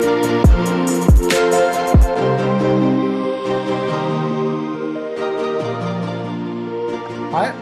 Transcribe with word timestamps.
Hej 0.00 0.06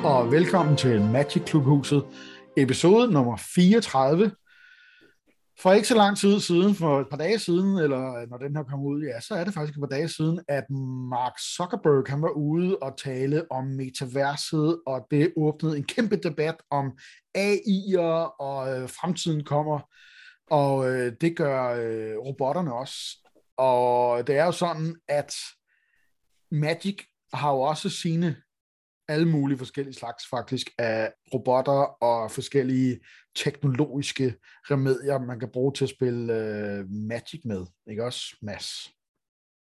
og 0.05 0.33
velkommen 0.33 0.77
til 0.77 1.03
Magic 1.03 1.43
Klubhuset, 1.47 2.05
episode 2.57 3.13
nummer 3.13 3.37
34. 3.37 4.31
For 5.61 5.73
ikke 5.73 5.89
så 5.89 5.95
lang 5.95 6.19
tid 6.19 6.41
siden, 6.41 6.75
for 6.75 7.01
et 7.01 7.07
par 7.11 7.17
dage 7.17 7.39
siden, 7.39 7.79
eller 7.79 8.27
når 8.31 8.39
den 8.39 8.57
her 8.57 8.63
kom 8.63 8.85
ud, 8.85 9.03
ja, 9.03 9.21
så 9.21 9.35
er 9.35 9.45
det 9.45 9.55
faktisk 9.55 9.77
et 9.77 9.81
par 9.81 9.97
dage 9.97 10.09
siden, 10.09 10.41
at 10.49 10.71
Mark 11.11 11.33
Zuckerberg 11.57 12.05
han 12.11 12.23
var 12.23 12.31
ude 12.31 12.79
og 12.79 12.97
tale 12.99 13.45
om 13.51 13.65
metaverset, 13.65 14.81
og 14.87 15.07
det 15.11 15.33
åbnede 15.37 15.77
en 15.77 15.85
kæmpe 15.85 16.17
debat 16.17 16.57
om 16.71 16.93
AI'er, 17.39 18.41
og 18.41 18.91
fremtiden 18.91 19.45
kommer, 19.45 19.79
og 20.53 20.91
øh, 20.91 21.13
det 21.21 21.37
gør 21.37 21.69
øh, 21.69 22.19
robotterne 22.19 22.75
også. 22.75 22.95
Og 23.57 24.27
det 24.27 24.37
er 24.37 24.45
jo 24.45 24.53
sådan, 24.53 24.97
at 25.09 25.35
Magic 26.51 27.03
har 27.33 27.53
jo 27.53 27.61
også 27.61 27.89
sine 27.89 28.37
alle 29.09 29.29
mulige 29.29 29.59
forskellige 29.59 29.95
slags 29.95 30.25
faktisk 30.31 30.71
af 30.79 31.13
robotter 31.35 32.03
og 32.03 32.31
forskellige 32.31 33.01
teknologiske 33.37 34.35
remedier, 34.71 35.19
man 35.19 35.41
kan 35.41 35.51
bruge 35.53 35.73
til 35.73 35.85
at 35.85 35.91
spille 35.91 36.35
øh, 36.35 36.85
Magic 36.91 37.41
med. 37.45 37.67
Ikke 37.91 38.05
også, 38.05 38.37
Mads? 38.43 38.91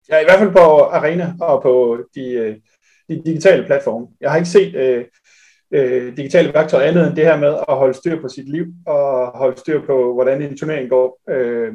Ja, 0.08 0.18
i 0.18 0.24
hvert 0.24 0.38
fald 0.38 0.52
på 0.52 0.80
Arena 0.80 1.34
og 1.40 1.62
på 1.62 1.98
de, 2.14 2.30
øh, 2.30 2.56
de 3.08 3.22
digitale 3.24 3.66
platforme. 3.66 4.06
Jeg 4.20 4.30
har 4.30 4.36
ikke 4.36 4.50
set 4.50 4.74
Øh 4.74 5.04
øh, 5.72 6.16
digitale 6.16 6.54
værktøjer 6.54 6.88
andet 6.88 7.06
end 7.06 7.16
det 7.16 7.24
her 7.24 7.36
med 7.36 7.58
at 7.68 7.76
holde 7.76 7.94
styr 7.94 8.20
på 8.20 8.28
sit 8.28 8.48
liv 8.48 8.66
og 8.86 9.38
holde 9.38 9.60
styr 9.60 9.86
på, 9.86 10.14
hvordan 10.14 10.42
en 10.42 10.58
turnering 10.58 10.90
går. 10.90 11.20
øh, 11.30 11.72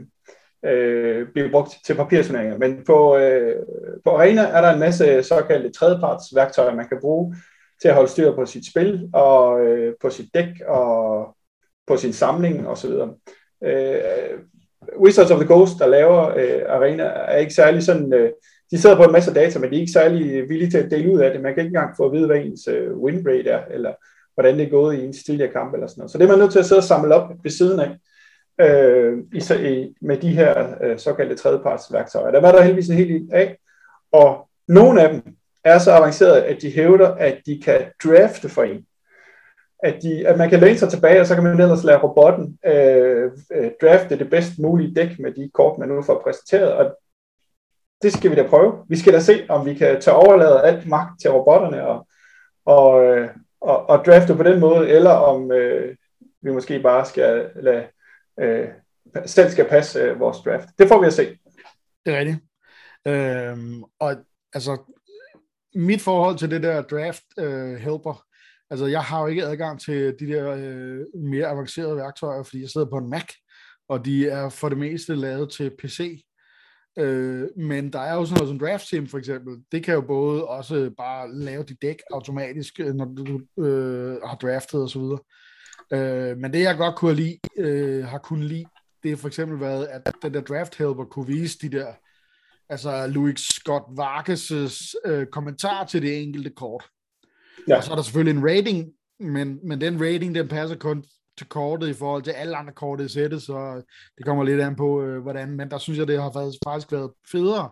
øh, 0.65 1.27
bliver 1.33 1.51
brugt 1.51 1.77
til 1.85 1.95
papirturneringer. 1.95 2.57
Men 2.57 2.83
på, 2.85 3.17
øh, 3.17 3.55
på 4.03 4.09
Arena 4.09 4.41
er 4.41 4.61
der 4.61 4.73
en 4.73 4.79
masse 4.79 5.23
såkaldte 5.23 5.71
tredjepartsværktøjer, 5.71 6.75
man 6.75 6.87
kan 6.87 6.97
bruge 7.01 7.35
til 7.81 7.87
at 7.87 7.95
holde 7.95 8.11
styr 8.11 8.35
på 8.35 8.45
sit 8.45 8.67
spil, 8.71 9.09
og 9.13 9.65
øh, 9.65 9.93
på 10.01 10.09
sit 10.09 10.33
dæk, 10.33 10.61
og 10.67 11.27
på 11.87 11.97
sin 11.97 12.13
samling 12.13 12.67
osv. 12.67 12.91
Øh, 13.63 13.99
Wizards 14.99 15.31
of 15.31 15.39
the 15.39 15.47
Coast, 15.47 15.79
der 15.79 15.87
laver 15.87 16.29
øh, 16.29 16.61
Arena, 16.67 17.03
er 17.03 17.37
ikke 17.37 17.53
særlig 17.53 17.83
sådan... 17.83 18.13
Øh, 18.13 18.31
de 18.73 18.81
sidder 18.81 18.95
på 18.95 19.03
en 19.03 19.11
masse 19.11 19.33
data, 19.33 19.59
men 19.59 19.69
de 19.69 19.75
er 19.75 19.79
ikke 19.79 19.91
særlig 19.91 20.49
villige 20.49 20.71
til 20.71 20.77
at 20.77 20.91
dele 20.91 21.13
ud 21.13 21.19
af 21.19 21.31
det. 21.31 21.41
Man 21.41 21.53
kan 21.53 21.63
ikke 21.63 21.75
engang 21.75 21.97
få 21.97 22.05
at 22.05 22.11
vide, 22.11 22.25
hvad 22.25 22.37
ens 22.37 22.67
øh, 22.67 22.97
win 22.97 23.27
rate 23.27 23.49
er, 23.49 23.61
eller 23.71 23.93
hvordan 24.33 24.57
det 24.57 24.65
er 24.65 24.69
gået 24.69 24.95
i 24.95 25.05
en 25.05 25.13
tidligere 25.13 25.51
kamp, 25.51 25.73
eller 25.73 25.87
sådan 25.87 25.99
noget. 25.99 26.11
Så 26.11 26.17
det 26.17 26.23
er 26.23 26.29
man 26.29 26.39
nødt 26.39 26.51
til 26.51 26.59
at 26.59 26.65
sidde 26.65 26.79
og 26.79 26.83
samle 26.83 27.15
op 27.15 27.29
ved 27.43 27.51
siden 27.51 27.79
af, 27.79 27.91
øh, 28.61 29.17
i, 29.65 29.95
med 30.01 30.17
de 30.17 30.29
her 30.29 30.75
øh, 30.83 30.99
såkaldte 30.99 31.35
tredjepartsværktøjer. 31.35 32.31
Der 32.31 32.41
var 32.41 32.51
der 32.51 32.61
heldigvis 32.61 32.89
en 32.89 32.95
hel 32.95 33.09
del 33.09 33.29
af, 33.31 33.57
og 34.11 34.47
nogle 34.67 35.01
af 35.01 35.09
dem 35.09 35.21
er 35.63 35.77
så 35.77 35.91
avancerede, 35.91 36.45
at 36.45 36.61
de 36.61 36.71
hævder, 36.71 37.15
at 37.15 37.37
de 37.45 37.61
kan 37.65 37.81
drafte 38.03 38.49
for 38.49 38.63
en. 38.63 38.85
At, 39.83 39.95
de, 40.03 40.27
at 40.27 40.37
man 40.37 40.49
kan 40.49 40.59
læne 40.59 40.77
sig 40.77 40.89
tilbage, 40.89 41.19
og 41.19 41.27
så 41.27 41.35
kan 41.35 41.43
man 41.43 41.61
ellers 41.61 41.83
lade 41.83 41.97
robotten 41.97 42.57
øh, 42.65 43.31
øh 43.53 43.71
drafte 43.81 44.19
det 44.19 44.29
bedst 44.29 44.59
mulige 44.59 44.93
dæk 44.93 45.19
med 45.19 45.31
de 45.31 45.49
kort, 45.53 45.77
man 45.77 45.89
nu 45.89 46.01
får 46.01 46.21
præsenteret. 46.23 46.73
Og 46.73 46.97
det 48.03 48.13
skal 48.13 48.31
vi 48.31 48.35
da 48.35 48.47
prøve. 48.47 48.85
Vi 48.89 48.97
skal 48.97 49.13
da 49.13 49.19
se, 49.19 49.45
om 49.49 49.65
vi 49.65 49.73
kan 49.73 50.01
tage 50.01 50.15
overlade 50.15 50.63
alt 50.63 50.87
magt 50.87 51.21
til 51.21 51.31
robotterne 51.31 51.87
og, 51.87 52.07
og, 52.65 53.03
øh, 53.03 53.29
og, 53.61 53.89
og 53.89 54.05
drafte 54.05 54.35
på 54.35 54.43
den 54.43 54.59
måde, 54.59 54.89
eller 54.89 55.11
om 55.11 55.51
øh, 55.51 55.95
vi 56.41 56.51
måske 56.51 56.79
bare 56.79 57.05
skal 57.05 57.51
lade 57.55 57.87
øh, 58.39 58.67
selv 59.25 59.49
skal 59.49 59.69
passe 59.69 59.99
øh, 59.99 60.19
vores 60.19 60.37
draft. 60.37 60.69
Det 60.77 60.87
får 60.87 61.01
vi 61.01 61.07
at 61.07 61.13
se. 61.13 61.37
Det 62.05 62.13
er 62.13 62.19
rigtigt. 62.19 62.39
Øhm, 63.07 63.83
og 63.99 64.15
altså, 64.53 64.77
mit 65.75 66.01
forhold 66.01 66.37
til 66.37 66.51
det 66.51 66.63
der 66.63 66.81
draft 66.81 67.23
øh, 67.39 67.75
helper, 67.75 68.23
altså 68.69 68.85
jeg 68.85 69.01
har 69.01 69.21
jo 69.21 69.27
ikke 69.27 69.43
adgang 69.43 69.81
til 69.81 70.15
de 70.19 70.27
der 70.27 70.55
øh, 70.57 70.99
mere 71.15 71.47
avancerede 71.47 71.95
værktøjer, 71.95 72.43
fordi 72.43 72.61
jeg 72.61 72.69
sidder 72.69 72.89
på 72.89 72.97
en 72.97 73.09
Mac, 73.09 73.33
og 73.89 74.05
de 74.05 74.29
er 74.29 74.49
for 74.49 74.69
det 74.69 74.77
meste 74.77 75.15
lavet 75.15 75.51
til 75.51 75.71
PC. 75.79 76.23
Øh, 76.97 77.47
men 77.57 77.93
der 77.93 77.99
er 77.99 78.15
jo 78.15 78.25
sådan 78.25 78.37
noget 78.37 78.49
som 78.49 78.59
Draft 78.59 78.87
Sim 78.87 79.07
for 79.07 79.17
eksempel. 79.17 79.57
Det 79.71 79.83
kan 79.83 79.93
jo 79.93 80.01
både 80.01 80.47
også 80.47 80.91
bare 80.97 81.33
lave 81.33 81.63
dit 81.63 81.81
dæk 81.81 82.01
automatisk, 82.11 82.79
øh, 82.79 82.93
når 82.93 83.05
du 83.05 83.63
øh, 83.63 84.21
har 84.21 84.35
draftet 84.35 84.83
osv. 84.83 85.01
Øh, 85.93 86.37
men 86.37 86.53
det 86.53 86.61
jeg 86.61 86.77
godt 86.77 86.95
kunne 86.95 87.15
lide, 87.15 87.39
øh, 87.57 88.05
har 88.05 88.17
kunnet 88.17 88.45
lide, 88.45 88.65
det 89.03 89.11
har 89.11 89.17
for 89.17 89.27
eksempel 89.27 89.59
været, 89.59 89.85
at 89.85 90.01
den 90.21 90.33
der 90.33 90.41
draft 90.41 90.77
helper 90.77 91.05
kunne 91.05 91.27
vise 91.27 91.57
de 91.61 91.69
der 91.69 91.93
altså 92.69 93.07
Louis 93.07 93.39
Scott 93.39 93.83
Vargas' 93.99 94.93
øh, 95.05 95.25
kommentar 95.25 95.85
til 95.85 96.01
det 96.01 96.23
enkelte 96.23 96.49
kort. 96.49 96.83
Ja. 97.67 97.77
Og 97.77 97.83
så 97.83 97.91
er 97.91 97.95
der 97.95 98.03
selvfølgelig 98.03 98.37
en 98.37 98.49
rating, 98.49 98.91
men, 99.19 99.59
men 99.63 99.81
den 99.81 100.01
rating, 100.01 100.35
den 100.35 100.47
passer 100.47 100.77
kun 100.77 101.03
til 101.37 101.47
kortet 101.47 101.87
i 101.87 101.93
forhold 101.93 102.23
til 102.23 102.31
alle 102.31 102.55
andre 102.55 102.73
kort 102.73 103.01
i 103.01 103.07
sættet, 103.07 103.41
så 103.41 103.83
det 104.17 104.25
kommer 104.25 104.43
lidt 104.43 104.61
an 104.61 104.75
på, 104.75 105.01
øh, 105.01 105.21
hvordan, 105.21 105.51
men 105.51 105.71
der 105.71 105.77
synes 105.77 105.99
jeg, 105.99 106.07
det 106.07 106.21
har 106.21 106.31
faktisk, 106.31 106.59
faktisk 106.63 106.91
været 106.91 107.11
federe 107.31 107.69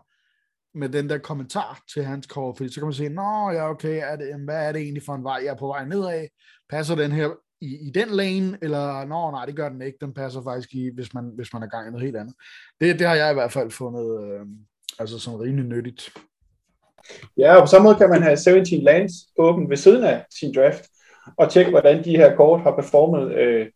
med 0.73 0.89
den 0.89 1.09
der 1.09 1.17
kommentar 1.17 1.81
til 1.93 2.03
hans 2.03 2.27
kort, 2.27 2.57
fordi 2.57 2.73
så 2.73 2.79
kan 2.79 2.87
man 2.87 2.93
se, 2.93 3.09
nå 3.09 3.49
ja, 3.51 3.69
okay, 3.69 4.01
er 4.03 4.15
det, 4.15 4.43
hvad 4.45 4.67
er 4.67 4.71
det 4.71 4.81
egentlig 4.81 5.03
for 5.05 5.13
en 5.13 5.23
vej, 5.23 5.39
jeg 5.43 5.51
er 5.51 5.57
på 5.57 5.67
vej 5.67 5.85
nedad? 5.85 6.27
Passer 6.69 6.95
den 6.95 7.11
her 7.11 7.29
i, 7.61 7.87
i 7.87 7.89
den 7.89 8.09
lane, 8.09 8.57
eller 8.61 9.05
nå, 9.05 9.31
nej, 9.31 9.45
det 9.45 9.55
gør 9.55 9.69
den 9.69 9.81
ikke, 9.81 9.97
den 10.01 10.13
passer 10.13 10.43
faktisk 10.43 10.73
i, 10.73 10.89
hvis 10.93 11.13
man, 11.13 11.31
hvis 11.35 11.53
man 11.53 11.63
er 11.63 11.67
gang 11.67 11.87
i 11.87 11.91
noget 11.91 12.05
helt 12.05 12.17
andet. 12.17 12.35
Det, 12.81 12.99
det 12.99 13.07
har 13.07 13.15
jeg 13.15 13.31
i 13.31 13.33
hvert 13.33 13.51
fald 13.51 13.71
fundet, 13.71 14.23
øh, 14.23 14.45
Altså 14.99 15.19
sådan 15.19 15.39
rimelig 15.39 15.65
nyttigt. 15.65 16.13
Ja, 17.37 17.55
og 17.55 17.61
på 17.63 17.67
samme 17.67 17.83
måde 17.83 17.95
kan 17.95 18.09
man 18.09 18.23
have 18.23 18.37
17 18.37 18.83
lands 18.83 19.13
åbent 19.37 19.69
ved 19.69 19.77
siden 19.77 20.03
af 20.03 20.25
sin 20.39 20.53
draft, 20.55 20.83
og 21.37 21.51
tjekke, 21.51 21.71
hvordan 21.71 22.03
de 22.03 22.17
her 22.17 22.35
kort 22.35 22.61
har 22.61 22.75
performet 22.75 23.33
øh, 23.35 23.67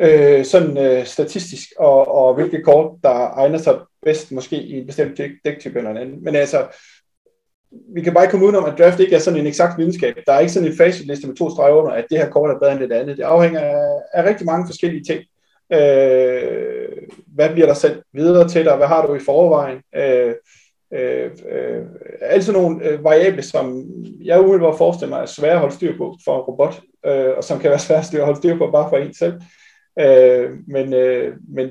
øh, 0.00 0.44
sådan 0.44 0.78
øh, 0.78 1.06
statistisk, 1.06 1.68
og, 1.78 2.08
og 2.08 2.34
hvilke 2.34 2.62
kort, 2.62 2.96
der 3.02 3.38
egner 3.38 3.58
sig 3.58 3.78
bedst 4.02 4.32
måske 4.32 4.62
i 4.62 4.78
en 4.78 4.86
bestemt 4.86 5.20
dæktype 5.44 5.78
eller 5.78 5.90
anden. 5.90 6.24
Men 6.24 6.36
altså, 6.36 6.66
vi 7.94 8.02
kan 8.02 8.14
bare 8.14 8.24
ikke 8.24 8.30
komme 8.30 8.46
udenom, 8.46 8.64
at 8.64 8.78
draft 8.78 9.00
ikke 9.00 9.16
er 9.16 9.20
sådan 9.20 9.40
en 9.40 9.46
eksakt 9.46 9.78
videnskab. 9.78 10.14
Der 10.26 10.32
er 10.32 10.40
ikke 10.40 10.52
sådan 10.52 10.68
en 10.68 10.76
facitliste 10.76 11.26
med 11.26 11.36
to 11.36 11.50
streger 11.50 11.74
under, 11.74 11.92
at 11.92 12.06
det 12.10 12.18
her 12.18 12.30
kort 12.30 12.50
er 12.50 12.58
bedre 12.58 12.72
end 12.72 12.80
det 12.80 12.92
andet. 12.92 13.16
Det 13.16 13.22
afhænger 13.22 13.60
af, 13.60 14.00
af 14.14 14.24
rigtig 14.24 14.46
mange 14.46 14.66
forskellige 14.66 15.04
ting. 15.04 15.20
Øh, 15.72 16.88
hvad 17.26 17.50
bliver 17.50 17.66
der 17.66 17.74
sendt 17.74 18.04
videre 18.12 18.48
til 18.48 18.64
dig? 18.64 18.76
Hvad 18.76 18.86
har 18.86 19.06
du 19.06 19.14
i 19.14 19.24
forvejen? 19.26 19.78
Øh, 19.96 20.34
øh, 20.94 21.30
øh, 21.50 21.82
altså 22.20 22.52
nogle 22.52 22.84
øh, 22.84 23.04
variable, 23.04 23.42
som 23.42 23.84
jeg 24.24 24.40
umiddelbart 24.40 24.78
forestiller 24.78 25.16
mig 25.16 25.22
er 25.22 25.26
svære 25.26 25.52
at 25.52 25.58
holde 25.58 25.74
styr 25.74 25.96
på 25.96 26.16
for 26.24 26.36
en 26.36 26.40
robot, 26.40 26.80
øh, 27.06 27.36
og 27.36 27.44
som 27.44 27.58
kan 27.58 27.70
være 27.70 27.78
svære 28.04 28.20
at 28.20 28.24
holde 28.24 28.38
styr 28.38 28.58
på 28.58 28.70
bare 28.70 28.88
for 28.88 28.96
en 28.96 29.14
selv. 29.14 29.34
Øh, 30.00 30.50
men, 30.68 30.94
øh, 30.94 31.34
men 31.48 31.70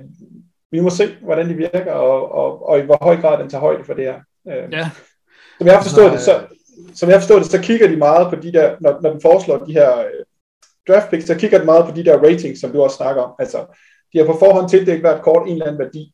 vi 0.72 0.80
må 0.80 0.90
se, 0.90 1.03
hvordan 1.24 1.50
de 1.50 1.53
virker, 1.53 1.91
og, 1.91 2.31
og, 2.31 2.69
og 2.69 2.80
i 2.80 2.81
hvor 2.81 2.97
høj 3.02 3.22
grad 3.22 3.41
den 3.41 3.50
tager 3.50 3.62
højde 3.62 3.84
for 3.84 3.94
det 3.94 4.06
her. 4.06 4.19
Øh, 4.50 4.74
ja. 4.74 4.90
Som 5.57 5.68
jeg 5.68 5.75
har 5.75 5.84
forstået 5.84 6.12
det, 6.12 6.22
så, 6.22 6.40
som 6.94 7.09
jeg 7.09 7.16
har 7.16 7.22
forstået 7.22 7.41
det, 7.41 7.51
så 7.51 7.62
kigger 7.62 7.88
de 7.88 7.96
meget 7.96 8.30
på 8.30 8.36
de 8.36 8.53
der, 8.53 8.75
når, 8.81 9.00
når 9.01 9.12
den 9.12 9.22
foreslår 9.22 9.57
de 9.57 9.74
her 9.74 10.00
øh, 10.00 10.25
draft 10.88 11.09
picks, 11.09 11.28
så 11.28 11.36
kigger 11.36 11.59
de 11.59 11.66
meget 11.66 11.86
på 11.86 11.91
de 11.96 12.06
der 12.06 12.18
ratings, 12.18 12.59
som 12.62 12.72
du 12.72 12.81
også 12.81 12.97
snakker 12.97 13.22
om. 13.22 13.31
Altså, 13.40 13.66
de 14.13 14.18
har 14.18 14.25
på 14.25 14.38
forhånd 14.40 14.69
tildelt 14.69 15.01
hvert 15.01 15.22
kort 15.22 15.47
en 15.47 15.53
eller 15.53 15.66
anden 15.66 15.80
værdi, 15.80 16.13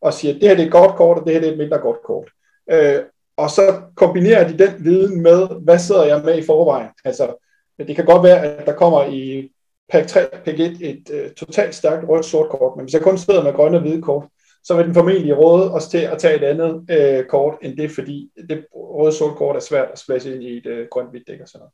og 0.00 0.14
siger, 0.14 0.34
at 0.34 0.40
det 0.40 0.48
her 0.48 0.56
det 0.56 0.62
er 0.62 0.66
et 0.66 0.72
godt 0.72 0.96
kort, 0.96 1.18
og 1.18 1.24
det 1.24 1.32
her 1.32 1.40
det 1.40 1.48
er 1.48 1.52
et 1.52 1.58
mindre 1.58 1.78
godt 1.78 2.02
kort. 2.04 2.28
Øh, 2.28 2.43
Øh, 2.70 3.02
og 3.36 3.50
så 3.50 3.80
kombinerer 3.96 4.48
de 4.48 4.58
den 4.58 4.84
viden 4.84 5.22
med, 5.22 5.64
hvad 5.64 5.78
sidder 5.78 6.04
jeg 6.04 6.22
med 6.24 6.38
i 6.38 6.46
forvejen. 6.46 6.88
Altså, 7.04 7.48
det 7.78 7.96
kan 7.96 8.04
godt 8.04 8.22
være, 8.22 8.42
at 8.42 8.66
der 8.66 8.72
kommer 8.72 9.04
i 9.04 9.50
pack 9.92 10.06
3, 10.06 10.26
pack 10.44 10.60
1 10.60 10.76
et 10.80 11.10
øh, 11.12 11.30
totalt 11.30 11.74
stærkt 11.74 12.08
rødt-sort 12.08 12.50
kort, 12.50 12.76
men 12.76 12.84
hvis 12.84 12.94
jeg 12.94 13.02
kun 13.02 13.18
sidder 13.18 13.44
med 13.44 13.52
grønne 13.52 13.76
og 13.78 13.82
hvide 13.82 14.02
kort, 14.02 14.26
så 14.64 14.76
vil 14.76 14.86
den 14.86 14.94
formentlig 14.94 15.38
råde 15.38 15.72
os 15.72 15.88
til 15.88 15.98
at 15.98 16.18
tage 16.18 16.36
et 16.36 16.42
andet 16.42 16.86
øh, 16.90 17.26
kort 17.26 17.54
end 17.62 17.76
det, 17.76 17.90
fordi 17.90 18.30
det 18.48 18.66
røde-sort 18.74 19.36
kort 19.36 19.56
er 19.56 19.60
svært 19.60 19.88
at 19.92 19.98
splasse 19.98 20.34
ind 20.34 20.42
i 20.42 20.56
et 20.56 20.66
øh, 20.66 20.86
grønt-hvidt 20.90 21.28
dæk 21.28 21.40
og 21.40 21.48
sådan 21.48 21.58
noget. 21.58 21.72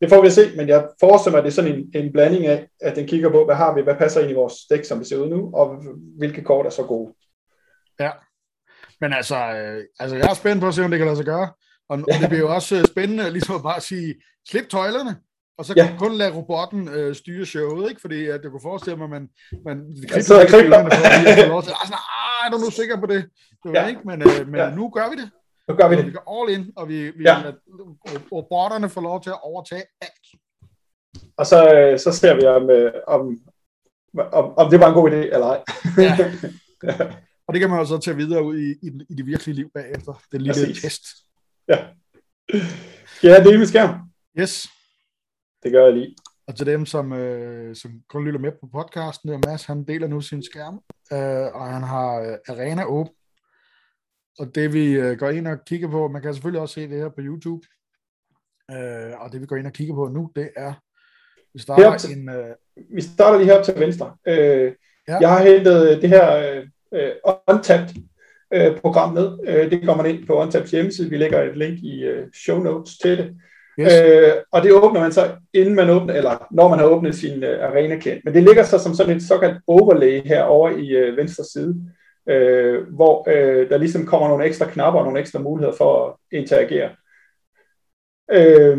Det 0.00 0.08
får 0.08 0.20
vi 0.20 0.26
at 0.26 0.32
se, 0.32 0.56
men 0.56 0.68
jeg 0.68 0.88
forestiller 1.00 1.32
mig, 1.32 1.38
at 1.38 1.44
det 1.44 1.50
er 1.50 1.54
sådan 1.54 1.74
en, 1.74 2.04
en 2.04 2.12
blanding 2.12 2.46
af, 2.46 2.68
at 2.80 2.96
den 2.96 3.06
kigger 3.06 3.30
på, 3.30 3.44
hvad 3.44 3.54
har 3.54 3.74
vi, 3.74 3.82
hvad 3.82 3.94
passer 3.94 4.20
ind 4.20 4.30
i 4.30 4.34
vores 4.34 4.54
dæk, 4.70 4.84
som 4.84 4.98
det 4.98 5.06
ser 5.06 5.16
ud 5.16 5.28
nu, 5.28 5.50
og 5.54 5.84
hvilke 6.18 6.42
kort 6.42 6.66
er 6.66 6.70
så 6.70 6.82
gode. 6.82 7.12
Ja, 8.00 8.10
men 9.00 9.12
altså, 9.12 9.36
øh, 9.36 9.84
altså 9.98 10.16
jeg 10.16 10.30
er 10.30 10.34
spændt 10.34 10.60
på 10.60 10.68
at 10.68 10.74
se, 10.74 10.84
om 10.84 10.90
det 10.90 10.98
kan 10.98 11.06
lade 11.06 11.16
sig 11.16 11.26
gøre. 11.26 11.48
Og, 11.88 12.04
ja. 12.08 12.18
det 12.20 12.28
bliver 12.28 12.40
jo 12.40 12.54
også 12.54 12.76
øh, 12.76 12.84
spændende 12.84 13.30
ligesom 13.30 13.54
at 13.54 13.62
bare 13.62 13.80
sige, 13.80 14.14
slip 14.48 14.68
tøjlerne, 14.68 15.16
og 15.58 15.64
så 15.64 15.74
kan 15.74 15.84
ja. 15.84 15.96
kun 15.98 16.12
lade 16.14 16.36
robotten 16.36 16.88
øh, 16.88 17.14
styre 17.14 17.46
showet, 17.46 17.88
ikke? 17.88 18.00
Fordi 18.00 18.26
at 18.26 18.42
det 18.42 18.50
kunne 18.50 18.62
forestille 18.62 18.96
mig, 18.96 19.04
at 19.04 19.10
man, 19.10 19.28
man 19.64 19.96
jeg 20.14 20.24
sidder 20.24 20.42
og 20.42 20.48
kribler. 20.48 20.78
Altså, 20.78 21.96
er 22.44 22.50
du 22.50 22.58
nu 22.58 22.70
sikker 22.70 23.00
på 23.00 23.06
det? 23.06 23.28
det 23.64 23.74
ja. 23.74 23.86
ikke? 23.86 24.00
Men, 24.04 24.22
øh, 24.22 24.48
men 24.48 24.60
ja. 24.60 24.70
nu 24.70 24.88
gør 24.88 25.10
vi 25.10 25.16
det. 25.16 25.30
Nu 25.68 25.74
gør 25.74 25.88
vi 25.88 25.96
det. 25.96 26.06
Vi 26.06 26.12
går 26.12 26.40
all 26.40 26.58
in, 26.58 26.72
og 26.76 26.88
vi, 26.88 27.10
vi 27.10 27.24
ja. 27.24 27.52
robotterne 28.32 28.88
får 28.88 29.00
lov 29.00 29.22
til 29.22 29.30
at 29.30 29.42
overtage 29.42 29.84
alt. 30.00 30.26
Og 31.36 31.46
så, 31.46 31.74
øh, 31.74 31.98
så 31.98 32.12
ser 32.12 32.34
vi, 32.34 32.46
om, 32.46 32.70
øh, 32.70 32.92
om, 33.06 33.38
om, 34.32 34.58
om 34.58 34.70
det 34.70 34.80
var 34.80 34.88
en 34.88 34.94
god 34.94 35.10
idé, 35.10 35.34
eller 35.34 35.46
ej. 35.46 35.62
ja. 35.98 36.16
Og 37.48 37.54
det 37.54 37.60
kan 37.60 37.70
man 37.70 37.78
også 37.78 37.98
tage 37.98 38.16
videre 38.16 38.44
ud 38.44 38.58
i, 38.58 38.70
i, 38.70 38.90
i 39.08 39.14
det 39.14 39.26
virkelige 39.26 39.56
liv 39.56 39.70
bagefter. 39.74 40.22
Det 40.32 40.42
lille 40.42 40.52
Præcis. 40.52 40.82
test. 40.82 41.02
Ja. 41.68 41.86
Skal 43.16 43.30
jeg 43.30 43.44
dele 43.44 43.58
med 43.58 43.66
skærm? 43.66 44.00
Yes. 44.38 44.66
Det 45.62 45.72
gør 45.72 45.84
jeg 45.84 45.94
lige. 45.94 46.16
Og 46.46 46.56
til 46.56 46.66
dem, 46.66 46.86
som, 46.86 47.12
øh, 47.12 47.76
som 47.76 48.02
kun 48.08 48.24
lytter 48.24 48.40
med 48.40 48.52
på 48.60 48.68
podcasten, 48.72 49.28
der 49.28 49.38
Mads, 49.46 49.64
han 49.64 49.84
deler 49.84 50.08
nu 50.08 50.20
sin 50.20 50.42
skærm, 50.42 50.74
øh, 51.12 51.54
og 51.54 51.66
han 51.66 51.82
har 51.82 52.20
øh, 52.20 52.38
Arena 52.48 52.84
åben. 52.84 53.12
Og 54.38 54.54
det 54.54 54.72
vi 54.72 54.92
øh, 54.92 55.18
går 55.18 55.30
ind 55.30 55.46
og 55.48 55.64
kigger 55.64 55.88
på, 55.88 56.08
man 56.08 56.22
kan 56.22 56.34
selvfølgelig 56.34 56.60
også 56.60 56.74
se 56.74 56.88
det 56.88 56.98
her 56.98 57.08
på 57.08 57.20
YouTube, 57.20 57.66
øh, 58.70 59.20
og 59.20 59.32
det 59.32 59.40
vi 59.40 59.46
går 59.46 59.56
ind 59.56 59.66
og 59.66 59.72
kigger 59.72 59.94
på 59.94 60.08
nu, 60.08 60.32
det 60.36 60.50
er, 60.56 60.72
vi 61.54 61.60
starter 61.60 61.98
til, 61.98 62.18
en... 62.18 62.28
Øh, 62.28 62.54
vi 62.94 63.02
starter 63.02 63.38
lige 63.38 63.52
her 63.52 63.62
til 63.62 63.74
venstre. 63.80 64.16
Øh, 64.26 64.72
ja. 65.08 65.18
Jeg 65.20 65.30
har 65.30 65.42
hentet 65.44 65.90
øh, 65.90 66.02
det 66.02 66.08
her 66.08 66.36
øh, 66.36 66.68
Untapped 67.50 67.94
øh, 68.54 68.76
program 68.76 69.14
ned. 69.14 69.38
Øh, 69.46 69.70
det 69.70 69.84
kommer 69.84 70.04
ind 70.04 70.26
på 70.26 70.34
Untapped 70.34 70.70
hjemmeside. 70.70 71.10
Vi 71.10 71.16
lægger 71.16 71.42
et 71.42 71.56
link 71.56 71.78
i 71.78 72.04
øh, 72.04 72.26
show 72.34 72.58
notes 72.62 72.98
til 72.98 73.18
det. 73.18 73.34
Yes. 73.80 73.92
Øh, 73.92 74.32
og 74.52 74.62
det 74.62 74.72
åbner 74.72 75.00
man 75.00 75.12
så, 75.12 75.30
inden 75.54 75.74
man 75.74 75.90
åbner, 75.90 76.14
eller 76.14 76.46
når 76.50 76.68
man 76.68 76.78
har 76.78 76.86
åbnet 76.86 77.14
sin 77.14 77.44
øh, 77.44 77.64
arena-klient. 77.68 78.24
Men 78.24 78.34
det 78.34 78.42
ligger 78.42 78.62
så 78.62 78.78
som 78.78 78.94
sådan 78.94 79.16
et 79.16 79.22
såkaldt 79.22 79.58
overlay 79.66 80.22
herovre 80.24 80.80
i 80.80 80.96
øh, 80.96 81.16
venstre 81.16 81.44
side, 81.44 81.76
øh, 82.28 82.82
hvor 82.94 83.30
øh, 83.30 83.70
der 83.70 83.78
ligesom 83.78 84.06
kommer 84.06 84.28
nogle 84.28 84.44
ekstra 84.44 84.66
knapper 84.66 85.00
og 85.00 85.04
nogle 85.04 85.20
ekstra 85.20 85.38
muligheder 85.38 85.76
for 85.76 86.06
at 86.06 86.38
interagere. 86.38 86.90
Øh, 88.32 88.78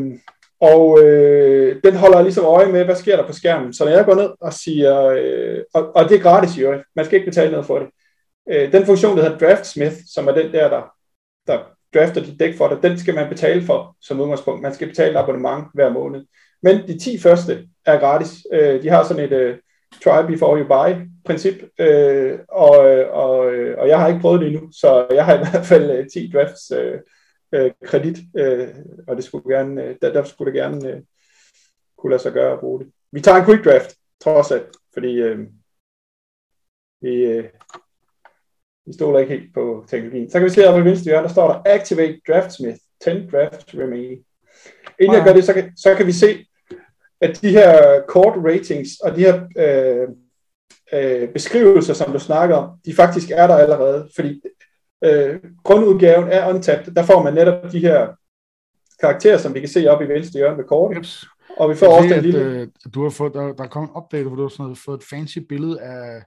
og 0.61 1.03
øh, 1.03 1.75
den 1.83 1.95
holder 1.95 2.21
ligesom 2.21 2.45
øje 2.45 2.71
med, 2.71 2.85
hvad 2.85 2.95
sker 2.95 3.15
der 3.15 3.27
på 3.27 3.33
skærmen. 3.33 3.73
Så 3.73 3.85
når 3.85 3.91
jeg 3.91 4.05
går 4.05 4.15
ned 4.15 4.29
og 4.41 4.53
siger, 4.53 5.05
øh, 5.05 5.59
og, 5.73 5.95
og 5.95 6.09
det 6.09 6.17
er 6.17 6.21
gratis 6.21 6.57
i 6.57 6.61
øvrigt, 6.61 6.83
man 6.95 7.05
skal 7.05 7.15
ikke 7.15 7.29
betale 7.29 7.51
noget 7.51 7.65
for 7.65 7.79
det. 7.79 7.87
Øh, 8.51 8.71
den 8.71 8.85
funktion, 8.85 9.17
der 9.17 9.23
hedder 9.23 9.38
Draftsmith, 9.38 9.95
som 10.13 10.27
er 10.27 10.31
den 10.31 10.53
der, 10.53 10.69
der, 10.69 10.83
der 11.47 11.59
drafter 11.94 12.23
dit 12.23 12.39
dæk 12.39 12.57
for 12.57 12.67
dig, 12.67 12.83
den 12.83 12.99
skal 12.99 13.15
man 13.15 13.29
betale 13.29 13.65
for 13.65 13.95
som 14.01 14.19
udgangspunkt. 14.19 14.61
Man 14.61 14.73
skal 14.73 14.88
betale 14.88 15.19
abonnement 15.19 15.65
hver 15.73 15.89
måned. 15.89 16.25
Men 16.61 16.88
de 16.88 16.99
10 16.99 17.19
første 17.19 17.67
er 17.85 17.99
gratis. 17.99 18.47
Øh, 18.53 18.83
de 18.83 18.89
har 18.89 19.03
sådan 19.03 19.23
et 19.23 19.51
uh, 19.51 19.57
try 20.03 20.25
before 20.27 20.59
you 20.59 20.67
buy 20.67 21.07
princip, 21.25 21.63
øh, 21.79 22.39
og, 22.49 22.77
og, 23.11 23.38
og 23.77 23.88
jeg 23.88 23.99
har 23.99 24.07
ikke 24.07 24.21
prøvet 24.21 24.41
det 24.41 24.47
endnu, 24.47 24.71
så 24.71 25.07
jeg 25.11 25.25
har 25.25 25.35
i 25.35 25.38
hvert 25.38 25.65
fald 25.65 25.91
øh, 25.91 26.07
10 26.13 26.31
drafts 26.33 26.71
øh, 26.71 26.99
øh, 27.51 27.71
kredit, 27.85 28.17
øh, 28.38 28.67
og 29.07 29.15
det 29.15 29.23
skulle 29.23 29.55
gerne, 29.55 29.83
øh, 29.83 29.95
der, 30.01 30.13
der 30.13 30.23
skulle 30.23 30.51
det 30.51 30.61
gerne 30.61 30.89
øh, 30.89 31.01
kunne 31.97 32.09
lade 32.09 32.21
sig 32.21 32.33
gøre 32.33 32.53
at 32.53 32.59
bruge 32.59 32.79
det. 32.79 32.91
Vi 33.11 33.21
tager 33.21 33.38
en 33.38 33.45
quick 33.45 33.65
draft, 33.65 33.95
trods 34.21 34.51
alt, 34.51 34.67
fordi 34.94 35.13
øh, 35.21 35.39
vi, 37.01 37.15
øh, 37.15 37.44
vi 38.87 38.93
stoler 38.93 39.19
ikke 39.19 39.33
helt 39.33 39.53
på 39.53 39.85
teknologien. 39.89 40.29
Så 40.29 40.39
kan 40.39 40.45
vi 40.45 40.49
se 40.49 40.67
oppe 40.67 40.81
i 40.81 40.85
venstre 40.85 41.03
hjørne, 41.03 41.27
der 41.27 41.33
står 41.33 41.51
der 41.51 41.61
Activate 41.65 42.19
Draftsmith, 42.27 42.77
10 43.03 43.09
drafts 43.31 43.73
remaining. 43.73 44.21
Inden 44.99 45.15
jeg 45.15 45.23
gør 45.23 45.33
det, 45.33 45.43
så 45.43 45.53
kan, 45.53 45.71
så 45.77 45.95
kan 45.95 46.07
vi 46.07 46.11
se, 46.11 46.45
at 47.21 47.41
de 47.41 47.49
her 47.49 48.01
kort 48.07 48.37
ratings 48.37 48.89
og 49.03 49.15
de 49.15 49.19
her 49.19 49.41
øh, 49.57 50.07
øh, 50.93 51.29
beskrivelser, 51.29 51.93
som 51.93 52.11
du 52.11 52.19
snakker 52.19 52.55
om, 52.55 52.69
de 52.85 52.95
faktisk 52.95 53.31
er 53.31 53.47
der 53.47 53.55
allerede, 53.55 54.09
fordi 54.15 54.41
øh, 55.03 55.39
grundudgaven 55.63 56.29
af 56.29 56.53
Untapped, 56.53 56.93
der 56.93 57.03
får 57.03 57.23
man 57.23 57.33
netop 57.33 57.71
de 57.71 57.79
her 57.79 58.07
karakterer, 58.99 59.37
som 59.37 59.53
vi 59.53 59.59
kan 59.59 59.69
se 59.69 59.87
oppe 59.87 60.05
i 60.05 60.09
venstre 60.09 60.37
hjørne 60.37 60.57
med 60.57 60.65
kortet. 60.65 60.97
Yes. 60.97 61.25
Og 61.57 61.69
vi 61.69 61.75
får 61.75 61.87
også 61.87 62.09
den 62.15 62.23
lille... 62.23 62.39
At, 62.39 62.67
uh, 62.85 62.93
du 62.93 63.03
har 63.03 63.09
fået, 63.09 63.33
der, 63.33 63.53
der 63.53 63.63
er 63.63 63.67
kommet 63.67 63.89
en 63.89 63.97
update, 63.97 64.23
hvor 64.23 64.35
du 64.35 64.41
har 64.41 64.49
sådan 64.49 64.63
noget, 64.63 64.77
fået 64.77 64.97
et 64.97 65.03
fancy 65.09 65.39
billede 65.39 65.81
af 65.81 66.21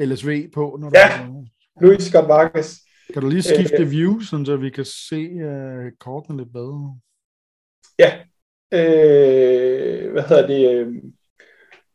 LSV 0.00 0.50
på. 0.54 0.76
Når 0.80 0.90
ja, 0.94 1.00
der, 1.00 1.44
Luis 1.80 2.02
Scott 2.02 2.28
Vargas. 2.28 2.80
Kan 3.12 3.22
du 3.22 3.28
lige 3.28 3.42
skifte 3.42 3.82
øh, 3.82 3.90
view, 3.90 4.20
så 4.20 4.56
vi 4.56 4.70
kan 4.70 4.84
se 4.84 5.30
uh, 5.34 5.92
kortene 6.00 6.38
lidt 6.38 6.52
bedre? 6.52 6.96
Ja. 7.98 8.12
Øh, 8.72 10.12
hvad 10.12 10.22
hedder 10.22 10.46
det? 10.46 10.70
Øh, 10.70 10.94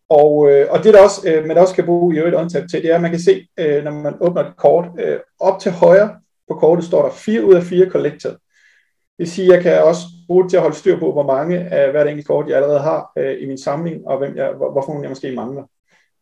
og, 0.10 0.52
øh, 0.52 0.68
og 0.72 0.84
det 0.84 0.94
der 0.94 1.04
også, 1.04 1.32
øh, 1.32 1.46
man 1.46 1.58
også 1.58 1.76
kan 1.76 1.86
bruge 1.86 2.16
i 2.16 2.18
øvrigt 2.18 2.36
untab 2.36 2.64
til, 2.70 2.82
det 2.82 2.92
er, 2.92 2.96
at 2.96 3.02
man 3.02 3.12
kan 3.12 3.20
se, 3.20 3.48
øh, 3.60 3.84
når 3.84 3.92
man 3.92 4.16
åbner 4.22 4.44
et 4.44 4.58
kort, 4.58 4.86
øh, 5.00 5.20
op 5.40 5.60
til 5.60 5.72
højre 5.72 6.20
på 6.48 6.54
kortet 6.54 6.86
står 6.86 7.02
der 7.02 7.12
4 7.12 7.46
ud 7.46 7.54
af 7.54 7.64
4 7.64 7.90
collected. 7.90 8.32
Det 8.32 9.24
vil 9.24 9.32
sige, 9.32 9.48
at 9.48 9.54
jeg 9.54 9.64
kan 9.64 9.84
også 9.84 10.02
bruge 10.28 10.44
det 10.44 10.50
til 10.50 10.58
at 10.58 10.64
holde 10.64 10.78
styr 10.78 11.00
på, 11.00 11.12
hvor 11.12 11.24
mange 11.24 11.60
af 11.60 11.92
hvert 11.92 12.08
enkelt 12.08 12.28
kort, 12.28 12.48
jeg 12.48 12.56
allerede 12.56 12.80
har 12.80 13.12
øh, 13.18 13.42
i 13.42 13.46
min 13.46 13.58
samling, 13.58 14.08
og 14.08 14.18
hvem 14.18 14.36
jeg, 14.36 14.52
hvor, 14.52 14.72
hvorfor 14.72 15.02
jeg 15.02 15.10
måske 15.10 15.32
mangler. 15.32 15.64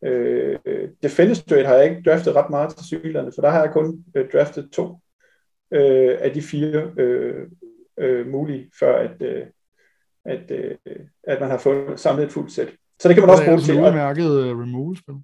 Øh, 0.06 0.60
Defenestrate 1.04 1.66
har 1.66 1.76
jeg 1.76 1.90
ikke 1.90 2.02
draftet 2.10 2.36
ret 2.36 2.50
meget 2.50 2.76
til 2.76 2.86
cyklerne, 2.86 3.32
for 3.36 3.42
der 3.42 3.50
har 3.50 3.62
jeg 3.64 3.74
kun 3.74 4.04
øh, 4.16 4.30
draftet 4.34 4.70
to 4.72 4.98
øh, 5.72 6.18
af 6.20 6.32
de 6.32 6.42
fire 6.42 6.92
øh, 6.98 7.48
øh, 8.00 8.28
mulige, 8.28 8.72
før 8.80 8.98
at, 8.98 9.22
øh, 9.22 9.46
at, 10.26 10.52
øh, 10.52 10.76
at 11.24 11.40
man 11.40 11.50
har 11.50 11.58
fået 11.58 12.00
samlet 12.00 12.26
et 12.26 12.32
fuldt 12.32 12.52
sæt. 12.52 12.70
Så 13.00 13.08
det 13.08 13.16
kan 13.16 13.24
man 13.24 13.30
også 13.30 13.46
bruge 13.46 13.60
til. 13.60 13.76
Det 13.76 13.84
er 13.84 13.88
udmærket 13.88 14.30
uh, 14.30 14.62
removal-spil. 14.62 15.16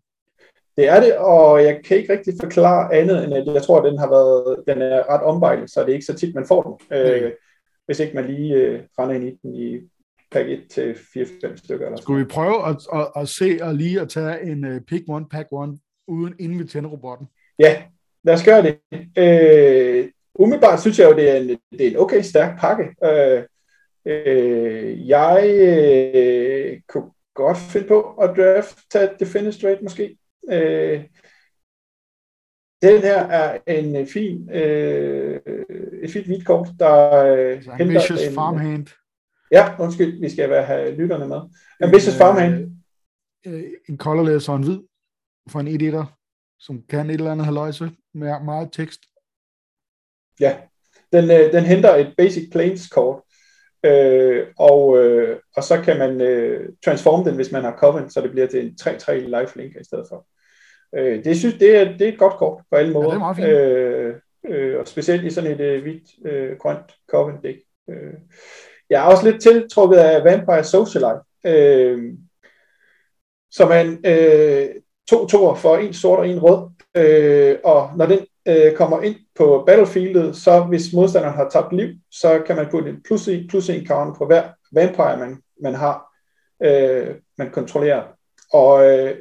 Det 0.78 0.88
er 0.88 1.00
det, 1.00 1.18
og 1.18 1.63
jeg 1.63 1.81
kan 1.86 1.98
ikke 1.98 2.13
rigtig 2.13 2.33
forklare 2.42 2.94
andet, 2.94 3.24
end 3.24 3.33
at 3.33 3.54
jeg 3.54 3.63
tror, 3.63 3.81
at 3.81 3.92
den 3.92 4.00
har 4.00 4.10
været, 4.10 4.63
den 4.68 4.81
er 4.81 5.10
ret 5.10 5.22
ombejlet, 5.22 5.72
så 5.72 5.81
det 5.81 5.89
er 5.89 5.94
ikke 5.94 6.06
så 6.06 6.13
tit, 6.13 6.36
man 6.36 6.45
får 6.48 6.62
den. 6.63 6.74
Mm. 6.89 7.25
Øh, 7.25 7.31
hvis 7.86 8.00
ikke 8.00 8.16
man 8.16 8.25
lige 8.25 8.56
øh, 8.56 8.81
render 9.00 9.16
ind 9.16 9.24
i 9.24 9.39
den 9.42 9.56
i 9.56 9.80
pack 10.31 10.50
1 10.50 10.63
til 10.69 10.94
4-5 10.94 11.57
stykker. 11.57 11.86
Eller 11.86 11.98
Skulle 11.98 12.25
vi 12.25 12.30
prøve 12.30 12.68
at, 12.69 12.78
at, 12.94 13.07
at, 13.16 13.30
se 13.30 13.60
og 13.62 13.75
lige 13.75 14.01
at 14.01 14.10
tage 14.10 14.42
en 14.42 14.66
uh, 14.66 14.81
pick 14.88 15.04
one, 15.07 15.25
pack 15.30 15.48
one, 15.51 15.78
uden 16.07 16.36
inden 16.39 16.60
vi 16.60 16.66
tænder 16.66 16.89
robotten? 16.89 17.28
Ja, 17.60 17.83
lad 18.24 18.33
os 18.33 18.44
gøre 18.44 18.63
det. 18.63 18.78
Øh, 19.18 20.10
umiddelbart 20.36 20.81
synes 20.81 21.00
jeg 21.00 21.10
jo, 21.12 21.16
det 21.16 21.30
er 21.30 21.36
en, 21.36 21.48
det 21.48 21.88
er 21.88 21.92
en 21.92 21.98
okay 21.98 22.22
stærk 22.22 22.60
pakke. 22.60 22.95
Øh, 23.04 23.44
øh, 24.06 25.07
jeg 25.07 25.50
øh, 26.16 26.80
kunne 26.88 27.12
godt 27.33 27.57
finde 27.57 27.88
på 27.88 28.01
at 28.01 28.33
draft, 28.38 28.78
tage 28.92 29.10
Defenestrate 29.19 29.83
måske. 29.83 30.18
Øh, 30.51 31.04
den 32.81 33.01
her 33.01 33.28
er 33.28 33.60
en 33.68 34.07
fin, 34.07 34.50
øh, 34.51 35.39
et 36.04 36.12
fint 36.12 36.25
hvidt 36.25 36.45
kort, 36.45 36.68
der 36.80 37.16
øh, 37.16 37.63
henter 37.78 38.28
en... 38.28 38.33
Farmhand. 38.33 38.88
Ja, 39.51 39.75
undskyld, 39.80 40.19
vi 40.19 40.30
skal 40.30 40.50
være, 40.50 40.63
have 40.63 40.95
lytterne 40.95 41.27
med. 41.27 41.42
Ambitious 41.81 42.15
øh, 42.15 42.18
Farmhand. 42.18 42.71
Øh, 43.45 43.63
en 43.89 43.98
colorless 43.98 44.50
og 44.50 44.56
en 44.56 44.63
hvid 44.63 44.80
for 45.50 45.59
en 45.59 45.68
editor, 45.68 46.18
som 46.59 46.83
kan 46.89 47.09
et 47.09 47.13
eller 47.13 47.31
andet 47.31 47.45
haløjse 47.45 47.92
med 48.13 48.44
meget 48.45 48.69
tekst. 48.71 49.01
Ja, 50.39 50.57
den, 51.14 51.31
øh, 51.31 51.54
den 51.54 51.64
henter 51.64 51.95
et 51.95 52.14
Basic 52.18 52.52
Planes 52.52 52.87
kort, 52.87 53.21
Øh, 53.85 54.47
og, 54.57 54.97
øh, 54.97 55.40
og 55.56 55.64
så 55.64 55.81
kan 55.81 55.97
man 55.97 56.21
øh, 56.21 56.69
transforme 56.85 57.30
den, 57.30 57.35
hvis 57.35 57.52
man 57.52 57.64
har 57.64 57.78
Coven, 57.78 58.09
så 58.09 58.21
det 58.21 58.31
bliver 58.31 58.47
til 58.47 58.66
en 58.66 58.76
3-3 58.81 59.11
lifelink 59.14 59.76
i 59.76 59.83
stedet 59.83 60.06
for. 60.09 60.28
Øh, 60.95 61.23
det 61.23 61.37
synes 61.37 61.56
det 61.56 61.76
er, 61.76 61.97
det 61.97 62.02
er 62.02 62.11
et 62.11 62.19
godt 62.19 62.33
kort 62.33 62.64
på 62.69 62.76
alle 62.76 62.94
måder. 62.94 63.07
Ja, 63.07 63.09
det 63.09 63.16
er 63.16 63.19
meget 63.19 63.35
fint. 63.35 63.47
Øh, 63.47 64.16
øh, 64.71 64.80
og 64.80 64.87
specielt 64.87 65.23
i 65.23 65.30
sådan 65.30 65.52
et 65.52 65.59
øh, 65.59 65.81
hvidt, 65.81 66.04
øh, 66.26 66.57
grønt 66.57 66.95
Coven 67.09 67.42
dæk. 67.42 67.56
Øh. 67.90 68.14
Jeg 68.92 69.02
er 69.02 69.12
også 69.12 69.31
lidt 69.31 69.42
tiltrukket 69.42 69.98
af 69.98 70.24
Vampire 70.24 70.64
Socialite, 70.64 71.19
øh, 71.45 72.14
som 73.52 73.71
er 73.71 73.81
en 73.81 74.06
øh, 74.06 74.69
to 75.10 75.28
toer 75.28 75.56
for 75.56 75.78
en 75.78 75.94
sort 75.94 76.19
og 76.19 76.30
en 76.30 76.40
rød. 76.40 76.69
Øh, 76.95 77.57
og 77.64 77.92
når 77.98 78.06
den 78.06 78.19
øh, 78.48 78.76
kommer 78.76 79.02
ind 79.02 79.16
på 79.36 79.64
battlefieldet, 79.68 80.36
så 80.36 80.64
hvis 80.64 80.94
modstanderen 80.94 81.36
har 81.36 81.50
tabt 81.50 81.74
liv, 81.74 81.90
så 82.12 82.44
kan 82.45 82.56
man 82.56 82.68
putte 82.71 82.90
en 82.90 83.04
plus, 83.04 83.28
en, 83.28 83.48
plus 83.48 83.69
en 83.69 83.88
counter 83.88 84.14
på 84.14 84.26
hver 84.26 84.50
vampire, 84.71 85.18
man, 85.18 85.44
man 85.62 85.76
har, 85.76 86.16
øh, 86.64 87.16
man 87.38 87.52
kontrollerer. 87.52 88.04
Og, 88.54 88.90
øh, 88.90 89.18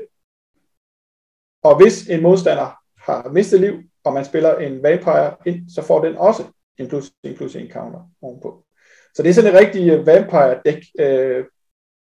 og 1.63 1.77
hvis 1.77 2.09
en 2.09 2.23
modstander 2.23 2.79
har 2.99 3.29
mistet 3.29 3.61
liv, 3.61 3.75
og 4.05 4.13
man 4.13 4.25
spiller 4.25 4.59
en 4.59 4.83
vampire 4.83 5.35
ind, 5.47 5.71
så 5.75 5.83
får 5.83 6.05
den 6.05 6.17
også 6.17 6.43
en 6.79 6.89
plus 6.89 7.13
en, 7.23 7.37
plus 7.37 7.57
en 7.57 7.71
counter 7.71 8.11
ovenpå. 8.23 8.65
Så 9.15 9.23
det 9.23 9.29
er 9.29 9.35
sådan 9.35 9.51
en 9.55 9.59
rigtig 9.59 9.91
øh, 9.91 10.07
vampire 10.07 10.61
deck 10.65 10.81
uh, 11.03 11.45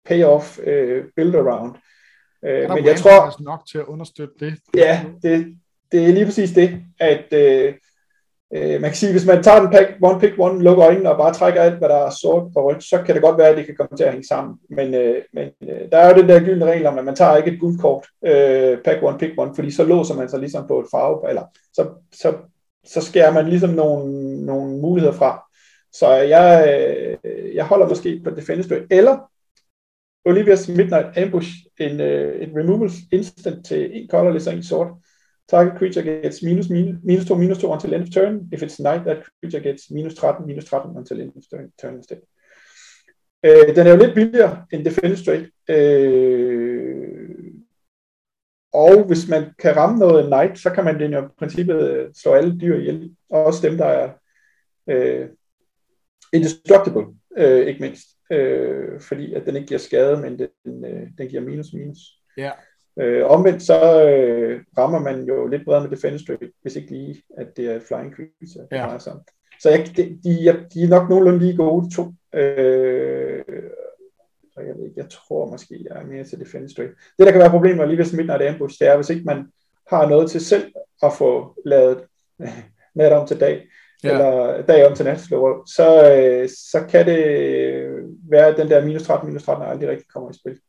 payoff 0.05 0.59
uh, 0.59 1.03
build 1.15 1.35
around. 1.35 1.75
Uh, 2.41 2.75
men 2.75 2.85
jeg 2.85 2.95
tror 2.97 3.43
nok 3.43 3.59
til 3.71 3.77
at 3.77 3.85
understøtte 3.85 4.33
det. 4.39 4.53
Ja, 4.75 5.05
det, 5.23 5.57
det 5.91 6.03
er 6.03 6.13
lige 6.13 6.25
præcis 6.25 6.51
det, 6.51 6.81
at 6.99 7.33
øh, 7.33 7.73
øh, 8.55 8.81
man 8.81 8.89
kan 8.89 8.95
sige, 8.95 9.11
hvis 9.11 9.25
man 9.25 9.43
tager 9.43 9.59
den 9.59 9.71
pack, 9.71 9.97
one 10.01 10.19
pick 10.19 10.33
one, 10.37 10.63
lukker 10.63 10.85
øjnene 10.85 11.11
og 11.11 11.17
bare 11.17 11.33
trækker 11.33 11.61
alt, 11.61 11.77
hvad 11.77 11.89
der 11.89 11.95
er 11.95 12.09
sort 12.09 12.51
og 12.55 12.65
rødt, 12.65 12.83
så 12.83 13.03
kan 13.05 13.15
det 13.15 13.23
godt 13.23 13.37
være, 13.37 13.47
at 13.47 13.57
det 13.57 13.65
kan 13.65 13.75
komme 13.75 13.97
til 13.97 14.03
at 14.03 14.11
hænge 14.11 14.27
sammen. 14.27 14.55
Men, 14.69 14.93
øh, 14.93 15.21
men 15.33 15.49
øh, 15.63 15.91
der 15.91 15.97
er 15.97 16.09
jo 16.09 16.21
den 16.21 16.29
der 16.29 16.39
gyldne 16.39 16.65
regel 16.65 16.85
om, 16.85 16.97
at 16.97 17.05
man 17.05 17.15
tager 17.15 17.37
ikke 17.37 17.51
et 17.51 17.59
guldkort, 17.59 18.07
øh, 18.25 18.77
pack 18.85 19.03
one, 19.03 19.17
pick 19.17 19.33
one, 19.37 19.55
fordi 19.55 19.71
så 19.71 19.83
låser 19.83 20.15
man 20.15 20.29
sig 20.29 20.39
ligesom 20.39 20.67
på 20.67 20.79
et 20.79 20.85
farve, 20.91 21.29
eller 21.29 21.43
så, 21.73 21.89
så, 22.13 22.33
så 22.85 23.01
skærer 23.01 23.33
man 23.33 23.47
ligesom 23.47 23.69
nogle, 23.69 24.45
nogle 24.45 24.77
muligheder 24.77 25.13
fra. 25.13 25.43
Så 25.93 26.13
jeg, 26.13 26.47
øh, 27.23 27.55
jeg 27.55 27.65
holder 27.65 27.89
måske 27.89 28.21
på 28.23 28.29
Defense 28.29 28.87
eller 28.91 29.31
Olivia's 30.29 30.71
Midnight 30.71 31.17
Ambush, 31.17 31.49
en, 31.79 32.01
øh, 32.01 32.43
en 32.43 32.57
removal 32.59 32.89
instant 33.11 33.65
til 33.65 34.01
en 34.01 34.09
colorless 34.09 34.47
og 34.47 34.53
en 34.53 34.63
sort, 34.63 34.87
target 35.49 35.73
creature 35.77 36.03
gets 36.03 36.43
minus, 36.43 36.69
minus, 36.69 36.95
minus 37.03 37.25
2, 37.25 37.35
minus 37.35 37.57
2 37.57 37.71
until 37.71 37.93
end 37.93 38.03
of 38.03 38.09
turn. 38.09 38.49
If 38.53 38.63
it's 38.63 38.83
night, 38.83 39.03
that 39.05 39.23
creature 39.39 39.63
gets 39.63 39.91
minus 39.91 40.15
13, 40.15 40.47
minus 40.47 40.65
13 40.65 40.97
until 40.97 41.21
end 41.21 41.31
of 41.37 41.43
turn, 41.51 41.71
turn 41.81 41.95
instead. 41.95 42.21
Øh, 43.45 43.75
den 43.75 43.87
er 43.87 43.91
jo 43.91 43.97
lidt 43.97 44.15
billigere 44.15 44.65
end 44.73 44.85
Defense 44.85 45.23
Straight. 45.23 45.49
Øh, 45.69 47.29
og 48.73 49.03
hvis 49.03 49.29
man 49.29 49.43
kan 49.59 49.75
ramme 49.75 49.99
noget 49.99 50.29
Night, 50.29 50.59
så 50.59 50.69
kan 50.69 50.83
man 50.83 50.99
den 50.99 51.13
jo 51.13 51.25
i 51.25 51.29
princippet 51.39 52.11
slå 52.15 52.33
alle 52.33 52.59
dyr 52.59 52.77
ihjel. 52.77 53.15
Også 53.29 53.67
dem, 53.67 53.77
der 53.77 53.85
er 53.85 54.13
øh, 54.89 55.29
indestructible, 56.33 57.05
øh, 57.37 57.67
ikke 57.67 57.81
mindst. 57.81 58.07
Øh, 58.31 59.01
fordi 59.01 59.33
at 59.33 59.45
den 59.45 59.55
ikke 59.55 59.67
giver 59.67 59.79
skade, 59.79 60.21
men 60.21 60.39
den, 60.39 60.85
øh, 60.85 61.07
den 61.17 61.27
giver 61.27 61.41
minus 61.41 61.73
minus. 61.73 61.97
Ja. 62.37 62.51
Øh, 62.99 63.25
omvendt 63.25 63.63
så 63.63 64.09
øh, 64.09 64.61
rammer 64.77 64.99
man 64.99 65.23
jo 65.23 65.47
lidt 65.47 65.65
bedre 65.65 65.81
med 65.81 65.89
Defense 65.89 66.23
Straight, 66.23 66.51
hvis 66.61 66.75
ikke 66.75 66.91
lige, 66.91 67.23
at 67.37 67.57
det 67.57 67.65
er 67.65 67.79
Flying 67.79 68.15
Creature, 68.15 68.67
det 68.71 68.77
Ja. 68.77 68.91
ja. 68.91 68.99
Så 69.59 69.69
jeg, 69.69 69.87
de, 69.97 70.03
de, 70.23 70.65
de 70.73 70.83
er 70.83 70.87
nok 70.89 71.09
nogenlunde 71.09 71.39
lige 71.39 71.57
gode, 71.57 71.89
de 71.89 71.95
to. 71.95 72.03
Øh, 72.33 73.43
så 74.53 74.61
jeg 74.61 74.75
ved 74.75 74.85
ikke, 74.85 74.99
jeg 74.99 75.09
tror 75.09 75.51
måske, 75.51 75.85
jeg 75.89 76.01
er 76.01 76.05
mere 76.05 76.23
til 76.23 76.39
Defense 76.39 76.73
Straight. 76.73 76.93
Det, 77.17 77.25
der 77.25 77.31
kan 77.31 77.41
være 77.41 77.49
problemer 77.49 77.85
lige 77.85 77.97
ved 77.97 78.17
Midnight 78.17 78.41
Ambush, 78.41 78.79
det 78.79 78.87
er, 78.87 78.95
hvis 78.95 79.09
ikke 79.09 79.23
man 79.25 79.47
har 79.89 80.09
noget 80.09 80.31
til 80.31 80.41
selv 80.41 80.73
at 81.03 81.13
få 81.17 81.55
lavet 81.65 82.03
nat 82.95 83.13
om 83.13 83.27
til 83.27 83.39
dag, 83.39 83.67
Ja. 84.03 84.11
eller 84.11 84.61
dag 84.61 84.87
om 84.87 84.95
til 84.95 85.05
nat, 85.05 85.19
slår, 85.19 85.63
så, 85.75 86.13
øh, 86.13 86.49
så 86.49 86.85
kan 86.89 87.05
det 87.05 87.19
være, 88.29 88.47
at 88.47 88.57
den 88.57 88.69
der 88.69 88.85
minus 88.85 89.03
13, 89.03 89.27
minus 89.27 89.43
13 89.43 89.67
aldrig 89.67 89.89
rigtig 89.89 90.07
kommer 90.07 90.29
i 90.29 90.33
spil. 90.33 90.59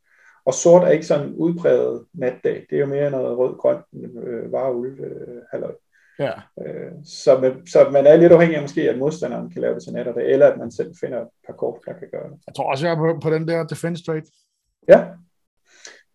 Og 0.44 0.54
sort 0.54 0.82
er 0.82 0.90
ikke 0.90 1.06
sådan 1.06 1.34
udpræget 1.34 2.04
natdag. 2.14 2.66
Det 2.70 2.76
er 2.76 2.80
jo 2.80 2.86
mere 2.86 3.10
noget 3.10 3.38
rød-grøn 3.38 3.78
øh, 4.26 4.52
vareulv 4.52 5.00
øh, 5.00 5.42
halløj. 5.50 5.72
Ja. 6.18 6.32
Øh, 6.66 6.92
så, 7.04 7.38
man, 7.38 7.66
så 7.66 7.88
man 7.92 8.06
er 8.06 8.16
lidt 8.16 8.32
afhængig 8.32 8.56
af 8.56 8.62
måske, 8.62 8.90
at 8.90 8.98
modstanderen 8.98 9.50
kan 9.50 9.62
lave 9.62 9.74
det 9.74 9.82
til 9.82 9.92
nat 9.92 10.08
og 10.08 10.14
dag, 10.14 10.32
eller 10.32 10.46
at 10.46 10.58
man 10.58 10.70
selv 10.70 10.94
finder 11.00 11.20
et 11.20 11.28
par 11.46 11.52
kort, 11.52 11.80
der 11.86 11.92
kan 11.92 12.08
gøre 12.12 12.30
det. 12.30 12.38
Jeg 12.46 12.54
tror 12.54 12.70
også, 12.70 12.86
jeg 12.86 12.92
er 12.92 12.96
på, 12.96 13.20
på 13.22 13.30
den 13.30 13.48
der 13.48 13.66
defense 13.66 14.02
straight. 14.02 14.26
Ja. 14.88 15.04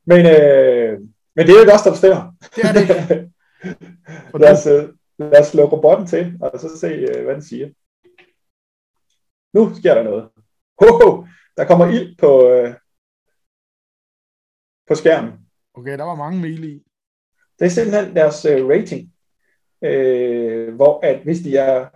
Men, 0.05 0.25
øh, 0.25 0.99
men 1.35 1.45
det 1.45 1.49
er 1.49 1.57
jo 1.57 1.59
ikke 1.59 1.73
os, 1.73 1.81
der 1.81 1.91
bestemmer. 1.91 2.33
Det 2.55 2.63
er 2.63 2.73
det 2.73 3.31
lad, 4.41 4.51
os, 4.51 4.67
øh, 4.67 4.89
lad 5.19 5.41
os 5.41 5.47
slå 5.47 5.63
robotten 5.63 6.07
til, 6.07 6.37
og 6.41 6.59
så 6.59 6.77
se, 6.77 6.87
øh, 6.87 7.23
hvad 7.23 7.33
den 7.33 7.43
siger. 7.43 7.67
Nu 9.53 9.75
sker 9.75 9.93
der 9.93 10.03
noget. 10.03 10.29
Ho, 10.79 10.87
ho, 10.99 11.25
der 11.57 11.65
kommer 11.67 11.85
ild 11.85 12.17
på, 12.17 12.49
øh, 12.49 12.73
på 14.87 14.95
skærmen. 14.95 15.33
Okay, 15.73 15.97
der 15.97 16.03
var 16.03 16.15
mange 16.15 16.41
mil 16.41 16.63
i. 16.63 16.83
Det 17.59 17.65
er 17.65 17.69
simpelthen 17.69 18.15
deres 18.15 18.45
øh, 18.45 18.67
rating, 18.67 19.13
øh, 19.83 20.75
hvor 20.75 20.99
at 21.05 21.23
hvis 21.23 21.39
de 21.39 21.57
er 21.57 21.89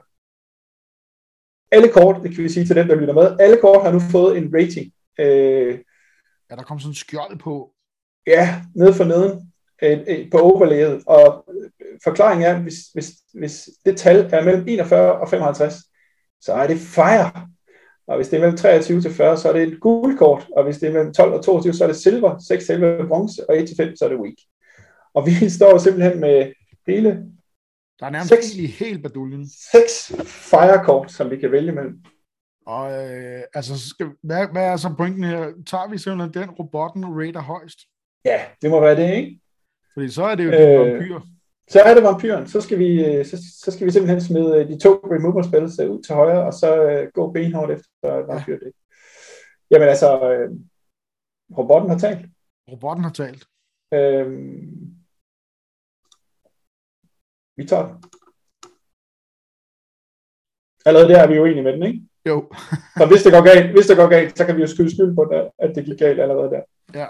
alle 1.72 1.90
kort, 1.94 2.24
det 2.24 2.36
kan 2.36 2.44
vi 2.44 2.50
sige 2.50 2.66
til 2.66 2.76
dem, 2.76 2.88
der 2.88 2.96
lytter 2.96 3.14
med, 3.14 3.38
alle 3.40 3.58
kort 3.62 3.84
har 3.84 3.92
nu 3.92 4.00
fået 4.00 4.38
en 4.38 4.54
rating. 4.56 4.94
Øh, 5.20 5.80
Ja, 6.50 6.56
der 6.56 6.64
kom 6.64 6.80
sådan 6.80 6.92
en 6.92 6.96
skjold 6.96 7.40
på. 7.40 7.76
ja, 8.28 8.62
nede 8.76 8.94
for 8.94 9.04
neden 9.04 9.53
øh, 9.84 10.32
på 10.32 10.38
overlayet. 10.40 11.04
Og 11.08 11.46
forklaringen 12.04 12.48
er, 12.48 12.60
hvis, 12.60 12.76
hvis, 12.94 13.12
hvis 13.34 13.70
det 13.86 13.98
tal 13.98 14.30
er 14.34 14.44
mellem 14.44 14.68
41 14.68 15.12
og 15.20 15.30
55, 15.30 15.76
så 16.42 16.54
er 16.54 16.68
det 16.68 16.78
fire. 16.78 17.48
Og 18.08 18.16
hvis 18.16 18.28
det 18.30 18.38
er 18.38 18.42
mellem 18.42 18.58
23 18.58 19.02
til 19.02 19.14
40, 19.14 19.38
så 19.38 19.50
er 19.50 19.54
det 19.54 19.64
et 19.64 19.80
guldkort. 19.82 20.48
Og 20.58 20.64
hvis 20.64 20.78
det 20.78 20.90
er 20.90 20.94
mellem 20.94 21.14
12 21.14 21.34
og 21.34 21.44
22, 21.44 21.74
så 21.74 21.84
er 21.84 21.88
det 21.88 21.98
silver, 21.98 22.40
6 22.48 22.66
til 22.66 22.76
11 22.76 23.08
bronze, 23.08 23.50
og 23.50 23.58
1 23.58 23.68
til 23.68 23.78
5, 23.78 23.96
så 23.96 24.06
er 24.06 24.10
det 24.10 24.18
weak. 24.20 24.36
Og 25.14 25.26
vi 25.26 25.50
står 25.58 25.78
simpelthen 25.78 26.20
med 26.20 26.52
hele 26.88 27.10
Der 28.00 28.06
er 28.06 28.10
nærmest 28.10 28.30
Seks. 28.30 28.56
i 28.56 28.66
helt 28.68 29.04
baduljen. 29.04 29.48
seks 29.74 30.16
firekort, 30.26 31.12
som 31.12 31.30
vi 31.30 31.38
kan 31.38 31.52
vælge 31.52 31.72
mellem. 31.72 32.00
Og 32.66 32.92
øh, 32.92 33.42
altså, 33.54 33.80
så 33.80 33.90
skal, 33.90 34.08
hvad, 34.24 34.48
hvad 34.52 34.66
er 34.66 34.78
så 34.78 34.94
pointen 34.98 35.24
her? 35.24 35.52
Tager 35.68 35.90
vi 35.90 35.98
simpelthen 35.98 36.34
den, 36.44 36.50
robotten 36.50 37.06
raider 37.06 37.42
højst? 37.42 37.80
Ja, 38.26 38.42
det 38.62 38.70
må 38.70 38.80
være 38.80 38.96
det, 38.96 39.16
ikke? 39.16 39.40
Fordi 39.94 40.10
så 40.10 40.24
er 40.24 40.36
det 40.36 40.46
jo 40.46 40.52
Øh, 40.52 40.94
vampyr. 40.94 41.20
Så 41.68 41.80
er 41.80 41.94
det 41.94 42.04
vampyren. 42.04 42.48
Så 42.48 42.62
skal 42.62 42.80
vi, 42.80 43.06
øh, 43.06 43.26
så, 43.26 43.38
så 43.64 43.72
skal 43.72 43.88
vi 43.88 43.92
simpelthen 43.92 44.22
smide 44.22 44.58
øh, 44.58 44.68
de 44.68 44.80
to 44.80 44.90
removal 44.90 45.44
spells 45.44 45.80
øh, 45.80 45.92
ud 45.92 46.04
til 46.04 46.16
højre, 46.16 46.46
og 46.46 46.54
så 46.54 46.84
øh, 46.84 47.12
gå 47.14 47.32
benhårdt 47.32 47.72
efter 47.72 48.10
vampyr. 48.28 48.58
Ja. 48.62 48.70
Jamen 49.72 49.88
altså, 49.88 50.32
øh, 50.32 50.50
robotten 51.58 51.90
har 51.90 51.98
talt. 51.98 52.26
Robotten 52.72 53.04
har 53.04 53.12
talt. 53.12 53.44
Øh, 53.94 54.28
vi 57.58 57.66
tager 57.66 57.88
den. 57.88 58.04
Allerede 60.86 61.10
der 61.10 61.20
er 61.20 61.28
vi 61.28 61.36
jo 61.36 61.46
enige 61.46 61.64
med 61.64 61.74
den, 61.74 61.84
ikke? 61.84 62.02
Jo. 62.26 62.38
Og 63.02 63.08
hvis 63.08 63.24
det 63.24 63.32
går 63.32 63.44
galt, 63.44 63.72
hvis 63.72 63.88
det 63.88 63.98
går 63.98 64.10
galt, 64.10 64.38
så 64.38 64.46
kan 64.46 64.56
vi 64.56 64.62
jo 64.62 64.68
skyde 64.68 64.96
skyld 64.96 65.16
på, 65.16 65.24
det, 65.32 65.52
at 65.60 65.76
det 65.76 65.86
gik 65.86 66.00
galt 66.00 66.20
allerede 66.20 66.50
der. 66.50 66.64
Ja. 66.94 67.08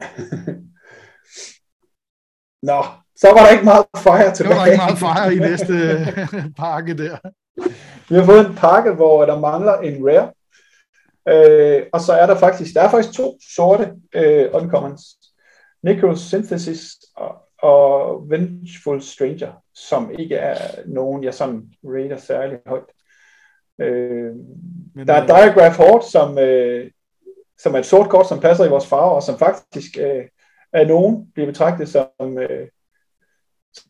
Nå, 2.66 2.84
så 3.16 3.28
var 3.34 3.42
der 3.44 3.50
ikke 3.50 3.64
meget 3.64 3.84
fire 3.96 4.34
tilbage. 4.34 4.56
var 4.56 4.64
der 4.64 4.72
ikke 4.72 4.84
meget 4.86 4.98
fejre 4.98 5.34
i 5.34 5.38
næste 5.38 5.74
pakke 6.62 6.98
der. 6.98 7.16
Vi 8.08 8.14
har 8.14 8.24
fået 8.24 8.46
en 8.46 8.54
pakke, 8.54 8.92
hvor 8.92 9.26
der 9.26 9.40
mangler 9.40 9.74
en 9.74 10.06
rare. 10.08 10.32
Øh, 11.28 11.82
og 11.92 12.00
så 12.00 12.12
er 12.12 12.26
der 12.26 12.36
faktisk, 12.36 12.74
der 12.74 12.82
er 12.82 12.90
faktisk 12.90 13.16
to 13.16 13.38
sorte 13.54 13.92
øh, 14.14 14.48
uncommons. 14.52 15.02
Necrosynthesis 15.82 16.96
og, 17.16 17.34
og 17.62 18.22
Vengeful 18.30 19.02
Stranger, 19.02 19.52
som 19.74 20.10
ikke 20.18 20.34
er 20.34 20.58
nogen, 20.86 21.24
jeg 21.24 21.34
sådan 21.34 21.62
rater 21.84 22.16
særlig 22.16 22.58
højt. 22.66 22.90
Øh, 23.80 24.32
Men, 24.94 25.06
der 25.06 25.14
er 25.14 25.22
øh, 25.22 25.28
Diagraph 25.28 25.76
Horde, 25.76 26.10
som, 26.10 26.38
øh, 26.38 26.90
som 27.58 27.74
er 27.74 27.78
et 27.78 27.86
sort 27.86 28.08
kort, 28.08 28.28
som 28.28 28.40
passer 28.40 28.64
i 28.64 28.68
vores 28.68 28.86
farver, 28.86 29.14
og 29.14 29.22
som 29.22 29.38
faktisk 29.38 29.98
øh, 29.98 30.24
af 30.76 30.86
nogen 30.86 31.32
bliver 31.34 31.46
betragtet 31.46 31.88
som, 31.88 32.38
øh, 32.38 32.68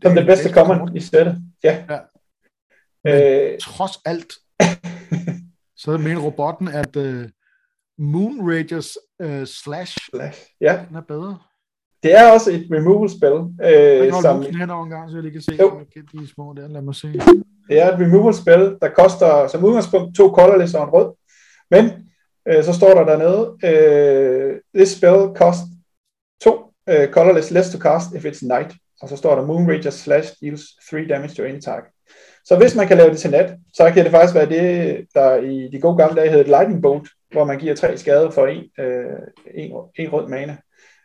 som 0.02 0.14
den 0.14 0.26
bedste 0.26 0.52
kommer 0.52 0.94
i 0.96 1.00
stedet. 1.00 1.42
Ja. 1.64 1.84
ja. 1.90 1.98
Øh, 3.06 3.42
Men 3.44 3.52
øh, 3.52 3.58
trods 3.60 3.92
alt, 4.04 4.32
så 5.82 5.98
mener 5.98 6.20
robotten, 6.20 6.68
at 6.68 6.96
øh, 6.96 7.28
Moon 7.98 8.50
Ragers 8.50 8.96
øh, 9.22 9.46
slash, 9.46 9.98
slash 10.10 10.40
ja. 10.60 10.84
den 10.88 10.96
er 10.96 11.00
bedre. 11.00 11.38
Det 12.02 12.18
er 12.18 12.32
også 12.32 12.50
et 12.50 12.68
removal 12.72 13.10
spil. 13.10 13.36
Øh, 13.66 14.12
som... 14.22 14.42
hen 14.42 14.70
over 14.70 14.88
gang, 14.88 15.10
så 15.10 15.16
jeg 15.16 15.22
lige 15.22 15.32
kan 15.32 15.42
se, 15.42 15.56
jo. 15.60 15.80
de 16.12 16.28
små 16.28 16.54
der, 16.56 16.68
lad 16.68 16.82
mig 16.82 16.94
se. 16.94 17.12
Det 17.68 17.78
er 17.82 17.92
et 17.92 18.00
removal 18.00 18.34
spil, 18.34 18.78
der 18.82 18.88
koster 18.88 19.48
som 19.48 19.64
udgangspunkt 19.64 20.16
to 20.16 20.28
colorless 20.28 20.74
og 20.74 20.84
en 20.84 20.90
rød. 20.90 21.14
Men 21.70 21.84
øh, 22.48 22.64
så 22.64 22.72
står 22.72 22.94
der 22.94 23.04
dernede, 23.04 23.56
øh, 23.64 24.60
this 24.74 24.96
spell 24.96 25.36
cost 25.36 25.60
2 26.40 26.65
Uh, 26.90 27.12
colorless, 27.12 27.50
less 27.50 27.70
to 27.70 27.78
cast 27.78 28.14
if 28.14 28.24
it's 28.24 28.46
night. 28.46 28.74
Og 29.02 29.08
så 29.08 29.16
står 29.16 29.34
der 29.34 29.46
Moonrager 29.46 29.90
slash 29.90 30.34
deals 30.42 30.62
3 30.90 31.06
damage 31.08 31.34
to 31.34 31.42
any 31.42 31.60
target. 31.60 31.90
Så 32.44 32.56
hvis 32.56 32.74
man 32.74 32.88
kan 32.88 32.96
lave 32.96 33.10
det 33.10 33.18
til 33.18 33.30
nat, 33.30 33.54
så 33.74 33.90
kan 33.90 34.04
det 34.04 34.10
faktisk 34.10 34.34
være 34.34 34.48
det, 34.48 35.06
der 35.14 35.36
i 35.36 35.68
de 35.72 35.80
gode 35.80 35.96
gamle 35.96 36.16
dage 36.20 36.30
hed 36.30 36.44
Lightning 36.44 36.82
Bolt, 36.82 37.08
hvor 37.30 37.44
man 37.44 37.58
giver 37.58 37.74
tre 37.74 37.98
skade 37.98 38.32
for 38.32 38.46
en, 38.46 38.70
øh, 38.78 39.04
en, 39.54 39.72
en 39.98 40.12
rød 40.12 40.28
mana. 40.28 40.56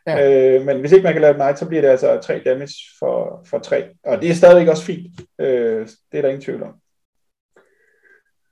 Ja. 0.07 0.55
Øh, 0.57 0.65
men 0.65 0.79
hvis 0.79 0.91
ikke 0.91 1.03
man 1.03 1.13
kan 1.13 1.21
lave 1.21 1.33
det 1.33 1.41
night, 1.41 1.59
så 1.59 1.65
bliver 1.67 1.81
det 1.81 1.89
altså 1.89 2.19
tre 2.23 2.41
damage 2.45 2.73
for, 3.00 3.45
for 3.45 3.59
tre. 3.59 3.89
Og 4.03 4.21
det 4.21 4.29
er 4.29 4.33
stadigvæk 4.33 4.67
også 4.67 4.83
fint. 4.83 5.21
Øh, 5.39 5.88
det 6.11 6.17
er 6.17 6.21
der 6.21 6.29
ingen 6.29 6.41
tvivl 6.41 6.63
om. 6.63 6.73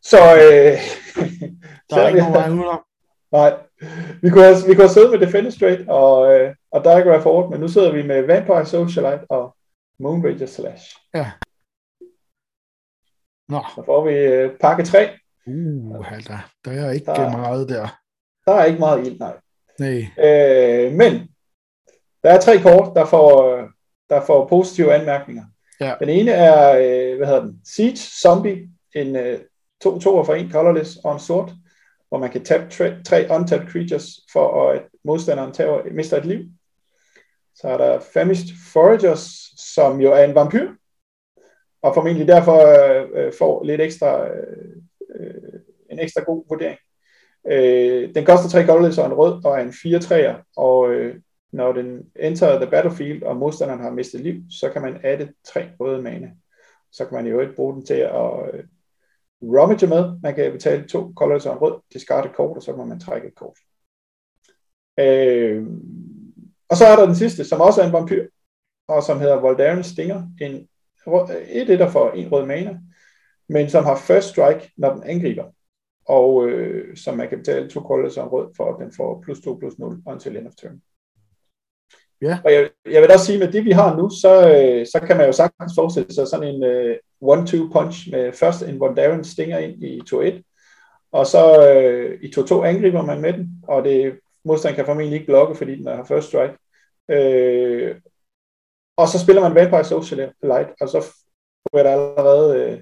Så, 0.04 0.18
øh, 0.18 0.78
der 1.90 1.96
er 1.96 2.02
så, 2.02 2.08
ikke 2.08 2.20
nogen 2.20 2.34
vej 2.34 2.50
udenom. 2.50 2.82
Nej, 3.32 3.54
vi 4.22 4.30
kunne, 4.30 4.44
have, 4.44 4.56
vi 4.68 4.74
kunne 4.74 4.84
have 4.88 4.90
siddet 4.90 5.12
med 5.12 5.20
Defender 5.20 5.52
Straight 5.52 5.90
og, 5.90 6.34
øh, 6.36 6.56
og 6.72 6.84
Diagraph 6.84 7.24
Horde, 7.24 7.50
men 7.50 7.60
nu 7.60 7.68
sidder 7.68 7.92
vi 7.92 8.04
med 8.08 8.22
Vampire 8.22 8.66
Socialite 8.66 9.32
og 9.32 9.56
Moon 10.00 10.26
Ranger 10.26 10.46
Slash. 10.46 10.86
Ja. 11.14 11.32
Nå, 13.50 13.62
Så 13.76 13.84
får 13.86 14.06
vi 14.08 14.14
øh, 14.14 14.58
pakke 14.62 14.84
3. 14.84 15.10
uh, 15.48 16.06
der, 16.28 16.50
der 16.66 16.72
er 16.72 16.92
ikke 16.92 17.06
Der- 17.06 17.32
meget 17.38 17.70
der. 17.70 17.88
Der 18.46 18.54
er 18.54 18.66
ikke 18.66 18.80
meget 18.80 19.08
ild, 19.08 19.20
nej. 19.20 19.34
Nej. 19.80 19.98
Øh, 20.00 20.94
men 20.94 21.14
der 22.24 22.30
er 22.30 22.40
tre 22.40 22.58
kort, 22.62 22.96
der 22.96 23.06
får, 23.06 23.60
der 24.10 24.22
får 24.26 24.48
positive 24.48 24.94
anmærkninger. 24.94 25.44
Ja. 25.82 25.96
Den 26.00 26.10
ene 26.10 26.32
er, 26.32 26.70
øh, 26.78 27.18
hvad 27.18 27.28
hedder 27.28 27.42
den? 27.42 27.62
Siege 27.66 27.98
Zombie, 27.98 28.70
en 28.96 29.16
øh, 29.16 29.40
to 29.82 30.00
toer 30.00 30.24
for 30.24 30.34
en 30.34 30.52
colorless 30.52 30.98
og 31.04 31.14
en 31.14 31.20
sort, 31.20 31.52
hvor 32.10 32.18
man 32.18 32.32
kan 32.32 32.44
tabe 32.44 32.70
tre, 32.70 33.04
tre 33.04 33.28
untapped 33.36 33.70
creatures 33.70 34.06
for 34.34 34.70
at 34.70 34.82
modstanderen 35.04 35.54
tager, 35.54 35.94
mister 35.94 36.18
et 36.18 36.26
liv. 36.26 36.46
Så 37.56 37.68
er 37.68 37.78
der 37.78 38.00
Famished 38.00 38.56
Foragers, 38.74 39.30
som 39.58 40.02
jo 40.02 40.12
er 40.12 40.24
en 40.24 40.36
vampyr, 40.36 40.70
og 41.82 41.94
formentlig 41.94 42.28
derfor 42.28 42.58
øh, 43.16 43.34
får 43.40 43.64
lidt 43.64 43.82
ekstra, 43.82 44.28
øh, 44.28 44.76
øh 45.16 45.60
en 45.90 46.00
ekstra 46.00 46.24
god 46.24 46.46
vurdering. 46.50 46.80
Øh, 47.48 48.16
den 48.16 48.26
koster 48.26 48.50
tre 48.50 48.66
goblins 48.66 48.98
og 48.98 49.06
en 49.06 49.14
rød, 49.14 49.46
og 49.46 49.52
er 49.54 49.64
en 49.64 49.74
4 49.74 50.00
træer, 50.00 50.36
og 50.58 50.92
øh, 50.92 51.16
når 51.52 51.72
den 51.72 52.12
enter 52.16 52.60
the 52.60 52.72
battlefield, 52.72 53.24
og 53.24 53.36
modstanderen 53.36 53.82
har 53.82 53.90
mistet 53.90 54.22
liv, 54.22 54.42
så 54.50 54.70
kan 54.70 54.82
man 54.82 55.00
adde 55.04 55.34
tre 55.44 55.70
røde 55.80 56.02
mana. 56.02 56.32
Så 56.92 57.06
kan 57.06 57.16
man 57.16 57.28
jo 57.28 57.40
ikke 57.40 57.56
bruge 57.56 57.74
den 57.74 57.86
til 57.86 57.94
at 57.94 58.54
øh, 58.54 58.64
rummage 59.42 59.88
med. 59.88 60.20
Man 60.24 60.36
kan 60.36 60.52
betale 60.52 60.88
to 60.88 61.14
colors 61.16 61.46
og 61.46 61.54
en 61.54 61.62
rød, 61.62 61.82
discard 61.94 62.26
et 62.26 62.36
kort, 62.36 62.58
og 62.58 62.64
så 62.64 62.74
kan 62.74 62.88
man 62.88 63.00
trække 63.00 63.28
et 63.28 63.36
kort. 63.36 63.58
Øh, 65.00 65.68
og 66.70 66.78
så 66.78 66.86
er 66.86 66.96
der 66.96 67.06
den 67.06 67.16
sidste, 67.16 67.46
som 67.46 67.62
også 67.62 67.82
er 67.82 67.86
en 67.86 67.94
vampyr, 67.94 68.28
og 68.88 69.04
som 69.04 69.20
hedder 69.20 69.42
Voldaren 69.42 69.84
Stinger. 69.84 70.24
En, 70.42 70.68
et 71.50 71.70
etter 71.70 71.90
for 71.90 72.12
en 72.12 72.32
rød 72.32 72.46
mana, 72.46 72.80
men 73.50 73.70
som 73.70 73.84
har 73.84 73.96
first 73.96 74.30
strike, 74.30 74.72
når 74.78 74.94
den 74.94 75.04
angriber. 75.04 75.46
Og 76.06 76.48
øh, 76.48 76.98
som 76.98 77.18
man 77.18 77.30
kan 77.30 77.38
betale 77.38 77.70
to 77.70 77.82
colors 77.82 78.18
og 78.18 78.24
en 78.24 78.30
rød, 78.30 78.54
for 78.58 78.74
at 78.74 78.80
den 78.82 78.94
får 78.98 79.22
plus 79.22 79.40
2 79.42 79.58
plus 79.58 79.80
0 79.80 80.02
until 80.06 80.38
end 80.38 80.48
of 80.48 80.54
turn. 80.54 80.82
Ja. 82.22 82.40
Og 82.46 82.54
jeg, 82.54 82.70
jeg 82.86 83.02
vil 83.02 83.12
også 83.12 83.26
sige, 83.26 83.40
med 83.40 83.52
det 83.52 83.66
vi 83.66 83.72
har 83.72 83.98
nu, 83.98 84.10
så, 84.10 84.50
øh, 84.50 84.86
så 84.86 85.00
kan 85.08 85.18
man 85.18 85.26
jo 85.26 85.32
sagtens 85.32 85.74
forestille 85.76 86.14
sig 86.14 86.28
sådan 86.28 86.56
en 86.56 86.64
uh, 86.64 86.96
one-two 87.34 87.72
punch 87.74 88.12
med 88.12 88.34
først 88.34 88.62
en 88.62 88.80
Voldaren 88.80 89.24
Stinger 89.24 89.58
ind 89.58 89.84
i 89.84 90.02
2-1, 90.14 91.10
og 91.12 91.26
så 91.26 91.44
uh, 91.72 92.24
i 92.24 92.34
2-2 92.36 92.64
angriber 92.64 93.02
man 93.02 93.22
med 93.22 93.34
den, 93.34 93.64
og 93.68 93.84
det 93.84 94.20
modstand 94.46 94.76
kan 94.76 94.86
formentlig 94.86 95.14
ikke 95.14 95.26
blokke, 95.26 95.56
fordi 95.56 95.76
den 95.76 95.88
har 95.88 96.04
first 96.04 96.28
strike. 96.28 96.54
Uh, 97.14 98.02
og 98.98 99.08
så 99.08 99.20
spiller 99.20 99.42
man 99.42 99.56
Vampire 99.56 99.84
Socialite, 99.84 100.74
og 100.82 100.90
så 100.90 101.02
får 101.72 101.84
der 101.84 101.92
allerede 101.92 102.78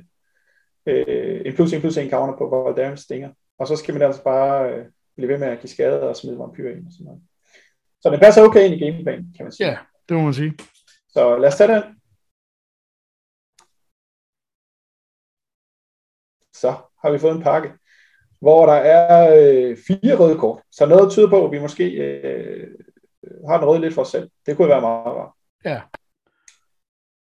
uh, 0.85 0.93
uh, 0.93 1.41
en 1.45 1.53
plus 1.53 1.73
en 1.73 1.81
plus 1.81 1.97
en 1.97 2.09
counter 2.09 2.37
på 2.37 2.47
Voldaren 2.47 2.97
Stinger. 2.97 3.29
Og 3.59 3.67
så 3.67 3.75
skal 3.75 3.93
man 3.93 4.03
altså 4.03 4.23
bare 4.23 4.79
uh, 4.79 4.85
blive 5.15 5.29
ved 5.29 5.37
med 5.37 5.47
at 5.47 5.59
give 5.59 5.69
skade 5.69 6.09
og 6.09 6.15
smide 6.15 6.39
vampyr 6.39 6.69
ind 6.69 6.85
og 6.85 6.91
sådan 6.91 7.05
noget. 7.05 7.21
Så 8.01 8.09
det 8.09 8.19
passer 8.19 8.43
okay 8.43 8.65
ind 8.65 8.73
i 8.73 8.85
gameplan, 8.85 9.33
kan 9.35 9.45
man 9.45 9.51
sige. 9.51 9.67
Ja, 9.67 9.77
det 10.09 10.17
må 10.17 10.23
man 10.23 10.33
sige. 10.33 10.53
Så 11.09 11.37
lad 11.37 11.47
os 11.47 11.55
tage 11.55 11.73
den. 11.73 11.83
Så 16.53 16.71
har 17.01 17.11
vi 17.11 17.19
fået 17.19 17.35
en 17.35 17.43
pakke, 17.43 17.69
hvor 18.41 18.65
der 18.65 18.73
er 18.73 19.35
øh, 19.37 19.77
fire 19.87 20.15
røde 20.17 20.37
kort. 20.37 20.61
Så 20.71 20.85
noget 20.85 21.11
tyder 21.11 21.29
på, 21.29 21.45
at 21.45 21.51
vi 21.51 21.59
måske 21.59 21.91
øh, 21.91 22.67
har 23.49 23.57
den 23.57 23.67
røde 23.67 23.81
lidt 23.81 23.93
for 23.93 24.01
os 24.01 24.07
selv. 24.07 24.29
Det 24.45 24.57
kunne 24.57 24.69
være 24.69 24.81
meget 24.81 25.15
rart. 25.15 25.33
Ja. 25.65 25.81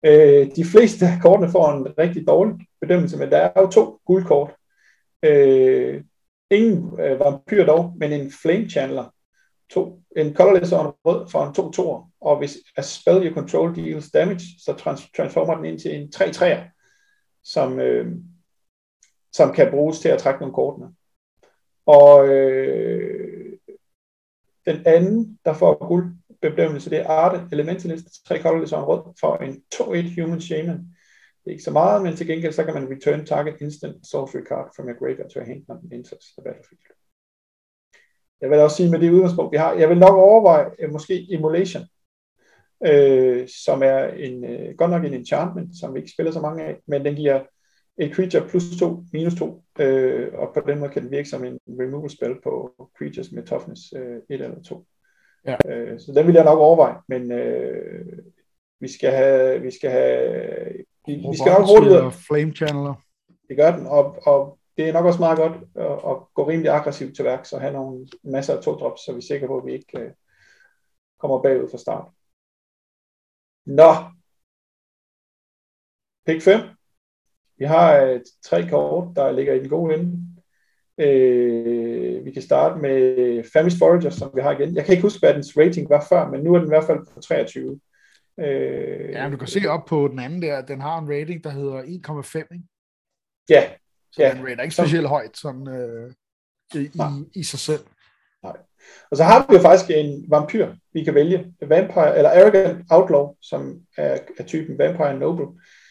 Øh, 0.05 0.55
de 0.55 0.65
fleste 0.65 1.05
af 1.05 1.21
kortene 1.21 1.51
får 1.51 1.71
en 1.71 1.97
rigtig 1.99 2.27
dårlig 2.27 2.67
bedømmelse, 2.81 3.17
men 3.17 3.31
der 3.31 3.37
er 3.37 3.61
jo 3.61 3.67
to 3.69 4.01
guldkort. 4.05 4.55
Øh, 5.23 6.03
ingen 6.51 6.99
øh, 6.99 7.19
vampyr 7.19 7.65
dog, 7.65 7.93
men 7.97 8.11
en 8.11 8.31
flame 8.41 8.69
channeler, 8.69 9.13
to, 9.69 10.01
en 10.17 10.35
colorless 10.35 10.71
og 10.71 10.85
en 10.85 10.91
rød 11.05 11.29
for 11.29 11.45
en 11.45 11.53
2 11.53 11.71
2 11.71 12.03
og 12.21 12.37
hvis 12.37 12.57
a 12.77 12.81
spell 12.81 13.27
you 13.27 13.33
control 13.33 13.75
deals 13.75 14.11
damage, 14.11 14.45
så 14.59 14.73
trans- 14.73 15.11
transformer 15.17 15.55
den 15.55 15.65
ind 15.65 15.79
til 15.79 15.95
en 15.95 16.11
3 16.11 16.31
3 16.31 16.63
som, 17.43 17.79
øh, 17.79 18.15
som 19.31 19.53
kan 19.53 19.71
bruges 19.71 19.99
til 19.99 20.09
at 20.09 20.19
trække 20.19 20.39
nogle 20.39 20.53
kortene. 20.53 20.87
Og 21.85 22.27
øh, 22.27 23.57
den 24.65 24.81
anden, 24.85 25.39
der 25.45 25.53
får 25.53 25.87
guld 25.87 26.15
bedømmelse, 26.41 26.89
det 26.89 26.99
er 26.99 27.07
Arte 27.07 27.47
Elementalist, 27.51 28.25
3 28.25 28.41
colorless 28.41 28.73
og 28.73 28.79
en 28.79 28.85
rød 28.85 29.13
for 29.19 29.37
en 29.37 29.63
2-1 29.75 30.21
Human 30.21 30.41
Shaman. 30.41 30.77
Det 30.77 31.51
er 31.51 31.51
ikke 31.51 31.63
så 31.63 31.71
meget, 31.71 32.03
men 32.03 32.15
til 32.15 32.27
gengæld 32.27 32.53
så 32.53 32.63
kan 32.63 32.73
man 32.73 32.91
return 32.91 33.25
target 33.25 33.61
instant 33.61 34.07
sorcery 34.07 34.43
card 34.43 34.69
from 34.75 34.87
your 34.87 34.99
graveyard 34.99 35.29
to 35.29 35.39
a 35.39 35.43
hand 35.43 35.63
når 35.67 35.75
den 35.75 35.93
enters 35.93 36.25
the 36.37 36.43
battlefield 36.43 36.81
jeg 38.41 38.49
vil 38.49 38.59
også 38.59 38.75
sige 38.75 38.91
med 38.91 38.99
det 38.99 39.11
udgangspunkt, 39.11 39.51
vi 39.51 39.57
har, 39.57 39.73
jeg 39.73 39.89
vil 39.89 39.97
nok 39.97 40.15
overveje 40.15 40.65
uh, 40.83 40.91
måske 40.91 41.27
Emulation, 41.29 41.83
øh, 42.85 43.47
som 43.65 43.83
er 43.83 44.05
en, 44.07 44.45
øh, 44.45 44.75
godt 44.77 44.91
nok 44.91 45.05
en 45.05 45.13
enchantment, 45.13 45.69
som 45.79 45.93
vi 45.93 45.99
ikke 45.99 46.11
spiller 46.11 46.31
så 46.31 46.39
mange 46.39 46.63
af, 46.63 46.77
men 46.87 47.05
den 47.05 47.15
giver 47.15 47.41
et 47.97 48.15
creature 48.15 48.47
plus 48.47 48.63
2, 48.79 49.03
minus 49.13 49.35
2, 49.35 49.63
øh, 49.79 50.33
og 50.33 50.51
på 50.53 50.61
den 50.67 50.79
måde 50.79 50.91
kan 50.91 51.01
den 51.01 51.11
virke 51.11 51.29
som 51.29 51.43
en 51.43 51.59
removal 51.67 52.09
spell 52.09 52.35
på 52.43 52.71
creatures 52.97 53.31
med 53.31 53.43
toughness 53.43 53.81
øh, 53.95 54.17
1 54.29 54.41
eller 54.41 54.61
2. 54.61 54.85
Ja. 55.45 55.55
Øh, 55.69 55.99
så 55.99 56.11
den 56.15 56.27
vil 56.27 56.35
jeg 56.35 56.43
nok 56.43 56.59
overveje, 56.59 56.95
men 57.07 57.31
øh, 57.31 58.17
vi 58.79 58.87
skal 58.87 59.11
have, 59.11 59.61
vi 59.61 59.71
skal 59.71 59.91
have, 59.91 60.67
vi, 61.07 61.13
vi 61.13 61.37
skal 61.37 61.51
nok 61.51 61.67
hurtigt... 61.67 62.25
Flame 62.27 62.51
Channeler. 62.51 62.93
Det 63.49 63.57
gør 63.57 63.75
den, 63.77 63.87
og, 63.87 64.27
og 64.27 64.59
det 64.77 64.89
er 64.89 64.93
nok 64.93 65.05
også 65.05 65.19
meget 65.19 65.37
godt 65.37 65.53
at, 65.75 66.11
at 66.11 66.33
gå 66.33 66.49
rimelig 66.49 66.71
aggressivt 66.71 67.15
til 67.15 67.25
værks 67.25 67.53
og 67.53 67.61
have 67.61 67.73
nogle 67.73 68.07
masser 68.23 68.57
af 68.57 68.63
to 68.63 68.71
drops, 68.71 69.01
så 69.01 69.11
vi 69.11 69.17
er 69.17 69.21
sikre 69.21 69.47
på, 69.47 69.57
at 69.57 69.65
vi 69.65 69.73
ikke 69.73 70.05
uh, 70.05 70.11
kommer 71.19 71.41
bagud 71.41 71.69
fra 71.69 71.77
start. 71.77 72.07
Nå. 73.65 73.93
Pick 76.25 76.41
5. 76.41 76.59
Vi 77.57 77.65
har 77.65 77.97
et 77.97 78.23
tre 78.43 78.69
kort, 78.69 79.15
der 79.15 79.31
ligger 79.31 79.53
i 79.53 79.59
den 79.59 79.69
gode 79.69 79.93
ende. 79.93 80.11
Uh, 80.97 82.25
vi 82.25 82.31
kan 82.31 82.41
starte 82.41 82.81
med 82.81 83.43
Famished 83.53 83.79
Forager, 83.79 84.09
som 84.09 84.31
vi 84.35 84.41
har 84.41 84.51
igen. 84.51 84.75
Jeg 84.75 84.85
kan 84.85 84.91
ikke 84.91 85.01
huske, 85.01 85.19
hvad 85.19 85.33
dens 85.33 85.57
rating 85.57 85.89
var 85.89 86.05
før, 86.09 86.29
men 86.29 86.43
nu 86.43 86.53
er 86.53 86.59
den 86.59 86.67
i 86.67 86.75
hvert 86.75 86.87
fald 86.87 86.99
på 87.13 87.21
23. 87.21 87.79
Uh, 88.37 88.45
ja, 89.11 89.29
du 89.31 89.37
kan 89.37 89.47
se 89.47 89.59
op 89.69 89.85
på 89.85 90.07
den 90.07 90.19
anden 90.19 90.41
der, 90.41 90.61
den 90.61 90.81
har 90.81 90.99
en 90.99 91.09
rating, 91.09 91.43
der 91.43 91.49
hedder 91.49 91.81
1,5, 91.81 92.37
ikke? 92.53 92.63
Ja, 93.49 93.71
så 94.15 94.23
ja. 94.23 94.33
den 94.33 94.43
rater 94.47 94.63
ikke 94.63 94.75
specielt 94.75 95.07
højt 95.07 95.37
sådan, 95.37 95.67
øh, 95.67 96.11
i, 96.73 96.77
i, 96.77 97.39
i 97.39 97.43
sig 97.43 97.59
selv. 97.59 97.81
Nej. 98.43 98.57
Og 99.11 99.17
så 99.17 99.23
har 99.23 99.45
vi 99.49 99.55
jo 99.55 99.61
faktisk 99.61 99.91
en 99.91 100.25
vampyr, 100.29 100.67
vi 100.93 101.03
kan 101.03 101.15
vælge. 101.15 101.53
Vampire, 101.61 102.17
eller 102.17 102.29
Arrogant 102.29 102.85
Outlaw, 102.89 103.27
som 103.41 103.79
er, 103.97 104.17
er 104.37 104.43
typen 104.43 104.77
Vampire 104.77 105.19
Noble. 105.19 105.45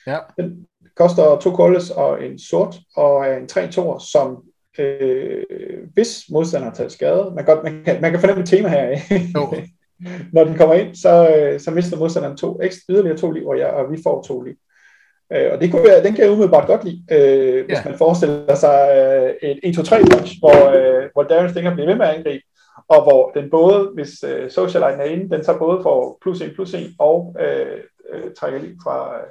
Ja. 0.06 0.18
Den 0.36 0.66
koster 0.96 1.38
to 1.38 1.56
colors 1.56 1.90
og 1.90 2.24
en 2.24 2.38
sort, 2.38 2.76
og 2.96 3.36
en 3.36 3.48
3-2'er, 3.52 4.10
som 4.12 4.42
øh, 4.78 5.44
hvis 5.94 6.24
modstanderen 6.30 6.70
har 6.70 6.76
taget 6.76 6.92
skade, 6.92 7.32
man, 7.34 7.44
godt, 7.44 7.64
man, 7.64 7.84
kan, 7.84 8.00
man 8.00 8.10
kan 8.10 8.20
fornemme 8.20 8.42
et 8.42 8.48
tema 8.48 8.68
her, 8.68 8.98
når 10.34 10.44
den 10.44 10.56
kommer 10.56 10.74
ind, 10.74 10.94
så, 10.94 11.36
øh, 11.36 11.60
så 11.60 11.70
mister 11.70 11.98
modstanderen 11.98 12.36
to, 12.36 12.60
ekstra, 12.62 12.92
yderligere 12.92 13.18
to 13.18 13.30
liv, 13.30 13.46
og, 13.46 13.56
ja, 13.56 13.66
og 13.66 13.92
vi 13.92 13.98
får 14.02 14.22
to 14.22 14.42
liv. 14.42 14.54
Øh, 15.34 15.52
og 15.52 15.60
det 15.60 15.70
kunne 15.70 15.84
være, 15.84 16.04
den 16.04 16.14
kan 16.14 16.24
jeg 16.24 16.32
umiddelbart 16.32 16.66
godt 16.66 16.84
lide, 16.84 17.04
øh, 17.10 17.56
ja. 17.56 17.62
hvis 17.62 17.84
man 17.84 17.98
forestiller 17.98 18.54
sig 18.54 18.78
øh, 19.42 19.50
et 19.50 19.78
1-2-3 19.78 20.16
punch, 20.16 20.38
hvor, 20.38 20.58
øh, 20.76 21.10
hvor 21.12 21.22
Darren 21.22 21.50
Stinger 21.50 21.74
bliver 21.74 21.86
ved 21.86 21.96
med 21.96 22.06
at 22.06 22.14
angribe, 22.14 22.44
og 22.88 23.02
hvor 23.02 23.30
den 23.30 23.50
både, 23.50 23.90
hvis 23.94 24.24
øh, 24.24 24.50
Socialite 24.50 25.02
er 25.02 25.04
inde, 25.04 25.36
den 25.36 25.44
så 25.44 25.58
både 25.58 25.82
får 25.82 26.18
plus 26.22 26.40
1 26.40 26.54
plus 26.54 26.74
1 26.74 26.94
og 26.98 27.36
øh, 27.40 27.80
øh, 28.12 28.34
trækker 28.38 28.58
lige 28.60 28.78
fra, 28.82 29.16
øh, 29.16 29.26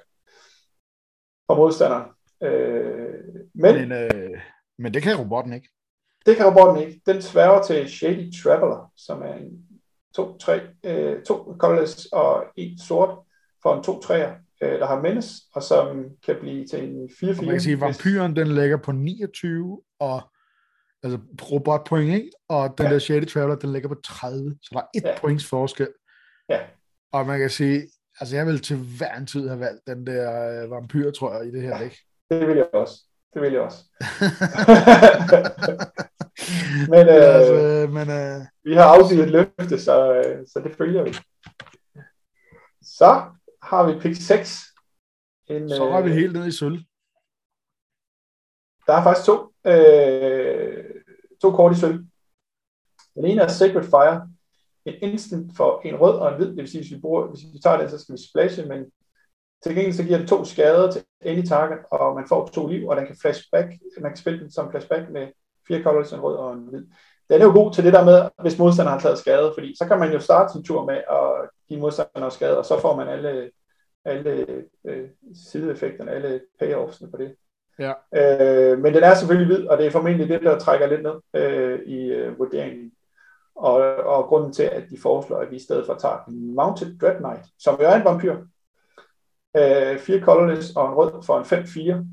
fra 1.48 1.56
modstanderen. 1.56 2.06
Øh, 2.44 3.13
men, 3.56 3.76
men, 3.76 3.92
øh, 3.92 4.39
men 4.80 4.94
det 4.94 5.04
kan 5.04 5.20
robotten 5.20 5.54
ikke. 5.54 5.70
Det 6.26 6.38
kan 6.38 6.46
robotten 6.46 6.84
ikke. 6.84 7.02
Den 7.06 7.22
sværger 7.22 7.62
til 7.63 7.89
Shady 7.89 8.34
Traveler, 8.44 8.92
som 8.98 9.22
er 9.22 9.34
en 9.34 9.66
2-3, 10.20 10.52
øh, 10.84 11.24
to 11.24 11.56
colorless 11.58 12.06
og 12.06 12.46
en 12.56 12.80
sort 12.80 13.20
for 13.62 13.74
en 13.76 13.84
2-3'er 13.88 14.43
øh, 14.63 14.80
der 14.80 14.86
har 14.86 15.02
menace, 15.02 15.30
og 15.54 15.63
som 15.63 16.06
kan 16.26 16.36
blive 16.39 16.67
til 16.67 16.84
en 16.84 17.06
4-4. 17.06 17.26
man 17.26 17.49
kan 17.49 17.62
sige, 17.62 17.73
at 17.73 17.82
vampyren 17.82 18.36
den 18.36 18.47
ligger 18.47 18.78
på 18.78 18.91
29, 18.91 19.82
og 19.99 20.21
altså 21.04 21.19
robotpoint, 21.52 22.13
ikke? 22.13 22.30
og 22.49 22.78
den 22.78 22.86
ja. 22.86 22.93
der 22.93 22.99
Shady 22.99 23.28
Traveler, 23.28 23.56
den 23.56 23.73
ligger 23.73 23.89
på 23.89 23.95
30, 24.04 24.56
så 24.62 24.69
der 24.73 24.80
er 24.80 24.86
et 24.95 25.04
ja. 25.04 25.19
points 25.19 25.45
forskel. 25.45 25.88
Ja. 26.49 26.60
Og 27.12 27.26
man 27.26 27.39
kan 27.39 27.49
sige, 27.49 27.88
altså 28.19 28.36
jeg 28.36 28.45
vil 28.45 28.60
til 28.60 28.78
hver 28.97 29.15
en 29.15 29.26
tid 29.26 29.47
have 29.47 29.60
valgt 29.60 29.88
den 29.88 30.08
der 30.08 30.63
øh, 30.63 30.71
vampyr, 30.71 31.12
tror 31.12 31.38
jeg, 31.38 31.47
i 31.47 31.52
det 31.52 31.62
her 31.62 31.82
ja. 31.82 31.89
Det 32.30 32.47
vil 32.47 32.58
jeg 32.58 32.67
også. 32.73 33.02
Det 33.34 33.41
vil 33.41 33.52
jeg 33.52 33.62
også. 33.62 33.78
men 36.93 37.08
øh, 37.08 37.36
altså, 37.36 37.88
men 37.91 38.10
øh, 38.10 38.41
vi 38.63 38.73
har 38.73 38.84
afgivet 38.84 39.23
et 39.23 39.32
løfte, 39.32 39.80
så, 39.80 40.13
øh, 40.13 40.47
så 40.47 40.62
det 40.63 40.76
følger 40.76 41.04
vi. 41.04 41.15
Så 42.82 43.21
har 43.63 43.91
vi 43.91 43.99
pick 43.99 44.21
6. 44.21 44.63
En, 45.47 45.69
så 45.69 45.84
er 45.84 46.02
vi 46.02 46.10
øh, 46.10 46.15
helt 46.15 46.34
nede 46.34 46.47
i 46.47 46.52
sølv. 46.52 46.78
Der 48.88 48.93
er 48.93 49.04
faktisk 49.04 49.26
to, 49.26 49.36
øh, 49.71 50.86
to 51.41 51.52
kort 51.52 51.76
i 51.76 51.80
sølv. 51.80 51.99
Den 53.15 53.26
ene 53.26 53.41
er 53.41 53.47
Sacred 53.47 53.84
Fire. 53.84 54.30
En 54.86 54.93
instant 55.02 55.58
for 55.58 55.82
en 55.86 55.95
rød 55.95 56.15
og 56.19 56.30
en 56.30 56.36
hvid. 56.38 56.47
Det 56.47 56.58
vil 56.58 56.67
sige, 56.67 56.82
hvis 56.82 56.91
vi, 56.91 57.02
bruger, 57.02 57.28
hvis 57.28 57.43
vi 57.54 57.60
tager 57.60 57.78
den, 57.78 57.89
så 57.89 57.97
skal 57.97 58.13
vi 58.15 58.21
splashe, 58.30 58.65
men 58.65 58.91
til 59.63 59.76
gengæld 59.76 59.93
så 59.93 60.04
giver 60.04 60.17
det 60.17 60.28
to 60.28 60.45
skader 60.45 60.91
til 60.91 61.04
any 61.26 61.45
target, 61.45 61.80
og 61.91 62.15
man 62.15 62.28
får 62.28 62.47
to 62.47 62.67
liv, 62.67 62.88
og 62.88 62.95
den 62.97 63.06
kan 63.06 63.15
flashback. 63.21 63.67
Man 64.02 64.12
kan 64.12 64.17
spille 64.17 64.39
den 64.39 64.52
som 64.52 64.71
flashback 64.71 65.10
med 65.10 65.28
fire 65.67 65.84
colors, 65.84 66.13
en 66.13 66.19
rød 66.19 66.36
og 66.36 66.54
en 66.54 66.67
hvid. 66.67 66.86
Den 67.30 67.41
er 67.41 67.45
jo 67.45 67.52
god 67.52 67.73
til 67.73 67.84
det 67.84 67.93
der 67.93 68.06
med, 68.06 68.30
hvis 68.41 68.60
modstanderen 68.60 68.99
har 68.99 69.04
taget 69.04 69.19
skade, 69.19 69.52
fordi 69.56 69.76
så 69.78 69.88
kan 69.88 69.99
man 69.99 70.12
jo 70.13 70.19
starte 70.19 70.54
sin 70.54 70.63
tur 70.63 70.86
med 70.86 70.95
at 70.95 71.49
give 71.74 71.82
modstanderen 71.82 72.32
skade, 72.32 72.58
og 72.58 72.66
så 72.66 72.80
får 72.80 72.96
man 72.96 73.08
alle 73.08 73.52
alle 74.06 74.64
øh, 74.86 75.10
sideeffekterne, 75.36 76.12
alle 76.12 76.42
payoffsene 76.60 77.12
på 77.12 77.18
det. 77.18 77.36
Ja. 77.80 77.94
Øh, 78.16 78.80
men 78.80 78.94
den 78.94 79.04
er 79.04 79.14
selvfølgelig 79.14 79.56
hvid, 79.56 79.68
og 79.68 79.78
det 79.78 79.86
er 79.86 79.92
formentlig 79.92 80.30
det, 80.30 80.42
der 80.42 80.60
trækker 80.60 80.88
lidt 80.88 81.04
ned 81.04 81.22
øh, 81.34 81.80
i 81.80 82.12
øh, 82.12 82.40
vurderingen. 82.40 82.92
Og, 83.56 83.76
og 83.96 84.26
grunden 84.26 84.54
til, 84.54 84.64
at 84.64 84.84
de 84.90 84.98
foreslår, 85.02 85.38
at 85.38 85.52
vi 85.52 85.56
i 85.56 85.60
stedet 85.60 85.86
for 85.86 85.94
tager 85.94 86.24
en 86.28 86.56
Mounted 86.56 87.00
Dread 87.00 87.18
Knight, 87.18 87.46
som 87.60 87.80
jo 87.82 87.86
er 87.86 87.96
en 87.96 88.06
vampyr, 88.06 88.38
øh, 89.58 90.00
fire 90.00 90.22
colorless 90.22 90.76
og 90.76 90.88
en 90.90 90.94
rød 90.94 91.24
for 91.24 91.38
en 91.38 91.46
5-4, 91.46 92.06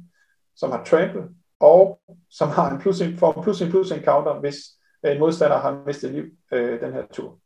som 0.57 0.71
har 0.71 0.85
trample, 0.85 1.29
og 1.61 2.01
som 2.31 2.49
har 2.49 2.71
en 2.71 2.81
plus 2.81 3.01
en, 3.01 3.17
for 3.17 3.33
en 3.33 3.43
plus 3.43 3.63
en 3.63 3.71
plus 3.71 3.93
en 3.93 4.05
counter, 4.05 4.41
hvis 4.41 4.57
en 5.05 5.19
modstander 5.19 5.57
har 5.57 5.83
mistet 5.87 6.11
liv 6.11 6.25
øh, 6.53 6.81
den 6.81 6.93
her 6.93 7.03
tur. 7.13 7.40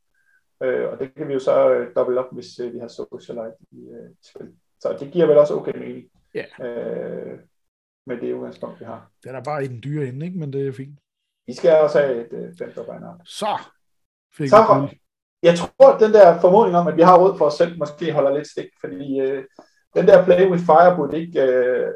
Øh, 0.65 0.93
og 0.93 0.99
det 0.99 1.15
kan 1.15 1.29
vi 1.29 1.33
jo 1.33 1.39
så 1.39 1.71
øh, 1.71 1.95
dobbelt 1.97 2.19
op, 2.19 2.33
hvis 2.33 2.59
øh, 2.59 2.75
vi 2.75 2.79
har 2.79 2.89
socialite 2.89 3.57
i 3.71 3.77
øh, 3.77 4.11
spil. 4.23 4.49
Så 4.81 4.97
det 5.01 5.13
giver 5.13 5.27
vel 5.27 5.39
også 5.39 5.55
okay 5.55 5.79
mening. 5.79 6.05
Ja. 6.35 6.67
Øh, 6.67 7.39
med 8.07 8.21
det 8.21 8.33
udgangspunkt, 8.33 8.81
vi 8.81 8.85
har. 8.85 9.11
Den 9.25 9.35
er 9.35 9.43
bare 9.43 9.65
i 9.65 9.69
den 9.69 9.83
dyre 9.85 10.07
ende, 10.07 10.27
ikke? 10.27 10.39
men 10.39 10.53
det 10.53 10.69
er 10.69 10.73
fint. 10.73 10.99
Vi 11.47 11.53
skal 11.53 11.81
også 11.81 12.01
have 12.01 12.27
et 12.27 12.33
øh, 12.33 12.53
fem 12.59 12.73
banner. 12.87 13.19
Så 13.25 13.59
fik 14.37 14.49
Så 14.49 14.89
vi. 14.91 15.01
Jeg 15.43 15.59
tror, 15.59 15.93
at 15.93 16.01
den 16.01 16.13
der 16.13 16.41
formodning 16.41 16.77
om, 16.77 16.89
at 16.89 16.97
vi 16.97 17.03
har 17.03 17.19
råd 17.19 17.39
for 17.39 17.45
os 17.45 17.55
selv, 17.55 17.79
måske 17.79 18.13
holder 18.13 18.35
lidt 18.35 18.49
stik, 18.49 18.69
fordi 18.81 19.21
øh, 19.21 19.45
den 19.95 20.07
der 20.07 20.25
Play 20.25 20.51
with 20.51 20.65
Fire 20.65 20.97
burde 20.97 21.21
ikke 21.21 21.43
øh, 21.43 21.93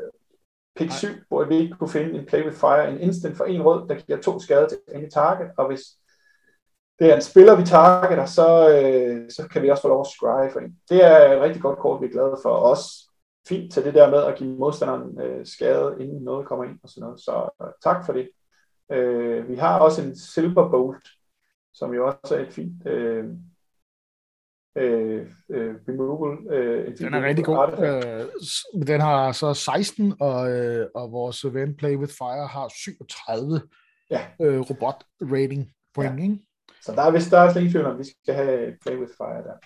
pick 0.77 0.93
7, 0.93 1.09
hvor 1.29 1.45
vi 1.45 1.57
ikke 1.57 1.77
kunne 1.79 1.91
finde 1.91 2.19
en 2.19 2.27
Play 2.27 2.45
with 2.45 2.57
Fire, 2.57 2.91
en 2.91 3.01
instant 3.01 3.37
for 3.37 3.45
en 3.45 3.63
rød, 3.63 3.89
der 3.89 3.95
giver 3.95 4.21
to 4.21 4.41
skade 4.41 4.69
til 4.69 4.79
any 4.95 5.09
target, 5.11 5.51
og 5.59 5.67
hvis 5.67 5.81
det 6.99 7.11
er 7.11 7.15
en 7.15 7.23
spiller, 7.23 7.57
vi 7.57 7.63
targeter, 7.65 8.27
så, 8.27 8.49
øh, 8.71 9.31
så 9.31 9.49
kan 9.49 9.63
vi 9.63 9.71
også 9.71 9.83
få 9.83 9.89
lov 9.89 10.01
at 10.01 10.07
scry 10.07 10.53
for 10.53 10.61
en. 10.61 10.77
Det 10.89 11.05
er 11.05 11.33
et 11.37 11.41
rigtig 11.43 11.63
godt 11.63 11.79
kort, 11.79 12.01
vi 12.01 12.07
er 12.07 12.11
glade 12.11 12.37
for. 12.43 12.51
Også 12.51 13.11
fint 13.49 13.73
til 13.73 13.85
det 13.85 13.95
der 13.95 14.11
med 14.11 14.23
at 14.25 14.39
give 14.39 14.59
modstanderen 14.59 15.21
øh, 15.21 15.47
skade, 15.47 15.97
inden 16.01 16.25
noget 16.25 16.47
kommer 16.47 16.65
ind 16.65 16.79
og 16.83 16.89
sådan 16.89 17.01
noget. 17.03 17.21
Så 17.21 17.49
øh, 17.63 17.69
tak 17.83 18.07
for 18.07 18.13
det. 18.13 18.29
Øh, 18.93 19.49
vi 19.49 19.55
har 19.57 19.79
også 19.79 20.03
en 20.03 20.19
Silver 20.19 20.71
Bolt, 20.71 21.09
som 21.75 21.95
jo 21.95 22.07
også 22.07 22.37
er 22.37 22.41
et 22.41 22.53
fint 22.53 22.87
øh, 22.87 23.25
øh, 24.79 25.27
øh, 25.51 25.75
removal. 25.89 26.53
Øh, 26.53 26.99
Den 26.99 27.15
er 27.15 27.23
rigtig 27.23 27.45
god. 27.45 27.69
Øh, 27.79 28.87
den 28.87 29.01
har 29.01 29.33
så 29.33 29.55
16, 29.55 30.15
og, 30.21 30.51
øh, 30.51 30.87
og 30.95 31.13
vores 31.13 31.55
ven 31.55 31.77
Play 31.77 31.97
with 31.97 32.13
Fire 32.13 32.47
har 32.47 32.69
37 32.69 33.61
Ja. 34.11 34.27
øh, 34.43 34.61
robot 34.61 35.05
rating 35.23 35.71
point. 35.95 36.19
Ja. 36.19 36.23
Ikke? 36.23 36.39
Så 36.83 36.93
der 36.93 37.03
er 37.03 37.11
vist 37.11 37.31
der 37.31 37.39
er 37.39 37.51
slet 37.53 37.61
ingen 37.63 37.73
tvivl 37.73 37.87
om, 37.87 37.99
vi 37.99 38.05
skal 38.05 38.35
have 38.35 38.77
Play 38.83 38.97
with 38.97 39.13
Fire 39.17 39.43
der. 39.43 39.57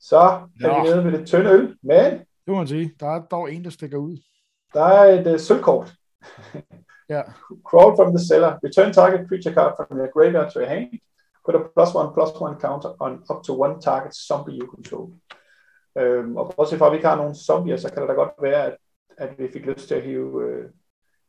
Så 0.00 0.16
er 0.18 0.48
Ja. 0.60 0.82
vi 0.82 0.88
nede 0.88 1.04
ved 1.04 1.12
det 1.18 1.26
tynde 1.26 1.50
øl, 1.50 1.76
men 1.82 2.12
Det 2.18 2.48
må 2.48 2.54
man 2.56 2.66
sige. 2.66 2.94
Der 3.00 3.06
er 3.08 3.22
dog 3.26 3.52
en, 3.52 3.64
der 3.64 3.70
stikker 3.70 3.98
ud. 3.98 4.16
der 4.74 4.84
er 4.84 5.20
et 5.20 5.34
uh, 5.34 5.40
sølvkort. 5.40 5.92
Ja. 7.08 7.22
Crawl 7.68 7.96
from 7.96 8.16
the 8.16 8.24
cellar. 8.28 8.58
Return 8.64 8.92
target 8.92 9.28
creature 9.28 9.54
card 9.54 9.72
from 9.76 9.98
your 9.98 10.10
graveyard 10.12 10.52
to 10.52 10.58
your 10.60 10.68
hand. 10.68 10.88
Put 11.46 11.54
a 11.54 11.58
plus 11.74 11.94
one, 11.94 12.14
plus 12.14 12.30
one 12.40 12.56
counter 12.60 12.90
on 13.02 13.12
up 13.30 13.44
to 13.44 13.52
one 13.64 13.80
target 13.80 14.14
zombie 14.14 14.58
you 14.60 14.66
control. 14.74 15.06
Øhm, 15.98 16.36
og 16.36 16.52
bortset 16.56 16.78
fra, 16.78 16.86
at 16.86 16.92
vi 16.92 16.96
ikke 16.96 17.08
har 17.08 17.16
nogen 17.16 17.34
zombier, 17.34 17.76
så 17.76 17.88
kan 17.92 18.02
det 18.02 18.08
da 18.08 18.14
godt 18.14 18.32
være, 18.42 18.66
at, 18.66 18.76
at 19.18 19.38
vi 19.38 19.48
fik 19.52 19.66
lyst 19.66 19.88
til 19.88 19.94
at 19.94 20.02
hive 20.02 20.44
øh, 20.48 20.70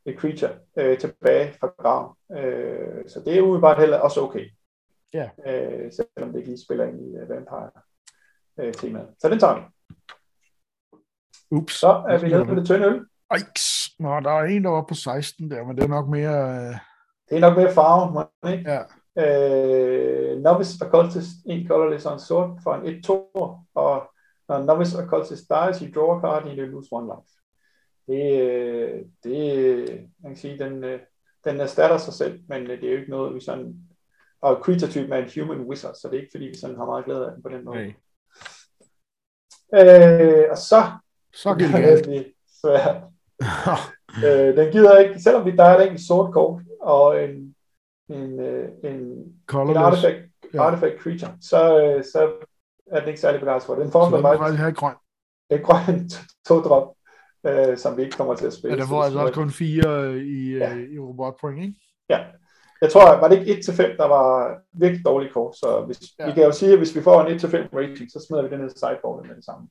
et 0.06 0.20
creature 0.20 0.52
øh, 0.78 0.98
tilbage 1.00 1.54
fra 1.60 1.68
graven. 1.68 2.16
Øh, 2.38 3.04
så 3.10 3.20
det 3.26 3.38
er 3.38 3.42
umiddelbart 3.42 3.80
heller 3.80 4.00
også 4.00 4.22
okay. 4.22 4.50
Ja. 5.13 5.30
Øh, 5.48 5.92
selvom 5.92 6.32
det 6.32 6.39
ikke 6.39 6.50
lige 6.50 6.63
spiller 6.66 6.86
ind 6.86 7.00
i 7.02 7.22
uh, 7.22 7.30
vampire-temaet. 7.30 9.08
så 9.20 9.30
den 9.30 9.39
tager 9.39 9.56
vi. 9.56 9.62
Ups. 11.52 11.74
Så 11.74 12.04
er 12.10 12.18
vi 12.18 12.30
nede 12.30 12.46
på 12.46 12.56
det 12.56 12.66
tynde 12.66 12.86
øl. 12.86 13.06
Eiks. 13.36 13.89
Nå, 14.00 14.20
der 14.20 14.32
er 14.32 14.44
en, 14.44 14.63
der 14.63 14.70
var 14.70 14.86
på 14.89 14.94
16 14.94 15.52
der, 15.52 15.63
men 15.63 15.76
det 15.78 15.84
er 15.84 15.88
nok 15.88 16.08
mere... 16.08 16.68
Øh, 16.68 16.76
Det 17.30 17.36
er 17.38 17.39
nok 17.39 17.58
mere 17.58 17.74
farve, 17.74 18.12
må 18.13 18.50
ikke? 18.50 18.72
ja. 18.72 18.82
Øh, 19.18 20.39
Novice 20.42 20.86
Occultist, 20.86 21.30
en 21.46 21.68
colorless 21.68 22.06
og 22.06 22.13
en 22.13 22.20
sort 22.20 22.50
for 22.63 22.74
en 22.74 23.04
1-2, 23.06 23.12
og 23.76 24.12
når 24.50 24.63
Novice 24.63 25.04
Occultist 25.04 25.44
dies, 25.50 25.80
you 25.80 25.92
draw 25.96 26.18
a 26.18 26.22
card, 26.22 26.44
and 26.48 26.60
you 26.60 26.66
lose 26.66 26.88
one 26.92 27.06
life. 27.06 27.42
Det, 28.08 28.42
øh, 28.42 29.02
det 29.24 29.88
man 30.24 30.32
kan 30.32 30.36
sige, 30.36 30.60
den, 30.60 30.84
øh, 30.84 31.00
den 31.46 31.60
erstatter 31.60 31.98
sig 31.98 32.13
selv, 32.13 32.39
men 32.50 32.62
øh, 32.72 32.82
det 32.82 32.88
er 32.89 32.92
jo 32.94 32.98
ikke 33.00 33.12
noget, 33.12 33.36
vi 33.36 33.39
sådan... 33.39 33.76
Og 34.42 34.56
creature-typen 34.63 35.13
er 35.13 35.18
en 35.18 35.32
human 35.42 35.62
wizard, 35.68 35.96
så 35.96 36.08
det 36.08 36.18
er 36.18 36.22
ikke 36.22 36.32
fordi, 36.34 36.46
vi 36.46 36.58
sådan 36.58 36.76
har 36.78 36.86
meget 36.86 37.06
glæde 37.06 37.26
af 37.26 37.32
den 37.34 37.44
på 37.44 37.50
den 37.50 37.66
måde. 37.66 37.78
Nej. 37.78 37.94
Øh, 39.76 40.48
og 40.52 40.58
så 40.58 40.84
Så 41.34 41.56
kan 41.56 41.60
det 41.72 41.76
er 41.76 41.82
galt. 41.82 42.06
det 42.06 42.34
svært. 42.62 43.04
Øh, 44.26 44.58
den 44.58 44.72
gider 44.72 44.98
ikke, 44.98 45.22
selvom 45.22 45.46
vi 45.46 45.52
der 45.52 45.63
er 45.63 45.78
et 45.78 45.84
enkelt 45.84 46.08
sort 46.08 46.34
kort 46.34 46.62
og 46.82 47.24
en, 47.24 47.56
en, 48.10 48.39
en, 48.84 48.96
en 49.52 49.78
artifact, 49.78 50.18
Ja. 50.54 50.62
artifact 50.62 51.00
creature, 51.02 51.38
så, 51.42 51.84
øh, 51.84 52.04
så 52.04 52.34
er 52.92 53.00
den 53.00 53.08
ikke 53.10 53.20
særlig 53.22 53.39
begejstret 53.39 53.76
for. 53.78 53.84
Den 53.84 53.92
foreslår 53.92 54.18
den 54.18 54.24
må 54.24 54.30
mig 54.30 54.38
faktisk 54.38 54.60
have 54.60 54.74
grøn. 54.74 54.96
et 55.50 55.63
grønt 55.63 56.13
to-drop, 56.48 56.96
øh, 57.47 57.77
som 57.77 57.97
vi 57.97 58.01
ikke 58.03 58.17
kommer 58.17 58.36
til 58.36 58.45
at 58.47 58.53
spille. 58.53 58.77
Ja, 58.77 58.82
der 58.84 58.88
det 58.97 59.03
altså 59.03 59.19
også 59.19 59.34
kun 59.34 59.49
fire 59.51 60.03
øh, 60.03 60.23
i, 60.23 60.58
Ja. 60.58 60.75
ja. 60.75 60.86
i 60.93 60.99
robot 60.99 61.36
point, 61.41 61.60
ikke? 61.60 61.75
Ja. 62.10 62.19
Jeg 62.82 62.91
tror, 62.91 63.06
var 63.19 63.27
det 63.27 63.47
ikke 63.47 63.62
1-5, 63.71 63.97
der 63.97 64.08
var 64.08 64.56
virkelig 64.73 65.06
dårlige 65.06 65.32
kort, 65.34 65.56
så 65.56 65.84
hvis, 65.86 65.99
ja. 66.19 66.25
Vi 66.25 66.32
kan 66.32 66.43
jo 66.43 66.51
sige, 66.51 66.71
at 66.71 66.77
hvis 66.77 66.95
vi 66.95 67.01
får 67.01 67.21
en 67.21 67.38
1-5 67.38 67.56
rating, 67.77 68.12
så 68.12 68.25
smider 68.27 68.43
vi 68.43 68.49
den 68.49 68.60
ned 68.60 68.67
i 68.75 68.79
sideboardet 68.79 69.27
med 69.27 69.36
det 69.36 69.45
samme. 69.45 69.67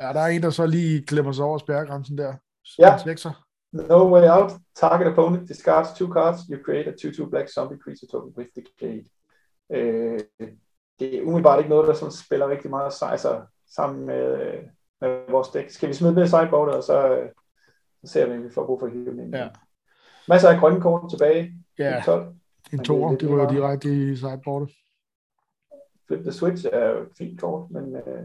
Ja, 0.00 0.12
der 0.12 0.20
er 0.20 0.26
en, 0.26 0.42
der 0.42 0.50
så 0.50 0.66
lige 0.66 1.02
klemmer 1.06 1.32
sig 1.32 1.44
over 1.44 1.58
spærregrænsen 1.58 2.18
der. 2.18 2.34
Ja. 2.78 2.98
Sekser. 2.98 3.46
No 3.72 4.14
way 4.14 4.28
out. 4.28 4.52
Target 4.76 5.06
opponent 5.18 5.48
discards 5.48 5.98
two 5.98 6.12
cards. 6.12 6.40
You 6.50 6.58
create 6.64 6.88
a 6.90 6.92
2-2 7.08 7.30
black 7.30 7.48
zombie 7.48 7.78
creature 7.84 8.08
token 8.12 8.32
with 8.38 8.50
decay. 8.56 9.06
Øh, 9.72 10.20
det 11.00 11.16
er 11.18 11.22
umiddelbart 11.22 11.58
ikke 11.58 11.70
noget, 11.70 11.88
der 11.88 11.94
sådan 11.94 12.12
spiller 12.12 12.48
rigtig 12.48 12.70
meget 12.70 12.92
sig, 12.92 13.10
altså, 13.10 13.40
sammen 13.76 14.06
med, 14.06 14.52
med 15.00 15.30
vores 15.30 15.48
dæk. 15.48 15.70
Skal 15.70 15.88
vi 15.88 15.94
smide 15.94 16.16
det 16.16 16.24
i 16.24 16.28
sideboardet, 16.28 16.74
og 16.74 16.82
så, 16.82 17.08
øh, 17.16 17.28
så 18.04 18.12
ser 18.12 18.26
vi, 18.26 18.36
om 18.36 18.44
vi 18.44 18.50
får 18.50 18.66
brug 18.66 18.80
for 18.80 18.86
ind. 18.86 19.34
Ja. 19.34 19.48
Masser 20.28 20.48
af 20.48 20.60
grønne 20.60 20.80
kort 20.80 21.10
tilbage. 21.10 21.64
Ja, 21.78 22.02
12. 22.04 22.26
en 22.26 22.36
det 22.70 22.78
er 22.80 22.84
toer. 22.84 23.16
Det 23.16 23.30
meget. 23.30 23.50
direkte 23.50 23.88
i 23.88 24.16
sideboardet. 24.16 24.70
Flip 26.06 26.20
the 26.20 26.32
Switch 26.32 26.66
er 26.72 26.86
jo 26.88 27.02
et 27.02 27.08
fint 27.18 27.40
kort, 27.40 27.70
men 27.70 27.96
øh, 27.96 28.24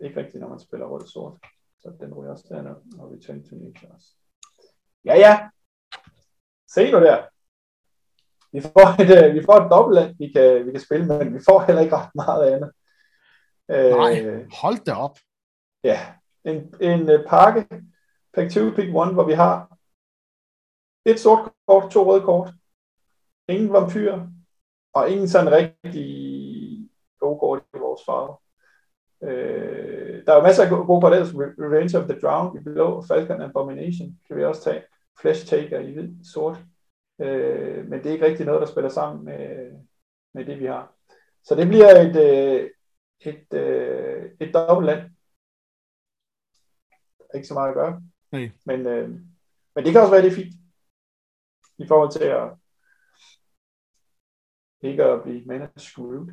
ikke 0.00 0.20
rigtigt, 0.20 0.40
når 0.40 0.48
man 0.48 0.60
spiller 0.60 0.86
rød-sort. 0.86 1.34
Så 1.80 1.92
den 2.00 2.14
ryger 2.14 2.30
også 2.30 2.46
derned, 2.48 2.76
og 2.98 3.12
Return 3.12 3.44
to 3.44 3.56
Nature 3.56 3.92
også. 3.94 4.08
Ja, 5.04 5.14
ja. 5.14 5.48
Se 6.74 6.90
nu 6.90 7.00
der. 7.00 7.22
Vi 8.52 8.60
får 8.60 9.00
et, 9.02 9.10
øh, 9.18 9.34
vi 9.34 9.42
får 9.44 9.56
et 9.56 9.70
dobbelt, 9.70 10.18
vi 10.18 10.32
kan, 10.32 10.66
vi 10.66 10.70
kan 10.70 10.80
spille, 10.80 11.06
men 11.06 11.34
vi 11.34 11.40
får 11.48 11.60
heller 11.66 11.82
ikke 11.82 11.96
ret 11.96 12.14
meget 12.14 12.52
andet. 12.52 12.72
Øh, 13.70 13.90
Nej, 13.90 14.46
hold 14.62 14.84
da 14.84 14.92
op. 14.92 15.18
Ja, 15.84 16.14
en, 16.44 16.74
en 16.80 17.10
øh, 17.10 17.26
pakke, 17.26 17.82
pack 18.34 18.50
2, 18.50 18.70
pick 18.76 18.88
1, 18.88 18.94
hvor 19.14 19.26
vi 19.26 19.32
har 19.32 19.76
et 21.04 21.20
sort 21.20 21.52
kort, 21.66 21.90
to 21.90 22.12
røde 22.12 22.22
kort, 22.22 22.50
ingen 23.48 23.72
vampyr, 23.72 24.18
og 24.92 25.10
ingen 25.10 25.28
sådan 25.28 25.52
rigtig 25.52 26.90
gode 27.20 27.38
kort 27.38 27.62
i 27.74 27.78
vores 27.78 28.02
farve. 28.06 28.36
Øh, 29.22 30.26
der 30.26 30.32
er 30.32 30.36
jo 30.36 30.42
masser 30.42 30.64
af 30.64 30.70
gode 30.70 30.86
kort, 30.86 31.12
ellers 31.12 31.34
Revenge 31.34 31.98
of 31.98 32.08
the 32.08 32.20
Drowned 32.20 32.60
i 32.60 32.64
blå, 32.64 33.02
Falcon 33.02 33.42
Abomination 33.42 34.18
kan 34.26 34.36
vi 34.36 34.44
også 34.44 34.62
tage, 34.62 34.82
Flesh 35.20 35.46
Taker 35.46 35.80
i 35.80 35.92
hvid, 35.92 36.24
sort. 36.32 36.58
Øh, 37.20 37.88
men 37.88 37.98
det 37.98 38.06
er 38.06 38.12
ikke 38.12 38.26
rigtig 38.26 38.46
noget, 38.46 38.60
der 38.60 38.66
spiller 38.66 38.88
sammen 38.88 39.24
med, 39.24 39.72
med 40.34 40.44
det, 40.44 40.60
vi 40.60 40.66
har. 40.66 40.94
Så 41.44 41.54
det 41.54 41.68
bliver 41.68 42.00
et, 42.00 42.16
øh, 42.16 42.70
et, 43.20 43.54
øh, 43.54 44.24
et, 44.24 44.48
et 44.48 44.54
dobbeltland. 44.54 45.10
Ikke 47.34 47.48
så 47.48 47.54
meget 47.54 47.68
at 47.68 47.74
gøre. 47.74 48.02
Nej. 48.32 48.50
Men, 48.66 48.86
øh, 48.86 49.08
men 49.74 49.84
det 49.84 49.92
kan 49.92 50.00
også 50.00 50.10
være, 50.10 50.22
det 50.22 50.32
er 50.32 50.36
fint. 50.36 50.54
I 51.78 51.86
forhold 51.88 52.12
til 52.12 52.24
at 52.24 52.48
ikke 54.80 55.04
at 55.04 55.22
blive 55.22 55.44
mana 55.46 55.68
screwed. 55.76 56.26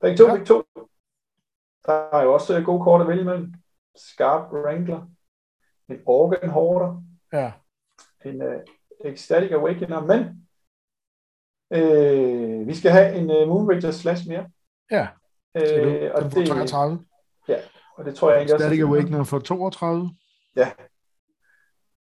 Begge 0.00 0.16
to, 0.16 0.24
Ja. 0.26 0.32
begge 0.32 0.46
to. 0.46 0.62
Der 1.86 1.92
er 1.92 2.22
jo 2.22 2.34
også 2.34 2.58
øh, 2.58 2.64
gode 2.64 2.82
kort 2.82 3.00
at 3.00 3.08
vælge 3.08 3.22
imellem. 3.22 3.54
Skarp 3.94 4.52
Wrangler. 4.52 5.08
En 5.88 6.02
Organ 6.06 6.50
Hoarder. 6.50 7.02
Ja. 7.32 7.52
En 8.24 8.42
uh, 8.42 8.60
Ecstatic 9.04 9.50
Awakener. 9.52 10.00
Men 10.00 10.48
øh, 11.70 12.66
vi 12.66 12.74
skal 12.74 12.90
have 12.90 13.14
en 13.14 13.30
uh, 13.30 13.48
Moonrager 13.48 13.90
slash 13.90 14.28
mere. 14.28 14.50
Ja. 14.90 15.08
Øh, 15.56 16.10
og, 16.14 16.22
det, 16.22 16.48
33. 16.48 17.04
og 18.02 18.08
det 18.08 18.14
tror 18.14 18.30
jeg 18.30 18.38
egentlig 18.38 18.54
også. 18.54 18.66
Static 18.66 18.80
er. 18.80 18.86
Awakener 18.86 19.24
for 19.24 19.38
32. 19.38 20.10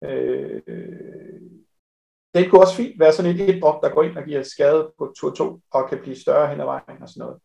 Øh, 0.04 0.62
det 2.34 2.50
kunne 2.50 2.60
også 2.60 2.74
fint 2.74 3.00
være 3.00 3.12
sådan 3.12 3.30
et 3.30 3.56
et 3.56 3.62
drop, 3.62 3.82
der 3.82 3.88
går 3.88 4.02
ind 4.02 4.16
og 4.16 4.24
giver 4.24 4.42
skade 4.42 4.92
på 4.98 5.12
tur 5.16 5.30
2 5.30 5.60
og 5.70 5.88
kan 5.88 5.98
blive 5.98 6.16
større 6.16 6.48
hen 6.48 6.60
ad 6.60 6.64
vejen 6.64 7.02
og 7.02 7.08
sådan 7.08 7.20
noget. 7.20 7.38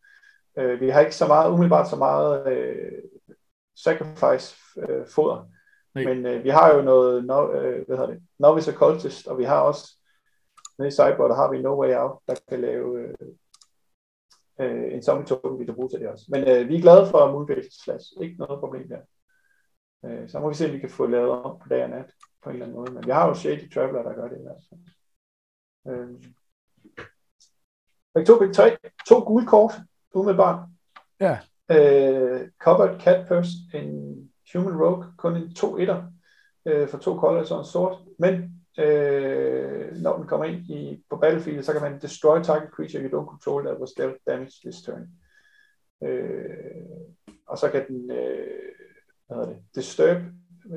Øh, 0.58 0.80
vi 0.80 0.88
har 0.88 1.00
ikke 1.00 1.14
så 1.14 1.26
meget, 1.26 1.50
umiddelbart 1.50 1.90
så 1.90 1.96
meget 1.96 2.52
øh, 2.52 3.02
sacrifice 3.76 4.56
øh, 4.78 5.06
foder, 5.08 5.48
Nej. 5.94 6.04
men 6.04 6.26
øh, 6.26 6.44
vi 6.44 6.48
har 6.48 6.74
jo 6.74 6.82
noget 6.82 7.24
no, 7.24 7.52
øh, 7.52 7.86
hvad 7.86 7.96
hedder 7.96 8.10
det, 8.10 8.22
novice 8.38 8.74
occultist, 8.74 9.26
og 9.26 9.38
vi 9.38 9.44
har 9.44 9.60
også 9.60 9.96
nede 10.78 10.88
i 10.88 10.92
Cyborg, 10.92 11.28
der 11.28 11.36
har 11.36 11.50
vi 11.50 11.62
No 11.62 11.80
Way 11.80 11.94
Out, 11.94 12.18
der 12.28 12.34
kan 12.48 12.60
lave 12.60 13.00
øh, 13.00 13.14
øh, 14.60 14.92
en 14.94 15.02
zombie 15.02 15.26
token, 15.26 15.58
vi 15.60 15.64
kan 15.64 15.74
bruge 15.74 15.88
til 15.88 16.00
det 16.00 16.08
også. 16.08 16.24
Men 16.28 16.40
øh, 16.48 16.68
vi 16.68 16.76
er 16.76 16.80
glade 16.80 17.06
for 17.10 17.32
Moonbase 17.32 17.82
Slash. 17.84 18.06
Ikke 18.20 18.36
noget 18.38 18.60
problem 18.60 18.88
der. 18.88 19.00
Øh, 20.04 20.28
så 20.28 20.40
må 20.40 20.48
vi 20.48 20.54
se, 20.54 20.66
om 20.66 20.72
vi 20.72 20.78
kan 20.78 20.90
få 20.90 21.06
lavet 21.06 21.30
om 21.30 21.58
på 21.58 21.68
dag 21.68 21.84
og 21.84 21.90
nat 21.90 22.12
på 22.42 22.50
en 22.50 22.54
eller 22.54 22.66
anden 22.66 22.78
måde. 22.78 22.92
Men 22.92 23.06
vi 23.06 23.10
har 23.10 23.28
jo 23.28 23.34
Shady 23.34 23.72
Traveler, 23.74 24.02
der 24.02 24.14
gør 24.14 24.28
det. 24.28 24.48
Altså. 24.54 24.76
Øh. 25.88 26.22
Pick 28.14 28.26
2, 28.26 28.38
pick 28.38 28.52
3. 28.54 28.76
To 29.08 29.20
gule 29.20 29.46
kort, 29.46 29.72
umiddelbart. 30.14 30.68
Ja. 31.20 31.38
Øh, 31.70 32.48
covered 32.58 33.00
Cat 33.00 33.28
Purse, 33.28 33.50
en 33.74 34.16
Human 34.54 34.82
Rogue, 34.82 35.04
kun 35.18 35.36
en 35.36 35.54
2 35.54 35.78
1 35.78 36.04
øh, 36.66 36.88
for 36.88 36.98
to 36.98 37.18
colors 37.18 37.50
og 37.50 37.58
en 37.58 37.64
sort. 37.64 37.98
Men 38.18 38.55
øh, 38.78 39.96
når 39.96 40.16
den 40.16 40.26
kommer 40.26 40.46
ind 40.46 40.70
i, 40.70 41.04
på 41.10 41.16
battlefield, 41.16 41.62
så 41.62 41.72
kan 41.72 41.82
man 41.82 42.00
destroy 42.00 42.42
target 42.42 42.70
creature 42.70 43.02
you 43.02 43.20
don't 43.20 43.30
control 43.30 43.64
that 43.64 43.80
was 43.80 43.90
dealt 43.90 44.26
damage 44.26 44.52
this 44.64 44.82
turn. 44.82 45.08
Øh, 46.02 46.46
og 47.46 47.58
så 47.58 47.70
kan 47.70 47.86
den, 47.88 48.10
øh, 48.10 48.72
hvad 49.26 49.36
hedder 49.36 49.48
det, 49.48 49.58
disturb, 49.74 50.22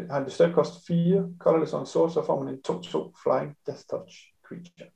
har 0.09 0.19
en 0.19 0.25
disturb 0.25 0.53
kost 0.53 0.87
4, 0.87 1.29
colorless 1.39 1.73
on 1.73 1.85
source, 1.85 2.13
så 2.13 2.25
får 2.25 2.43
man 2.43 2.53
en 2.53 2.61
2-2 2.67 3.13
flying 3.23 3.57
death 3.65 3.81
touch 3.89 4.15
creature. 4.47 4.89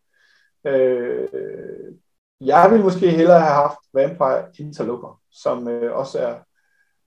Øh, 0.66 1.94
jeg 2.42 2.68
ville 2.72 2.84
måske 2.84 3.12
hellere 3.12 3.39
have 3.39 3.54
haft 3.54 3.80
Vampire 3.94 4.46
Interloper, 4.60 5.22
som 5.32 5.68
øh, 5.68 5.98
også 5.98 6.20
er 6.20 6.36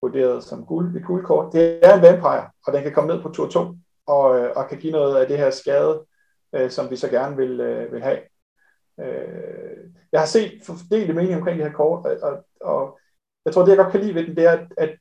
vurderet 0.03 0.45
som 0.45 0.67
guld, 0.67 0.97
et 0.97 1.07
guldkort. 1.07 1.53
Det 1.53 1.87
er 1.87 1.95
en 1.95 2.03
Vampire, 2.03 2.51
og 2.67 2.73
den 2.73 2.83
kan 2.83 2.93
komme 2.93 3.15
ned 3.15 3.23
på 3.23 3.29
tur 3.29 3.49
2, 3.49 3.77
og, 4.07 4.39
øh, 4.39 4.53
og 4.57 4.69
kan 4.69 4.79
give 4.79 4.93
noget 4.93 5.17
af 5.17 5.29
det 5.29 5.39
her 5.39 5.51
skade, 5.51 6.05
øh, 6.55 6.71
som 6.71 6.91
vi 6.91 6.97
så 6.97 7.09
gerne 7.09 7.37
vil, 7.37 7.61
øh, 7.61 7.93
vil 7.93 8.03
have. 8.03 8.19
Øh, 9.01 9.91
jeg 10.13 10.21
har 10.21 10.27
set 10.27 10.61
fordelte 10.67 11.13
mening 11.13 11.37
omkring 11.37 11.59
det 11.59 11.67
her 11.67 11.73
kort, 11.73 12.07
og, 12.07 12.19
og, 12.23 12.45
og 12.61 12.99
jeg 13.45 13.55
tror, 13.55 13.63
det 13.63 13.69
jeg 13.69 13.79
godt 13.79 13.93
kan 13.93 14.01
lide 14.01 14.15
ved 14.15 14.27
den, 14.27 14.37
det 14.37 14.45
er, 14.45 14.51
at, 14.51 14.67
at, 14.77 14.99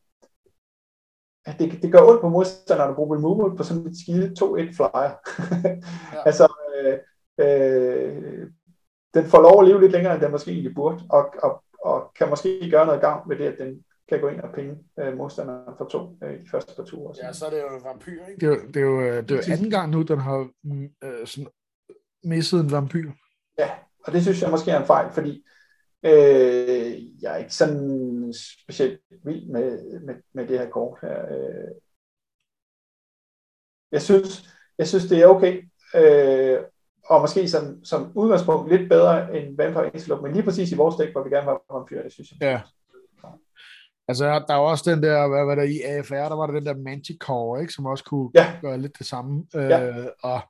at 1.45 1.59
det, 1.59 1.81
det 1.81 1.91
gør 1.91 2.01
ondt 2.01 2.21
på 2.21 2.29
modstanderne 2.29 2.89
at 2.89 2.95
bruge 2.95 3.17
removal 3.17 3.57
på 3.57 3.63
sådan 3.63 3.87
et 3.87 3.97
skide 3.97 4.35
2-1 4.39 4.75
flyer. 4.77 5.11
ja. 6.13 6.23
altså, 6.29 6.53
øh, 6.75 6.99
øh, 7.37 8.47
den 9.13 9.25
får 9.25 9.41
lov 9.41 9.61
at 9.61 9.67
leve 9.67 9.81
lidt 9.81 9.91
længere, 9.91 10.13
end 10.13 10.21
den 10.21 10.31
måske 10.31 10.51
egentlig 10.51 10.75
burde, 10.75 11.03
og, 11.09 11.33
og, 11.43 11.63
og 11.83 12.11
kan 12.15 12.29
måske 12.29 12.69
gøre 12.71 12.85
noget 12.85 13.01
gang 13.01 13.27
med 13.27 13.37
det, 13.37 13.45
at 13.45 13.57
den 13.59 13.84
kan 14.09 14.21
gå 14.21 14.27
ind 14.27 14.41
og 14.41 14.53
penge 14.53 14.77
øh, 14.99 15.17
modstanderen 15.17 15.77
for 15.77 15.85
to 15.85 16.17
øh, 16.23 16.39
de 16.41 16.49
første 16.51 16.75
par 16.75 16.83
ture. 16.83 17.15
Ja, 17.23 17.33
så 17.33 17.45
er 17.45 17.49
det 17.49 17.61
jo 17.61 17.75
en 17.77 17.83
vampyr, 17.83 18.25
ikke? 18.25 18.39
Det 18.39 18.43
er, 18.43 18.49
jo, 18.49 18.67
det 18.67 18.77
er 18.77 18.81
jo, 18.81 19.01
øh, 19.01 19.23
det 19.23 19.31
er 19.31 19.35
jo 19.35 19.53
anden 19.53 19.69
gang 19.69 19.91
nu, 19.91 20.01
den 20.01 20.19
har 20.19 20.49
øh, 21.03 21.27
sådan, 21.27 21.47
misset 22.23 22.59
en 22.59 22.71
vampyr. 22.71 23.11
Ja, 23.57 23.69
og 24.03 24.13
det 24.13 24.21
synes 24.21 24.41
jeg 24.41 24.51
måske 24.51 24.71
er 24.71 24.79
en 24.79 24.85
fejl, 24.85 25.11
fordi 25.13 25.45
øh, 26.03 27.21
jeg 27.23 27.33
er 27.33 27.37
ikke 27.37 27.53
sådan 27.53 28.33
specielt 28.63 29.01
vild 29.25 29.49
med, 29.49 29.99
med, 29.99 30.15
med 30.33 30.47
det 30.47 30.59
her 30.59 30.69
kort 30.69 30.99
her. 31.01 31.25
Øh. 31.31 31.71
Jeg 33.91 34.01
synes, 34.01 34.49
jeg 34.77 34.87
synes, 34.87 35.05
det 35.05 35.21
er 35.21 35.27
okay, 35.27 35.69
øh, 35.95 36.59
og 37.05 37.21
måske 37.21 37.49
som, 37.49 37.85
som 37.85 38.11
udgangspunkt 38.15 38.71
lidt 38.71 38.89
bedre 38.89 39.37
end 39.37 39.57
Vampire 39.57 39.85
Interlope, 39.93 40.23
men 40.23 40.33
lige 40.33 40.43
præcis 40.43 40.71
i 40.71 40.75
vores 40.75 40.95
dæk, 40.95 41.11
hvor 41.11 41.23
vi 41.23 41.29
gerne 41.29 41.43
have 41.43 41.59
vampyr, 41.71 42.03
det 42.03 42.13
synes 42.13 42.31
jeg. 42.31 42.37
Ja. 42.41 42.61
Altså, 44.07 44.25
der 44.25 44.53
var 44.53 44.69
også 44.71 44.91
den 44.91 45.03
der, 45.03 45.27
hvad 45.27 45.45
var 45.45 45.55
der 45.55 45.63
i 45.63 45.81
AFR, 45.81 46.29
der 46.29 46.35
var 46.35 46.45
der 46.45 46.53
den 46.53 46.65
der 46.65 46.75
Manticore, 46.75 47.61
ikke, 47.61 47.73
som 47.73 47.85
også 47.85 48.03
kunne 48.03 48.29
ja. 48.35 48.53
gøre 48.61 48.77
lidt 48.77 48.97
det 48.97 49.07
samme. 49.07 49.45
Ja. 49.53 49.87
Øh, 49.87 50.07
og 50.23 50.41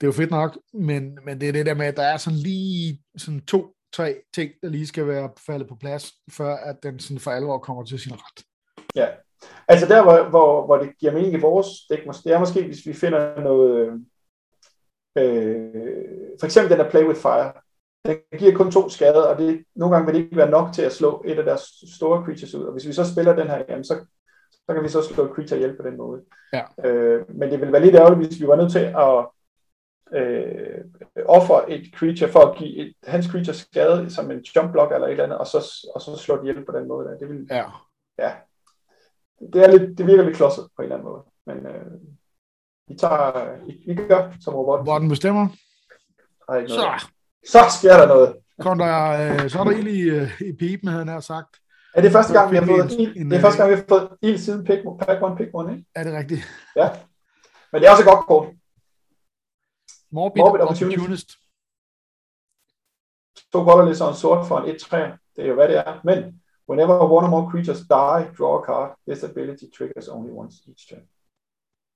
det 0.00 0.06
er 0.06 0.08
jo 0.08 0.12
fedt 0.12 0.30
nok, 0.30 0.58
men, 0.74 1.18
men 1.24 1.40
det 1.40 1.48
er 1.48 1.52
det 1.52 1.66
der 1.66 1.74
med, 1.74 1.86
at 1.86 1.96
der 1.96 2.02
er 2.02 2.16
sådan 2.16 2.38
lige 2.38 3.02
sådan 3.16 3.40
to, 3.40 3.74
tre 3.92 4.16
ting, 4.34 4.50
der 4.62 4.68
lige 4.68 4.86
skal 4.86 5.06
være 5.06 5.30
faldet 5.46 5.68
på 5.68 5.76
plads, 5.80 6.12
før 6.32 6.56
at 6.56 6.76
den 6.82 6.98
sådan 6.98 7.20
for 7.20 7.30
alvor 7.30 7.58
kommer 7.58 7.84
til 7.84 7.98
sin 7.98 8.12
ret. 8.12 8.44
Ja, 8.94 9.06
altså 9.68 9.86
der, 9.86 10.02
hvor, 10.02 10.28
hvor, 10.28 10.66
hvor 10.66 10.76
det 10.76 10.98
giver 10.98 11.12
mening 11.12 11.34
i 11.34 11.40
vores 11.40 11.68
dæk, 11.90 11.98
det 12.24 12.32
er 12.32 12.38
måske, 12.38 12.66
hvis 12.66 12.86
vi 12.86 12.92
finder 12.92 13.40
noget, 13.40 13.86
øh, 15.18 15.72
for 16.40 16.44
eksempel 16.44 16.70
den 16.70 16.78
der 16.78 16.90
Play 16.90 17.04
with 17.04 17.20
Fire, 17.20 17.52
den 18.06 18.16
giver 18.38 18.56
kun 18.56 18.70
to 18.70 18.88
skade, 18.88 19.28
og 19.28 19.38
det, 19.38 19.64
nogle 19.74 19.94
gange 19.94 20.06
vil 20.06 20.14
det 20.14 20.24
ikke 20.24 20.36
være 20.36 20.50
nok 20.50 20.72
til 20.72 20.82
at 20.82 20.92
slå 20.92 21.24
et 21.26 21.38
af 21.38 21.44
deres 21.44 21.62
store 21.96 22.24
creatures 22.24 22.54
ud. 22.54 22.64
Og 22.64 22.72
hvis 22.72 22.86
vi 22.86 22.92
så 22.92 23.12
spiller 23.12 23.36
den 23.36 23.48
her, 23.48 23.62
jamen, 23.68 23.84
så, 23.84 24.06
så 24.50 24.74
kan 24.74 24.82
vi 24.82 24.88
så 24.88 25.02
slå 25.02 25.24
et 25.24 25.30
creature 25.34 25.58
ihjel 25.58 25.76
på 25.76 25.82
den 25.82 25.96
måde. 25.96 26.22
Ja. 26.52 26.88
Øh, 26.88 27.36
men 27.36 27.50
det 27.50 27.60
vil 27.60 27.72
være 27.72 27.82
lidt 27.82 27.94
ærgerligt, 27.94 28.26
hvis 28.26 28.40
vi 28.40 28.46
var 28.46 28.56
nødt 28.56 28.72
til 28.72 28.78
at 28.78 29.26
øh, 30.18 30.84
ofre 31.26 31.70
et 31.70 31.90
creature 31.94 32.30
for 32.30 32.40
at 32.40 32.58
give 32.58 32.76
et, 32.76 32.94
hans 33.04 33.26
creature 33.26 33.54
skade 33.54 34.10
som 34.10 34.30
en 34.30 34.40
jump 34.40 34.72
block 34.72 34.92
eller 34.92 35.06
et 35.06 35.10
eller 35.10 35.24
andet, 35.24 35.38
og 35.38 35.46
så, 35.46 35.88
og 35.94 36.00
så 36.00 36.16
slå 36.16 36.36
det 36.36 36.42
ihjel 36.42 36.64
på 36.64 36.72
den 36.72 36.88
måde. 36.88 37.08
Der. 37.08 37.18
Det 37.18 37.28
vil, 37.28 37.46
ja. 37.50 37.64
ja. 38.18 38.32
Det, 39.52 39.64
er 39.64 39.78
lidt, 39.78 39.98
det 39.98 40.06
virker 40.06 40.22
lidt 40.22 40.36
klodset 40.36 40.68
på 40.76 40.82
en 40.82 40.84
eller 40.84 40.96
anden 40.96 41.08
måde. 41.08 41.22
Men 41.46 41.66
øh, 41.66 41.92
vi 42.88 42.94
tager, 42.94 43.56
vi, 43.86 43.94
gør 43.94 44.32
som 44.40 44.54
robot. 44.54 44.82
Hvor 44.82 44.98
den 44.98 45.08
bestemmer? 45.08 45.48
Så. 46.68 47.13
Så 47.46 47.58
sker 47.78 47.96
der 47.96 48.06
noget. 48.06 48.36
Kom 48.60 48.78
der, 48.78 48.94
øh, 49.20 49.50
så 49.50 49.58
er 49.60 49.64
der 49.64 49.70
ild 49.70 49.88
i, 49.88 50.00
øh, 50.00 50.40
i 50.40 50.52
pipen, 50.52 50.88
havde 50.88 51.04
han 51.04 51.22
sagt. 51.22 51.60
Er 51.94 52.00
det 52.00 52.12
første 52.12 52.32
gang, 52.32 52.50
vi 52.50 52.56
har 52.56 52.66
fået 52.66 52.92
ild? 52.92 53.30
Det 53.30 53.36
er 53.36 53.40
første 53.40 53.58
gang, 53.58 53.70
vi 53.70 53.76
har 53.76 53.84
fået 53.88 54.08
ild 54.22 54.38
siden 54.38 54.64
pick, 54.64 54.80
pack 55.00 55.22
one, 55.22 55.36
pick 55.36 55.50
one, 55.54 55.72
ikke? 55.72 55.84
Er 55.94 56.04
det 56.04 56.12
rigtigt? 56.12 56.42
Ja. 56.76 56.88
Men 57.72 57.80
det 57.80 57.86
er 57.86 57.90
også 57.90 58.02
et 58.02 58.08
godt 58.12 58.26
kort. 58.26 58.46
Morbid, 60.10 60.42
Morbid 60.42 60.60
opportunist. 60.60 60.98
opportunist. 60.98 61.30
To 63.52 63.58
colorless 63.68 64.00
og 64.00 64.08
en 64.08 64.14
sort 64.14 64.46
for 64.46 64.58
en 64.58 64.66
1-3. 64.70 64.96
Det 65.36 65.44
er 65.44 65.48
jo, 65.48 65.54
hvad 65.54 65.68
det 65.68 65.76
er. 65.76 66.00
Men 66.04 66.18
whenever 66.68 66.94
one 67.16 67.26
or 67.26 67.30
more 67.30 67.50
creatures 67.50 67.80
die, 67.96 68.22
draw 68.38 68.54
a 68.58 68.64
card. 68.68 68.88
This 69.08 69.22
ability 69.30 69.64
triggers 69.76 70.08
only 70.08 70.30
once 70.30 70.56
each 70.68 70.88
turn. 70.88 71.06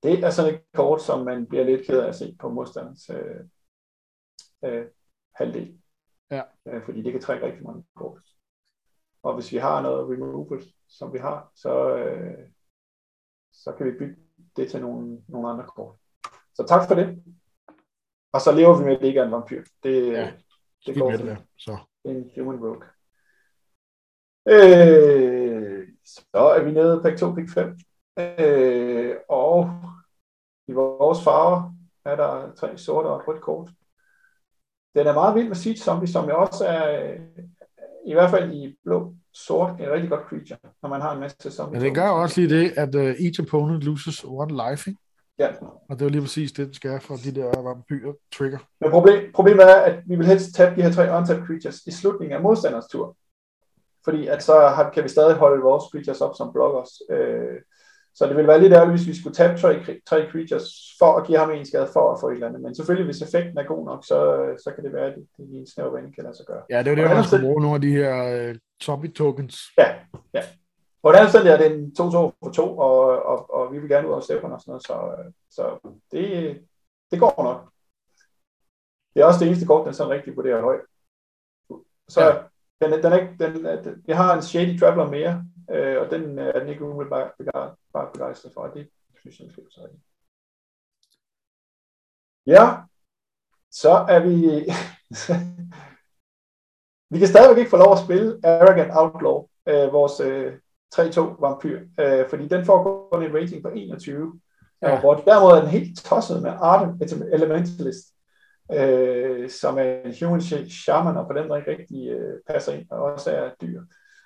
Det 0.02 0.24
er 0.24 0.30
sådan 0.30 0.54
et 0.54 0.61
kort, 0.74 1.02
som 1.02 1.24
man 1.24 1.46
bliver 1.46 1.64
lidt 1.64 1.87
ked 1.87 2.00
af 2.00 2.08
at 2.08 2.16
se 2.16 2.37
på 2.40 2.48
modstanders 2.48 3.11
øh, 3.11 3.40
øh, 4.64 4.84
halvdel. 5.38 5.79
Ja. 6.31 6.42
Øh, 6.66 6.85
fordi 6.85 7.03
det 7.03 7.12
kan 7.12 7.20
trække 7.20 7.46
rigtig 7.46 7.62
mange 7.62 7.85
kort. 7.94 8.22
Og 9.22 9.35
hvis 9.35 9.53
vi 9.53 9.57
har 9.57 9.83
noget 9.83 10.11
removal, 10.11 10.62
som 10.88 11.12
vi 11.12 11.18
har, 11.18 11.53
så, 11.55 11.96
øh, 11.96 12.48
så 13.53 13.72
kan 13.72 13.87
vi 13.87 13.98
bytte 13.98 14.16
det 14.57 14.70
til 14.70 14.81
nogle, 14.81 15.22
nogle 15.29 15.48
andre 15.48 15.66
kort. 15.66 15.96
Så 16.55 16.64
tak 16.68 16.88
for 16.88 16.94
det. 16.94 17.22
Og 18.33 18.40
så 18.40 18.53
lever 18.53 18.79
vi 18.79 18.85
med, 18.85 18.94
at 18.94 19.01
det 19.01 19.07
ikke 19.07 19.20
er 19.20 19.24
en 19.24 19.33
vampyr. 19.33 19.64
Det, 19.83 20.12
ja, 20.12 20.33
det 20.87 20.98
går 20.98 21.11
med 21.11 21.18
det 21.18 21.27
der. 21.27 21.37
Så. 21.59 21.79
En 22.05 22.31
human 22.37 22.61
rogue. 22.64 22.85
Øh, 24.46 25.88
så 26.05 26.38
er 26.38 26.64
vi 26.64 26.72
nede 26.72 27.03
på 27.03 27.09
2, 27.18 27.35
pick 27.35 27.51
5. 27.55 27.79
Øh, 28.18 29.16
og 29.29 29.70
i 30.68 30.72
vores 30.72 31.24
farver 31.24 31.74
er 32.05 32.16
der 32.16 32.55
tre 32.55 32.79
sorte 32.79 33.07
og 33.07 33.16
et 33.16 33.29
rødt 33.29 33.42
kort. 33.42 33.70
Den 34.94 35.07
er 35.07 35.14
meget 35.14 35.35
vild 35.35 35.48
med 35.48 35.57
Siege 35.57 35.79
Zombie, 35.79 36.09
som 36.09 36.29
jo 36.29 36.37
også 36.37 36.66
er, 36.66 37.14
i 38.07 38.12
hvert 38.12 38.31
fald 38.31 38.53
i 38.53 38.77
blå, 38.85 39.14
sort, 39.33 39.70
en 39.70 39.90
rigtig 39.90 40.11
godt 40.11 40.29
creature, 40.29 40.59
når 40.83 40.88
man 40.88 41.01
har 41.01 41.12
en 41.12 41.20
masse 41.20 41.51
zombie. 41.51 41.79
Men 41.81 41.87
det 41.87 41.94
gør 41.94 42.09
også 42.09 42.40
lige 42.40 42.61
det, 42.61 42.72
at 42.77 42.94
uh, 42.94 43.03
each 43.03 43.40
opponent 43.40 43.83
loses 43.83 44.24
one 44.24 44.53
life, 44.53 44.90
ikke? 44.90 45.01
Ja. 45.38 45.48
Og 45.88 45.98
det 45.98 46.05
er 46.07 46.09
lige 46.09 46.22
præcis 46.22 46.53
det, 46.53 46.66
den 46.66 46.74
skal 46.74 47.01
for 47.01 47.16
de 47.16 47.35
der 47.35 47.62
vampyrer 47.62 48.12
trigger. 48.33 48.59
Men 48.81 48.90
problem, 48.90 49.33
problemet 49.35 49.62
er, 49.62 49.74
at 49.74 50.03
vi 50.07 50.16
vil 50.16 50.27
helst 50.27 50.55
tabe 50.55 50.77
de 50.77 50.83
her 50.83 50.92
tre 50.92 51.18
untapped 51.18 51.46
creatures 51.46 51.81
i 51.87 51.90
slutningen 51.90 52.37
af 52.37 52.42
modstanders 52.42 52.87
tur. 52.87 53.16
Fordi 54.05 54.27
at 54.27 54.42
så 54.42 54.53
har, 54.53 54.90
kan 54.90 55.05
vi 55.05 55.09
stadig 55.09 55.37
holde 55.37 55.62
vores 55.62 55.85
creatures 55.90 56.20
op 56.20 56.35
som 56.37 56.53
blockers. 56.53 56.90
Øh, 57.11 57.57
så 58.18 58.26
det 58.26 58.37
ville 58.37 58.48
være 58.48 58.61
lidt 58.61 58.72
ærgerligt, 58.72 58.98
hvis 58.98 59.09
vi 59.09 59.20
skulle 59.20 59.35
tabe 59.35 59.59
tre, 59.59 59.72
tre 60.07 60.31
creatures 60.31 60.66
for 60.98 61.16
at 61.16 61.26
give 61.26 61.38
ham 61.38 61.50
en 61.50 61.66
skade 61.66 61.88
for 61.92 62.12
at 62.12 62.20
få 62.20 62.28
et 62.28 62.35
eller 62.35 62.46
andet. 62.46 62.62
Men 62.62 62.74
selvfølgelig, 62.74 63.07
hvis 63.07 63.22
effekten 63.22 63.59
er 63.59 63.62
god 63.62 63.85
nok, 63.85 64.04
så, 64.04 64.18
så 64.64 64.72
kan 64.74 64.85
det 64.85 64.92
være, 64.92 65.07
at 65.07 65.14
det, 65.14 65.26
i 65.38 65.57
en 65.57 65.66
snæver 65.66 65.90
vand 65.90 66.14
kan 66.14 66.24
lade 66.24 66.37
sig 66.37 66.46
gøre. 66.46 66.62
Ja, 66.70 66.78
det 66.83 66.90
er 66.90 66.94
det, 66.94 67.04
man 67.04 67.24
skulle 67.24 67.46
bruge 67.46 67.62
nogle 67.62 67.74
af 67.74 67.81
de 67.81 67.92
her 67.92 68.12
uh, 68.50 68.57
zombie 68.83 69.11
tokens. 69.11 69.57
Ja, 69.78 69.88
ja. 70.35 70.42
Og 71.02 71.14
det 71.14 71.20
er 71.20 71.52
er 71.52 71.59
det 71.59 71.66
en 71.72 71.92
2-2 72.00 72.02
for 72.42 72.50
2, 72.54 72.78
og, 72.78 73.22
og, 73.31 73.54
og, 73.54 73.72
vi 73.72 73.78
vil 73.78 73.88
gerne 73.88 74.09
ud 74.09 74.14
af 74.14 74.22
stepperne 74.22 74.54
og 74.54 74.61
sådan 74.61 74.70
noget, 74.70 74.83
så, 74.83 74.94
så 75.50 75.94
det, 76.12 76.61
det 77.11 77.20
går 77.20 77.42
nok. 77.42 77.72
Det 79.14 79.20
er 79.20 79.26
også 79.26 79.40
det 79.40 79.48
eneste 79.48 79.66
kort, 79.66 79.87
den 79.87 79.94
sådan 79.94 80.12
rigtig 80.12 80.37
vurderer 80.37 80.62
højt. 80.62 80.81
Så 82.09 82.24
ja. 82.24 82.37
Den, 82.80 82.92
den, 82.92 83.12
er, 83.12 83.36
den, 83.38 83.64
den, 83.84 84.04
jeg 84.06 84.16
har 84.16 84.34
en 84.34 84.42
Shady 84.42 84.78
Traveler 84.78 85.10
mere, 85.10 85.44
øh, 85.70 86.00
og 86.00 86.10
den 86.10 86.38
er 86.38 86.58
den 86.58 86.68
ikke 86.68 86.84
umiddelbart 86.84 87.32
bare 87.92 88.10
begejstret 88.12 88.52
for, 88.54 88.66
det 88.66 88.88
synes 89.20 89.40
jeg, 89.40 89.50
skal 89.50 89.64
så 89.70 89.88
Ja, 92.46 92.76
så 93.70 93.90
er 93.90 94.20
vi... 94.20 94.30
vi 97.12 97.18
kan 97.18 97.28
stadigvæk 97.28 97.58
ikke 97.58 97.70
få 97.70 97.76
lov 97.76 97.92
at 97.92 98.04
spille 98.04 98.40
Arrogant 98.44 98.90
Outlaw, 98.94 99.46
øh, 99.66 99.92
vores 99.92 100.20
øh, 100.20 100.52
3-2 100.94 101.40
vampyr, 101.40 101.80
øh, 102.00 102.28
fordi 102.28 102.48
den 102.48 102.64
får 102.64 103.08
kun 103.12 103.22
en 103.22 103.34
rating 103.34 103.62
på 103.62 103.68
21. 103.68 104.40
Ja. 104.82 105.00
Hvor 105.00 105.14
derimod 105.14 105.50
er 105.50 105.60
den 105.60 105.70
helt 105.70 106.04
tosset 106.04 106.42
med 106.42 106.50
Art 106.50 106.88
Elementalist 107.32 108.14
øh, 108.72 109.50
som 109.50 109.78
er 109.78 110.02
en 110.02 110.14
human 110.20 110.40
shaman, 110.70 111.16
og 111.16 111.26
på 111.26 111.33
den 111.33 111.48
måde 111.48 111.59
ikke 111.59 111.70
rigtig 111.70 112.09
øh, 112.09 112.40
passer 112.46 112.72
ind, 112.72 112.90
og 112.90 113.02
også 113.02 113.31
er 113.31 113.54
dyr. 113.61 113.83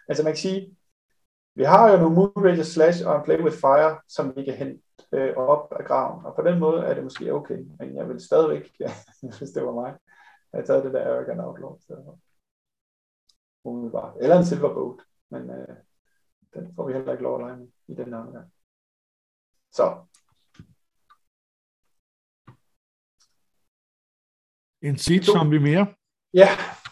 Altså 0.08 0.22
man 0.24 0.32
kan 0.32 0.38
sige, 0.38 0.76
vi 1.54 1.64
har 1.64 1.90
jo 1.90 1.96
nogle 1.96 2.14
Moonrager 2.14 2.62
Slash 2.62 3.06
og 3.06 3.16
en 3.16 3.24
Play 3.24 3.38
with 3.44 3.56
Fire, 3.56 4.00
som 4.08 4.36
vi 4.36 4.44
kan 4.44 4.54
hente 4.54 4.82
øh, 5.12 5.36
op 5.36 5.72
af 5.80 5.84
graven, 5.84 6.24
og 6.24 6.34
på 6.34 6.42
den 6.42 6.58
måde 6.58 6.82
er 6.82 6.94
det 6.94 7.04
måske 7.04 7.34
okay, 7.34 7.58
men 7.78 7.96
jeg 7.96 8.08
vil 8.08 8.20
stadigvæk, 8.20 8.72
ja, 8.80 8.90
hvis 9.38 9.50
det 9.50 9.66
var 9.66 9.72
mig, 9.72 9.94
have 10.54 10.66
taget 10.66 10.84
det 10.84 10.92
der 10.92 11.14
Arrogant 11.14 11.40
Outlaw. 11.40 11.78
Så, 11.80 12.16
umiddelbart. 13.64 14.16
Eller 14.20 14.38
en 14.38 14.44
Silver 14.44 14.74
Boat, 14.74 15.00
men 15.30 15.50
øh, 15.50 15.76
den 16.54 16.74
får 16.74 16.86
vi 16.86 16.92
heller 16.92 17.12
ikke 17.12 17.24
lov 17.24 17.34
at 17.34 17.40
lege 17.40 17.56
med 17.56 17.68
i 17.88 17.94
den 17.94 18.12
her 18.12 18.20
omgang. 18.20 18.52
Så. 19.72 20.04
En 24.82 24.98
seed 24.98 25.22
zombie 25.22 25.60
mere. 25.60 25.86
Ja, 26.34 26.48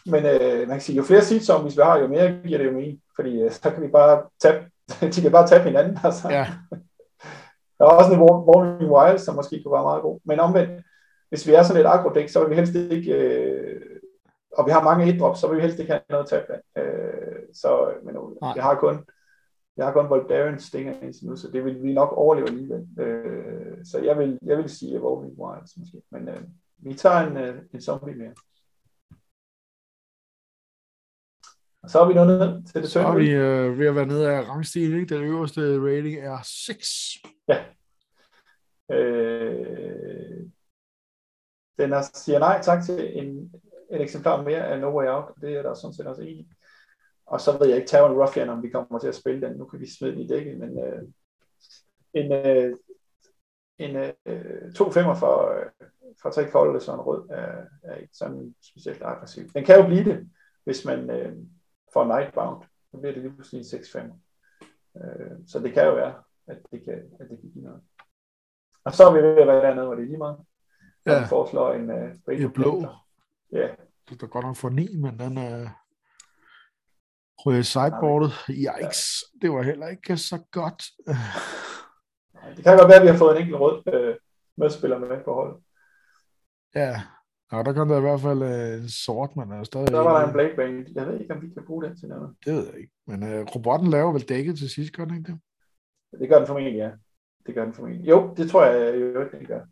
men 0.06 0.24
øh, 0.24 0.58
man 0.58 0.68
kan 0.68 0.80
sige, 0.80 0.96
jo 0.96 1.02
flere 1.02 1.22
seed 1.22 1.40
zombies 1.40 1.76
vi 1.76 1.82
har, 1.82 1.98
jo 1.98 2.08
mere 2.08 2.40
giver 2.46 2.58
det 2.58 2.66
jo 2.66 2.72
mening, 2.72 3.00
fordi 3.16 3.40
øh, 3.42 3.50
så 3.50 3.70
kan 3.70 3.82
vi 3.82 3.88
bare 3.88 4.22
tabe, 4.40 4.64
de 5.14 5.20
kan 5.22 5.32
bare 5.32 5.48
tabe 5.48 5.64
hinanden. 5.64 5.98
Altså. 6.04 6.28
Ja. 6.28 6.46
Der 7.78 7.86
er 7.86 7.90
også 7.90 8.12
en 8.12 8.20
Warning 8.20 8.90
Wild, 8.92 9.18
som 9.18 9.34
måske 9.34 9.62
kunne 9.62 9.72
være 9.72 9.82
meget 9.82 10.02
god. 10.02 10.20
Men 10.24 10.40
omvendt, 10.40 10.84
hvis 11.28 11.46
vi 11.46 11.52
er 11.52 11.62
sådan 11.62 11.82
et 11.82 11.86
agro 11.86 12.28
så 12.28 12.40
vil 12.40 12.50
vi 12.50 12.54
helst 12.54 12.74
ikke, 12.74 13.12
øh, 13.12 13.80
og 14.58 14.66
vi 14.66 14.70
har 14.70 14.84
mange 14.84 15.14
et 15.14 15.20
drop, 15.20 15.36
så 15.36 15.48
vil 15.48 15.56
vi 15.56 15.62
helst 15.62 15.78
ikke 15.78 15.92
have 15.92 16.02
noget 16.10 16.28
tab 16.28 16.44
øh, 16.78 17.42
Så, 17.52 17.92
men 18.04 18.14
Nej. 18.14 18.52
jeg 18.56 18.64
har 18.64 18.74
kun, 18.74 19.04
jeg 19.76 19.84
har 19.86 19.92
kun 19.92 20.10
Voldaren 20.10 20.58
Stinger 20.60 20.94
indtil 21.02 21.26
nu, 21.26 21.36
så 21.36 21.50
det 21.50 21.64
vil 21.64 21.82
vi 21.82 21.92
nok 21.92 22.12
overleve 22.12 22.48
alligevel. 22.48 22.86
Øh, 22.98 23.84
så 23.84 23.98
jeg 23.98 24.18
vil, 24.18 24.38
jeg 24.42 24.58
vil 24.58 24.68
sige 24.68 25.02
Warning 25.02 25.38
Wilds 25.38 25.76
måske. 25.76 26.02
Men 26.10 26.28
øh, 26.28 26.42
vi 26.82 26.94
tager 26.94 27.16
en, 27.16 27.36
øh, 27.36 27.62
en 27.74 27.80
zombie 27.80 28.14
mere. 28.14 28.34
Og 31.82 31.90
så 31.90 32.00
er 32.00 32.08
vi 32.08 32.14
nået 32.14 32.66
til 32.66 32.82
det 32.82 32.90
Så 32.90 33.00
er 33.00 33.16
vi 33.16 33.30
øh, 33.30 33.78
ved 33.78 33.86
at 33.86 33.94
være 33.94 34.06
nede 34.06 34.30
af 34.30 34.48
rangstigen, 34.48 35.00
ikke? 35.00 35.14
Den 35.14 35.24
øverste 35.24 35.60
rating 35.60 36.18
er 36.18 36.38
6. 36.44 36.88
Ja. 37.48 37.64
Øh, 38.96 40.50
den 41.78 41.92
er, 41.92 42.02
siger 42.14 42.38
nej 42.38 42.60
tak 42.62 42.84
til 42.84 43.18
en, 43.18 43.52
et 43.90 44.00
eksemplar 44.00 44.42
mere 44.42 44.66
af 44.66 44.80
No 44.80 44.98
Way 44.98 45.06
Out, 45.06 45.34
det 45.40 45.56
er 45.56 45.62
der 45.62 45.74
sådan 45.74 45.94
set 45.94 46.06
også 46.06 46.22
enig. 46.22 46.48
Og 47.26 47.40
så 47.40 47.58
ved 47.58 47.66
jeg 47.66 47.76
ikke, 47.76 47.88
Tavern 47.88 48.16
Ruffian, 48.20 48.48
om 48.48 48.62
vi 48.62 48.70
kommer 48.70 48.98
til 48.98 49.08
at 49.08 49.14
spille 49.14 49.46
den. 49.46 49.56
Nu 49.56 49.64
kan 49.64 49.80
vi 49.80 49.90
smide 49.90 50.12
den 50.12 50.20
i 50.20 50.26
dækket, 50.26 50.58
men 50.58 50.78
øh, 50.84 51.02
en, 52.14 52.32
øh, 52.32 52.76
en 53.80 54.12
øh, 54.26 54.72
to 54.72 54.92
femmer 54.92 55.14
for, 55.14 55.58
øh, 55.58 55.88
for 56.22 56.30
tre 56.30 56.50
kolde, 56.50 56.80
så 56.80 56.94
en 56.94 57.00
rød 57.00 57.28
er, 57.30 57.64
er 57.82 57.94
ikke 57.94 58.14
sådan 58.16 58.54
specielt 58.62 59.02
aggressiv. 59.02 59.48
Den 59.54 59.64
kan 59.64 59.76
jo 59.76 59.86
blive 59.86 60.04
det, 60.04 60.30
hvis 60.64 60.84
man 60.84 61.10
øh, 61.10 61.36
får 61.92 62.04
Nightbound. 62.04 62.64
Så 62.90 62.98
bliver 62.98 63.12
det 63.12 63.22
lige 63.22 63.34
pludselig 63.34 63.58
en 63.58 63.64
6 63.64 63.92
5 63.92 64.12
øh, 64.96 65.30
Så 65.46 65.58
det 65.58 65.72
kan 65.72 65.86
jo 65.86 65.94
være, 65.94 66.14
at 66.46 66.58
det 66.70 66.84
kan, 66.84 66.94
at 67.20 67.30
det 67.30 67.38
kan 67.40 67.50
give 67.52 67.64
noget. 67.64 67.80
Og 68.84 68.92
så 68.92 69.08
er 69.08 69.12
vi 69.12 69.22
ved 69.22 69.36
at 69.36 69.46
være 69.46 69.62
dernede, 69.62 69.86
hvor 69.86 69.94
det 69.94 70.02
er 70.02 70.06
lige 70.06 70.18
meget. 70.18 70.38
Ja. 71.06 71.18
Han 71.18 71.28
foreslår 71.28 71.72
en 71.72 71.90
uh, 71.90 72.34
I 72.34 72.46
blå. 72.46 72.86
Ja. 73.52 73.68
Det 74.10 74.22
er 74.22 74.26
godt 74.26 74.44
nok 74.44 74.56
for 74.56 74.68
9, 74.68 74.96
men 74.96 75.18
den 75.18 75.38
er... 75.38 75.70
Røde 77.46 77.64
sideboardet. 77.64 78.32
Yikes, 78.48 79.24
det 79.42 79.50
var 79.50 79.62
heller 79.62 79.88
ikke 79.88 80.16
så 80.16 80.42
godt. 80.50 80.82
det 82.56 82.64
kan 82.64 82.78
godt 82.78 82.88
være, 82.88 83.00
at 83.00 83.02
vi 83.02 83.12
har 83.12 83.18
fået 83.18 83.36
en 83.36 83.42
enkelt 83.42 83.60
rød 83.60 83.76
øh, 83.94 84.16
medspiller 84.56 84.98
med 84.98 85.24
på 85.24 85.34
holdet. 85.34 85.56
Ja, 86.74 87.02
Ja, 87.52 87.62
der 87.62 87.72
kom 87.72 87.88
der 87.88 87.98
i 87.98 88.00
hvert 88.00 88.20
fald 88.20 88.42
øh, 88.42 88.88
sort, 88.88 89.36
men 89.36 89.52
er 89.52 89.64
stadig... 89.64 89.88
Der 89.88 90.00
var 90.00 90.18
der 90.18 90.26
en 90.26 90.32
Blake 90.32 90.56
Bane. 90.56 90.86
Jeg 90.94 91.06
ved 91.06 91.20
ikke, 91.20 91.34
om 91.34 91.42
vi 91.42 91.48
kan 91.50 91.66
bruge 91.66 91.84
den 91.84 91.96
til 91.96 92.08
noget. 92.08 92.36
Det 92.44 92.54
ved 92.54 92.66
jeg 92.66 92.78
ikke. 92.80 92.92
Men 93.06 93.22
øh, 93.22 93.46
robotten 93.54 93.90
laver 93.90 94.12
vel 94.12 94.28
dækket 94.28 94.58
til 94.58 94.70
sidst, 94.70 94.92
gør 94.96 95.04
den 95.04 95.16
ikke 95.16 95.32
det? 95.32 95.40
Det 96.20 96.28
gør 96.28 96.38
den 96.38 96.46
formentlig, 96.46 96.76
ja. 96.76 96.90
Det 97.46 97.54
gør 97.54 97.64
den 97.64 97.74
formentlig. 97.74 98.08
Jo, 98.08 98.34
det 98.36 98.50
tror 98.50 98.64
jeg 98.64 99.00
jo 99.00 99.22
ikke, 99.22 99.38
den 99.38 99.46
gør. 99.46 99.62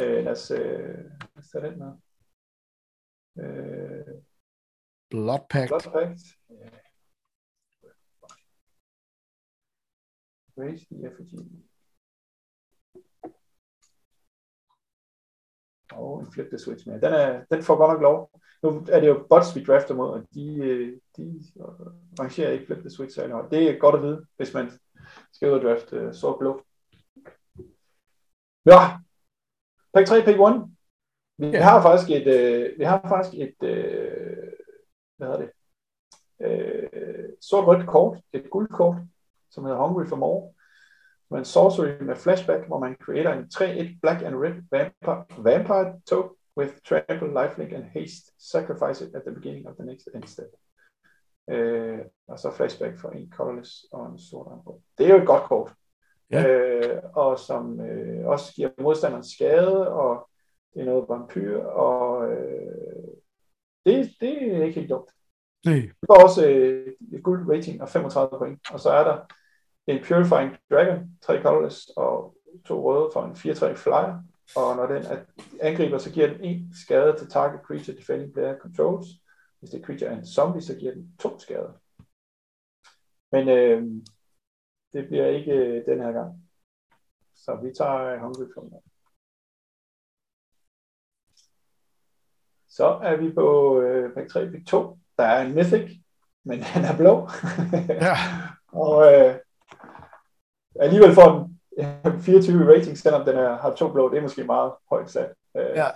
Øh, 0.00 0.24
lad 0.24 0.32
os, 0.32 0.50
øh, 0.50 0.58
lad 0.58 1.38
os 1.38 1.48
tage 1.48 1.66
den 1.66 1.78
med. 1.78 1.92
Øh, 3.44 4.14
Blood 5.10 5.44
Pact. 5.50 5.68
Blood 5.68 5.92
Pact. 5.92 6.22
Raise 10.58 10.86
the 10.90 11.06
effigy. 11.06 11.38
Og 15.96 16.20
en 16.20 16.32
flip 16.32 16.48
the 16.48 16.58
switch 16.58 16.88
med. 16.88 17.00
Den, 17.00 17.12
er, 17.12 17.44
den 17.50 17.62
får 17.62 17.76
godt 17.76 17.92
nok 17.92 18.02
lov. 18.02 18.30
Nu 18.62 18.86
er 18.88 19.00
det 19.00 19.08
jo 19.08 19.26
bots, 19.30 19.56
vi 19.56 19.64
drafter 19.64 19.94
mod, 19.94 20.10
og 20.10 20.22
de, 20.34 20.56
øh, 20.56 20.98
de 21.16 21.42
rangerer 22.20 22.50
ikke 22.50 22.66
flip 22.66 22.78
the 22.78 22.90
switch 22.90 23.14
særlig 23.14 23.32
højt. 23.32 23.50
Det 23.50 23.70
er 23.70 23.78
godt 23.78 23.94
at 23.94 24.02
vide, 24.02 24.26
hvis 24.36 24.54
man 24.54 24.70
skal 25.32 25.48
ud 25.48 25.58
og 25.58 25.62
drafte 25.62 26.06
uh, 26.06 26.14
sort 26.14 26.38
blå. 26.38 26.62
Ja, 28.66 28.80
pick 29.94 30.08
3, 30.08 30.24
pick 30.24 30.38
1. 30.38 30.72
Vi 31.38 31.46
ja. 31.46 31.62
har 31.62 31.82
faktisk 31.82 32.10
et, 32.10 32.26
øh, 32.26 32.78
vi 32.78 32.84
har 32.84 33.08
faktisk 33.08 33.34
et, 33.40 33.68
øh, 33.68 34.52
hvad 35.16 35.28
hedder 35.28 35.40
det, 35.40 35.50
øh, 36.46 37.28
sort-rødt 37.40 37.86
kort, 37.86 38.18
et 38.32 38.50
guldkort, 38.50 38.96
som 39.50 39.64
hedder 39.64 39.86
Hungry 39.86 40.06
for 40.06 40.16
More, 40.16 40.52
er 41.34 41.38
en 41.38 41.44
sorcery 41.44 42.02
med 42.02 42.16
flashback, 42.16 42.66
hvor 42.66 42.78
man 42.78 42.96
creater 43.00 43.32
en 43.32 43.44
3-1 43.54 43.98
black 44.02 44.22
and 44.22 44.36
red 44.36 44.54
vampire, 44.70 45.24
vampire 45.38 46.00
token 46.06 46.36
with 46.56 46.72
trample, 46.84 47.28
lifelink 47.28 47.72
and 47.72 47.84
haste. 47.84 48.32
Sacrifice 48.38 49.04
it 49.04 49.14
at 49.14 49.22
the 49.26 49.34
beginning 49.34 49.68
of 49.68 49.74
the 49.76 49.86
next 49.86 50.08
end 50.14 50.24
step. 50.26 50.50
Øh, 51.50 51.98
og 52.28 52.38
så 52.38 52.50
flashback 52.50 52.98
for 52.98 53.10
en 53.10 53.32
colorless 53.36 53.86
og 53.92 54.12
en 54.12 54.18
sort 54.18 54.46
armbånd. 54.50 54.80
Det 54.98 55.06
er 55.06 55.14
jo 55.14 55.20
et 55.20 55.26
godt 55.26 55.42
kort. 55.42 55.72
Ja. 56.30 56.48
Øh, 56.48 57.02
og 57.14 57.38
som 57.38 57.80
øh, 57.80 58.26
også 58.26 58.54
giver 58.54 58.70
modstanderen 58.80 59.24
skade, 59.24 59.88
og 59.92 60.28
det 60.74 60.80
er 60.80 60.84
noget 60.84 61.08
vampyr, 61.08 61.64
og 61.64 62.32
øh, 62.32 63.12
det, 63.86 64.10
det 64.20 64.56
er 64.56 64.64
ikke 64.64 64.80
helt 64.80 64.90
dumt. 64.90 65.10
Nej. 65.66 65.74
Det 65.74 66.08
var 66.08 66.22
også 66.22 66.48
øh, 66.48 66.92
et 67.12 67.22
guld 67.22 67.50
rating 67.50 67.82
og 67.82 67.88
35 67.88 68.38
point. 68.38 68.72
Og 68.72 68.80
så 68.80 68.90
er 68.90 69.04
der 69.04 69.18
en 69.86 70.04
Purifying 70.04 70.56
Dragon, 70.70 71.18
tre 71.22 71.42
colorless 71.42 71.88
og 71.96 72.36
to 72.64 72.82
røde 72.82 73.10
for 73.12 73.24
en 73.24 73.32
4-3 73.32 73.74
flyer. 73.74 74.22
Og 74.56 74.76
når 74.76 74.86
den 74.86 75.04
angriber, 75.60 75.98
så 75.98 76.12
giver 76.12 76.26
den 76.26 76.40
en 76.40 76.74
skade 76.74 77.16
til 77.18 77.30
target 77.30 77.60
creature 77.64 77.96
defending 77.96 78.32
player 78.32 78.58
controls. 78.58 79.06
Hvis 79.58 79.70
det 79.70 79.84
creature 79.84 80.10
er 80.10 80.16
en 80.16 80.26
zombie, 80.26 80.62
så 80.62 80.74
giver 80.74 80.92
den 80.92 81.16
to 81.18 81.38
skader. 81.38 81.72
Men 83.32 83.48
øh, 83.48 83.82
det 84.92 85.08
bliver 85.08 85.26
ikke 85.26 85.52
øh, 85.52 85.86
den 85.86 86.00
her 86.00 86.12
gang. 86.12 86.50
Så 87.34 87.58
vi 87.62 87.70
tager 87.74 88.18
Hungry 88.18 88.46
for 88.54 88.82
Så 92.68 92.86
er 92.86 93.16
vi 93.16 93.32
på 93.32 93.80
øh, 93.80 94.14
pack 94.14 94.28
3, 94.28 94.50
pack 94.50 94.66
2. 94.66 94.98
Der 95.18 95.24
er 95.24 95.46
en 95.46 95.54
Mythic, 95.54 95.98
men 96.44 96.58
den 96.74 96.84
er 96.84 96.96
blå. 96.96 97.28
ja. 98.06 98.16
og 98.72 99.12
øh, 99.12 99.36
alligevel 100.82 101.14
får 101.14 101.50
den 102.04 102.20
24 102.20 102.74
rating, 102.74 102.98
selvom 102.98 103.24
den 103.24 103.36
er, 103.36 103.56
har 103.56 103.72
to 103.74 103.92
blå. 103.92 104.10
Det 104.10 104.18
er 104.18 104.22
måske 104.22 104.44
meget 104.44 104.72
højt 104.90 105.10
sat. 105.10 105.32
Øh, 105.56 105.76
ja. 105.76 105.86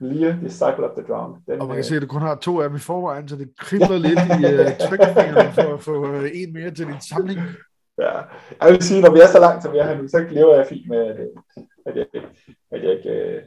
Lia, 0.00 0.38
Disciple 0.42 0.84
of 0.84 0.96
the 0.96 1.06
Drowned. 1.08 1.36
Den, 1.46 1.60
og 1.60 1.66
man 1.66 1.76
kan 1.76 1.78
øh, 1.78 1.84
se, 1.84 1.96
at 1.96 2.02
du 2.02 2.06
kun 2.06 2.22
har 2.22 2.34
to 2.34 2.60
af 2.60 2.68
dem 2.68 2.76
i 2.76 2.80
forvejen, 2.80 3.28
så 3.28 3.36
det 3.36 3.58
kribler 3.58 3.98
lidt 3.98 4.18
i 4.18 4.40
uh, 4.44 4.88
trykfingrene 4.88 5.52
for 5.52 5.74
at 5.74 5.80
få 5.80 6.18
uh, 6.18 6.28
en 6.34 6.52
mere 6.52 6.70
til 6.70 6.86
din 6.86 7.00
samling. 7.00 7.40
Ja, 7.98 8.12
jeg 8.62 8.72
vil 8.72 8.82
sige, 8.82 9.00
når 9.00 9.12
vi 9.12 9.20
er 9.20 9.26
så 9.26 9.40
langt, 9.40 9.62
som 9.62 9.72
vi 9.72 9.78
er 9.78 9.86
her 9.86 10.02
nu, 10.02 10.08
så 10.08 10.26
lever 10.30 10.54
jeg 10.54 10.66
fint 10.66 10.88
med, 10.88 10.98
at, 10.98 11.16
at, 11.86 11.96
jeg, 11.96 12.06
at 12.72 12.84
jeg 12.84 12.92
ikke... 12.92 13.42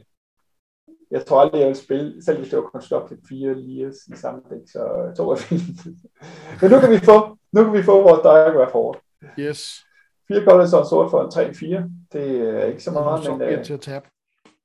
Jeg 1.10 1.26
tror 1.26 1.40
aldrig, 1.40 1.60
jeg 1.60 1.68
vil 1.68 1.76
spille, 1.76 2.24
selv 2.24 2.38
hvis 2.38 2.50
det 2.50 2.58
var 2.58 2.70
Constructed 2.72 3.16
4 3.28 3.54
Lias 3.54 3.96
i 4.12 4.16
samme 4.16 4.40
dæk, 4.50 4.60
så 4.66 5.12
to 5.16 5.30
er 5.30 5.36
fint. 5.36 5.86
Men 6.60 6.70
nu 6.70 6.80
kan 6.80 6.90
vi 6.90 6.98
få, 6.98 7.36
nu 7.52 7.64
kan 7.64 7.72
vi 7.72 7.82
få 7.82 8.02
vores 8.02 8.24
Wrath 8.24 8.72
hårdt. 8.72 8.98
Yes. 9.38 9.84
Fire 10.30 10.44
colors 10.44 10.72
og 10.72 10.86
sort 10.86 11.10
for 11.10 11.20
en 11.22 11.50
3-4. 11.50 11.90
Det 12.12 12.40
er 12.40 12.64
ikke 12.64 12.82
så 12.82 12.90
meget, 12.90 13.24
så 13.24 13.36
men... 13.36 13.48
Øh, 13.48 13.64
til 13.64 13.72
at 13.72 13.80
tabe. 13.80 14.08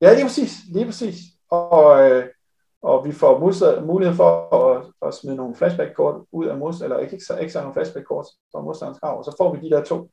Ja, 0.02 0.14
lige 0.14 0.26
præcis. 0.26 0.52
Lige 0.74 0.86
præcis. 0.86 1.16
Og, 1.50 2.12
øh, 2.12 2.26
og 2.82 3.06
vi 3.06 3.12
får 3.12 3.40
mulighed 3.86 4.16
for 4.16 4.56
at, 4.56 4.86
at 5.08 5.14
smide 5.14 5.36
nogle 5.36 5.56
flashback-kort 5.56 6.26
ud 6.32 6.46
af 6.46 6.58
modstand, 6.58 6.92
eller 6.92 7.04
ikke, 7.04 7.14
ikke, 7.14 7.42
ikke 7.42 7.56
nogle 7.56 7.74
flashback-kort 7.74 8.26
fra 8.52 8.62
modstanders 8.62 9.00
krav, 9.00 9.18
og 9.18 9.26
så 9.26 9.36
får 9.38 9.56
vi 9.56 9.70
de 9.70 9.76
der 9.76 9.84
to 9.84 10.12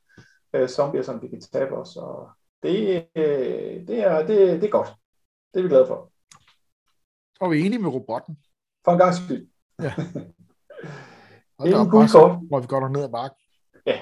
øh, 0.52 0.68
zombier, 0.68 1.02
som 1.02 1.22
vi 1.22 1.28
kan 1.28 1.40
tabe 1.40 1.72
os, 1.74 1.96
og 1.96 2.30
det, 2.62 3.06
øh, 3.16 3.86
det, 3.88 3.98
er, 3.98 4.26
det, 4.26 4.38
det 4.60 4.64
er 4.64 4.70
godt. 4.70 4.88
Det 5.54 5.58
er 5.60 5.62
vi 5.62 5.68
glade 5.68 5.86
for. 5.86 6.10
Og 7.40 7.50
vi 7.50 7.60
er 7.60 7.64
enige 7.64 7.82
med 7.82 7.90
robotten. 7.90 8.38
For 8.84 8.92
en 8.92 8.98
gang 8.98 9.14
skyld. 9.14 9.48
Ja. 9.82 9.92
Og 11.58 11.66
det 11.66 11.74
er 11.74 11.80
en 11.80 11.90
god 11.90 12.08
kort. 12.12 12.38
Hvor 12.48 12.60
vi 12.60 12.66
går 12.66 12.88
ned 12.88 13.02
ad 13.04 13.08
bakken. 13.08 13.38
Ja, 13.86 14.00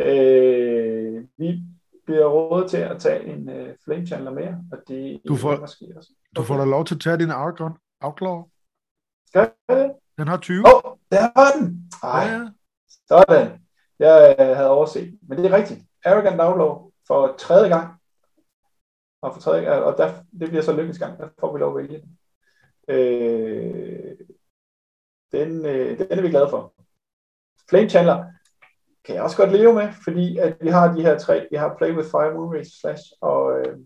Øh, 0.00 1.24
vi 1.38 1.62
bliver 2.06 2.26
råd 2.26 2.68
til 2.68 2.76
at 2.76 3.00
tage 3.00 3.24
en 3.24 3.48
uh, 3.48 3.68
Flame 3.84 4.06
Chandler 4.06 4.30
mere, 4.30 4.64
og 4.72 4.78
det 4.88 5.20
Du 5.28 5.36
får- 5.36 5.60
måske 5.60 5.92
også. 5.96 6.10
Du 6.36 6.42
får 6.42 6.56
da 6.56 6.64
lov 6.64 6.84
til 6.84 6.94
at 6.94 7.00
tage 7.00 7.18
din 7.18 7.30
Argon 7.30 7.72
Outlaw. 8.00 8.42
Skal 9.26 9.50
jeg 9.68 9.76
det? 9.78 9.92
Den 10.18 10.28
har 10.28 10.36
20. 10.36 10.58
Åh, 10.66 10.72
oh, 10.84 10.96
der 11.10 11.22
var 11.36 11.50
den! 11.58 11.90
Ej, 12.02 12.24
Ja, 12.24 12.32
ja. 12.32 12.48
sådan. 13.08 13.60
Jeg 13.98 14.36
øh, 14.40 14.56
havde 14.56 14.70
overset. 14.70 15.18
Men 15.22 15.38
det 15.38 15.46
er 15.46 15.56
rigtigt. 15.56 15.80
Arrogant 16.04 16.40
Outlaw 16.40 16.90
for 17.06 17.34
tredje 17.38 17.68
gang. 17.68 17.96
Og, 19.22 19.34
for 19.34 19.40
tredje, 19.40 19.82
og 19.82 19.98
der, 19.98 20.12
det 20.40 20.48
bliver 20.48 20.62
så 20.62 20.76
lykkens 20.76 20.98
gang. 20.98 21.18
Der 21.18 21.28
får 21.40 21.52
vi 21.52 21.58
lov 21.58 21.78
at 21.78 21.82
vælge 21.82 22.00
den. 22.00 22.18
Øh, 22.88 24.16
den, 25.32 25.66
øh, 25.66 25.98
den 25.98 26.06
er 26.18 26.22
vi 26.22 26.28
glade 26.30 26.50
for. 26.50 26.74
Flame 27.68 27.88
Chandler 27.90 28.24
kan 29.04 29.14
jeg 29.14 29.22
også 29.22 29.36
godt 29.36 29.52
leve 29.52 29.74
med, 29.74 29.88
fordi 30.04 30.38
at 30.38 30.56
vi 30.60 30.68
har 30.68 30.94
de 30.94 31.02
her 31.02 31.18
tre. 31.18 31.46
Vi 31.50 31.56
har 31.56 31.74
Play 31.78 31.96
with 31.96 32.10
Fire, 32.10 32.34
Moonrace, 32.34 32.70
Flash 32.80 33.02
og 33.20 33.58
øh, 33.58 33.78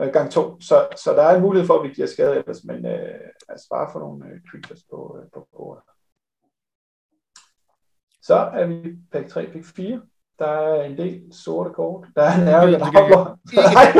øh, 0.00 0.12
gang 0.12 0.30
to. 0.30 0.60
Så, 0.60 0.88
så 0.96 1.12
der 1.12 1.22
er 1.22 1.36
en 1.36 1.42
mulighed 1.42 1.66
for, 1.66 1.74
at 1.78 1.88
vi 1.88 1.94
giver 1.94 2.06
skade 2.06 2.36
ellers, 2.36 2.64
men 2.64 2.86
øh, 2.86 3.20
altså 3.48 3.66
bare 3.70 3.88
for 3.92 4.00
nogle 4.00 4.26
øh, 4.26 4.40
creatures 4.50 4.82
på, 4.90 5.18
øh, 5.20 5.30
på 5.34 5.48
bordet. 5.52 5.82
Så 8.22 8.34
er 8.34 8.66
vi 8.66 8.96
pack 9.12 9.28
3, 9.28 9.46
pack 9.52 9.64
4. 9.64 10.00
Der 10.38 10.46
er 10.46 10.82
en 10.82 10.96
del 10.96 11.22
sorte 11.32 11.70
kort. 11.70 12.06
Der 12.16 12.22
er 12.22 12.40
en 12.40 12.48
jeg 12.48 12.62
outlaw. 12.62 13.26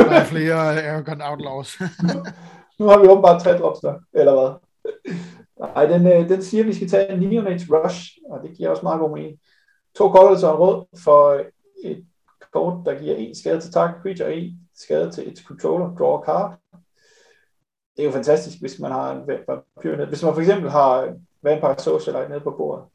Der 0.09 0.19
er 0.19 0.23
flere 0.23 0.89
Arrogant 0.91 1.21
Outlaws. 1.23 1.79
Nu 2.79 2.85
har 2.85 2.99
vi 2.99 3.07
åbenbart 3.07 3.41
tre 3.41 3.57
drops 3.57 3.79
der, 3.79 3.99
eller 4.13 4.33
hvad? 4.39 4.51
Nej, 5.59 5.85
den, 5.85 6.07
øh, 6.07 6.29
den 6.29 6.43
siger, 6.43 6.63
at 6.63 6.67
vi 6.67 6.73
skal 6.73 6.89
tage 6.89 7.11
en 7.13 7.19
Neonate 7.19 7.65
Rush, 7.69 8.17
og 8.29 8.43
det 8.43 8.57
giver 8.57 8.69
også 8.69 8.83
meget 8.83 8.99
god 8.99 9.17
mening. 9.17 9.39
To 9.99 10.11
colors 10.11 10.43
og 10.43 10.51
en 10.51 10.59
rød 10.59 10.85
for 11.03 11.29
øh, 11.29 11.45
et 11.83 12.05
kort, 12.51 12.85
der 12.85 12.99
giver 12.99 13.15
en 13.15 13.35
skade 13.35 13.61
til 13.61 13.71
target 13.71 14.01
creature, 14.01 14.27
og 14.27 14.35
en 14.35 14.67
skade 14.73 15.11
til 15.11 15.31
et 15.31 15.37
controller, 15.37 15.95
draw 15.95 16.21
a 16.21 16.25
card. 16.25 16.59
Det 17.95 18.01
er 18.01 18.05
jo 18.05 18.11
fantastisk, 18.11 18.59
hvis 18.59 18.79
man 18.79 18.91
har 18.91 19.11
en 19.11 19.27
vampyr 19.47 19.95
ned. 19.95 20.07
Hvis 20.07 20.23
man 20.23 20.33
for 20.33 20.41
eksempel 20.41 20.69
har 20.69 21.15
Vampire 21.41 21.79
Socialite 21.79 22.29
nede 22.29 22.39
på 22.41 22.51
bordet, 22.51 22.85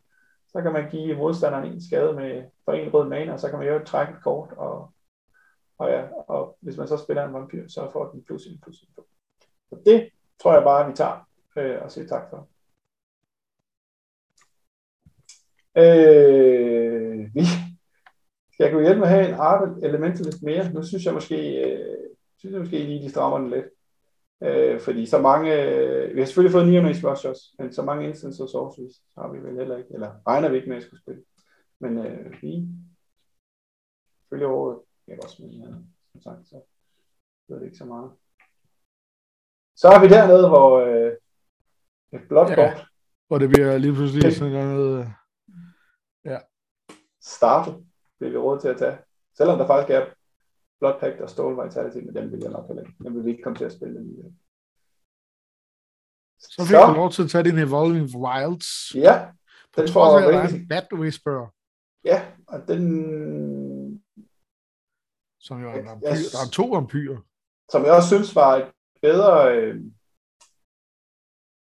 så 0.49 0.63
kan 0.63 0.73
man 0.73 0.91
give 0.91 1.17
modstanderen 1.17 1.73
en 1.73 1.85
skade 1.87 2.13
med 2.13 2.45
for 2.65 2.73
en 2.73 2.95
rød 2.95 3.09
mana, 3.09 3.33
og 3.33 3.41
så 3.41 3.51
kan 3.51 3.59
man 3.59 3.69
jo 3.69 3.85
trække 3.85 4.13
et 4.13 4.23
kort, 4.23 4.53
og, 4.57 4.93
og, 5.79 5.91
ja, 5.91 6.03
og 6.29 6.57
hvis 6.61 6.77
man 6.77 6.89
så 6.89 6.97
spiller 6.97 7.25
en 7.25 7.35
vampyr, 7.35 7.69
så 7.69 7.91
får 7.93 8.11
den 8.11 8.25
plus 8.25 8.47
en 8.47 8.61
plus 8.63 8.83
en. 8.83 9.05
Så 9.71 9.77
det 9.87 10.11
tror 10.43 10.55
jeg 10.55 10.63
bare, 10.63 10.85
at 10.85 10.91
vi 10.91 10.97
tager 10.97 11.29
øh, 11.57 11.83
og 11.83 11.93
siger 11.93 12.07
tak 12.07 12.31
for. 12.31 12.49
Øh, 15.77 16.94
vi 17.35 17.45
skal 18.53 18.65
jeg 18.65 18.73
kunne 18.73 18.83
hjælpe 18.83 19.01
med 19.01 19.09
at 19.09 19.15
have 19.15 19.29
en 19.29 19.35
art 19.35 19.85
elementalist 19.85 20.43
mere. 20.43 20.73
Nu 20.73 20.83
synes 20.83 21.05
jeg 21.05 21.15
måske, 21.15 21.37
øh, 21.65 21.97
synes 22.39 22.53
jeg 22.53 22.61
måske 22.61 22.79
lige, 22.79 23.03
de 23.03 23.11
strammer 23.11 23.39
den 23.39 23.51
lidt. 23.51 23.67
Øh, 24.43 24.81
fordi 24.81 25.07
så 25.07 25.21
mange, 25.21 25.63
øh, 25.63 26.15
vi 26.15 26.21
har 26.21 26.27
selvfølgelig 26.27 26.53
fået 26.53 26.69
Neonate 26.69 27.11
Rush 27.11 27.29
også, 27.29 27.55
men 27.59 27.73
så 27.73 27.83
mange 27.83 28.09
instances 28.09 28.51
sorceries 28.51 29.03
har 29.19 29.33
vi 29.33 29.39
vel 29.39 29.57
heller 29.57 29.77
ikke, 29.77 29.95
eller 29.95 30.11
regner 30.29 30.49
vi 30.49 30.57
ikke 30.57 30.69
med 30.69 30.77
at 30.77 30.83
skulle 30.83 31.01
spille. 31.01 31.23
Men 31.81 31.99
øh, 31.99 32.43
vi 32.43 32.69
følger 34.31 34.49
året, 34.49 34.79
jeg 35.09 35.19
også, 35.25 35.43
men 35.43 35.69
øh, 35.69 35.75
som 36.13 36.21
sagt, 36.23 36.49
så 36.49 36.61
ved 37.49 37.59
det 37.59 37.65
ikke 37.65 37.77
så 37.77 37.85
meget. 37.85 38.11
Så 39.77 39.89
er 39.89 40.01
vi 40.01 40.09
dernede, 40.09 40.49
hvor 40.49 40.81
øh, 40.81 41.13
et 42.13 42.29
blåt 42.29 42.51
Ja. 42.51 42.55
kort 42.55 42.87
Og 43.31 43.41
det 43.41 43.49
bliver 43.49 43.79
lige 43.79 43.95
pludselig 43.95 44.37
sådan 44.37 44.53
noget... 44.53 45.15
startet, 47.25 47.87
bliver 48.19 48.31
vi 48.33 48.37
råd 48.39 48.61
til 48.61 48.69
at 48.69 48.79
tage. 48.79 48.99
Selvom 49.37 49.59
der 49.59 49.67
faktisk 49.67 49.91
er 49.91 50.07
Blood 50.81 51.01
Pact 51.01 51.21
og 51.21 51.31
Stål 51.31 51.65
Vitality, 51.65 51.97
men 51.97 52.15
den 52.15 52.33
vil 52.33 52.41
jeg 52.41 52.51
nok 52.51 52.67
heller 52.67 52.83
ikke. 52.83 52.97
Den 53.05 53.15
vil 53.17 53.25
vi 53.25 53.31
ikke 53.31 53.43
komme 53.43 53.59
til 53.59 53.65
at 53.65 53.73
spille 53.73 53.99
alligevel. 53.99 54.33
Så 56.39 56.65
fik 56.69 56.77
du 56.89 56.95
lov 56.95 57.11
til 57.11 57.23
at 57.23 57.31
tage 57.31 57.45
din 57.45 57.59
Evolving 57.59 58.09
Wilds. 58.25 58.95
Ja, 58.95 59.15
På 59.73 59.83
den 59.83 59.89
af, 59.97 60.27
at 60.29 60.35
der 60.35 60.41
er 60.41 60.49
en 60.49 60.69
Bad 60.69 60.93
Whisperer, 60.93 61.47
Ja, 62.05 62.19
og 62.49 62.69
den, 62.69 62.85
som 65.41 65.61
jo 65.63 65.69
er 65.69 65.73
en 65.73 65.77
Jeg- 65.79 65.87
vampyr. 65.87 66.09
jeg- 66.09 66.17
Der 66.33 66.39
er 66.47 66.51
to 66.53 66.67
vampyrer. 66.77 67.19
som 67.73 67.83
jeg 67.85 67.93
også 67.93 68.09
synes 68.09 68.35
var 68.35 68.53
et 68.57 68.73
bedre, 69.03 69.57
øh, 69.57 69.75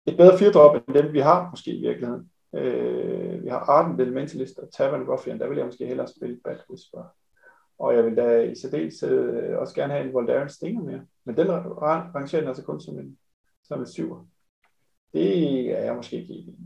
et 0.06 0.16
bedre 0.16 0.38
firdrop 0.38 0.74
end 0.76 0.94
dem, 0.98 1.12
vi 1.12 1.20
har 1.20 1.50
måske 1.50 1.70
i 1.70 1.80
virkeligheden. 1.80 2.30
Øh, 2.54 3.25
vi 3.46 3.50
har 3.50 3.58
Arden 3.58 4.00
Elementalist 4.00 4.58
og 4.58 4.68
Tavern 4.72 5.02
Ruffian, 5.10 5.38
der 5.40 5.48
vil 5.48 5.56
jeg 5.56 5.66
måske 5.66 5.86
hellere 5.86 6.08
spille 6.08 6.40
Bad 6.44 6.56
Whisper. 6.70 7.04
Og 7.78 7.94
jeg 7.94 8.04
vil 8.04 8.16
da 8.16 8.42
i 8.42 8.54
særdeleshed 8.54 9.42
øh, 9.42 9.58
også 9.58 9.74
gerne 9.74 9.92
have 9.92 10.06
en 10.06 10.12
Voldaren 10.12 10.48
Stinger 10.48 10.82
mere. 10.82 11.00
Men 11.24 11.36
den 11.36 11.46
ra- 11.46 12.14
rangerer 12.14 12.40
den 12.40 12.48
altså 12.48 12.62
kun 12.62 12.80
som 12.80 12.98
en, 12.98 13.18
som 13.64 13.80
en 13.80 13.86
syver. 13.86 14.26
Det 15.12 15.60
er 15.78 15.84
jeg 15.84 15.94
måske 15.96 16.16
ikke 16.22 16.32
enig 16.34 16.54
i. 16.54 16.56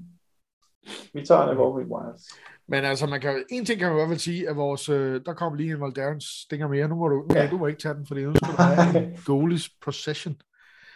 Vi 1.15 1.27
tager 1.27 1.43
en 1.43 1.55
Evolving 1.57 1.91
Wilds. 1.93 2.23
Men 2.67 2.85
altså, 2.85 3.07
man 3.07 3.21
kan, 3.21 3.45
en 3.51 3.65
ting 3.65 3.79
kan 3.79 3.89
man 3.89 3.97
i 3.97 3.99
hvert 4.01 4.09
fald 4.09 4.19
sige, 4.19 4.49
at 4.49 4.57
vores, 4.57 4.89
øh, 4.89 5.21
der 5.27 5.35
kom 5.35 5.55
lige 5.55 5.73
en 5.75 5.81
Voldaren 5.81 6.21
stinger 6.21 6.69
mere. 6.69 6.89
Nu 6.89 6.95
må 6.95 7.09
du, 7.09 7.27
Ja. 7.35 7.43
ja. 7.43 7.51
du 7.51 7.59
må 7.59 7.67
ikke 7.67 7.81
tage 7.81 7.95
den, 7.95 8.07
fordi 8.07 8.25
nu 8.25 8.35
skal 8.35 8.49
du 8.49 8.63
have 8.63 8.99
en 9.05 9.17
Goalies 9.27 9.69
Procession. 9.85 10.37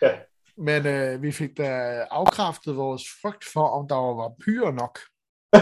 Ja. 0.03 0.11
Men 0.57 0.87
øh, 0.87 1.22
vi 1.22 1.32
fik 1.32 1.59
da 1.59 1.68
afkræftet 2.11 2.76
vores 2.76 3.03
frygt 3.22 3.45
for, 3.53 3.66
om 3.68 3.89
der 3.89 3.95
var 3.95 4.22
vampyrer 4.22 4.72
nok. 4.72 4.99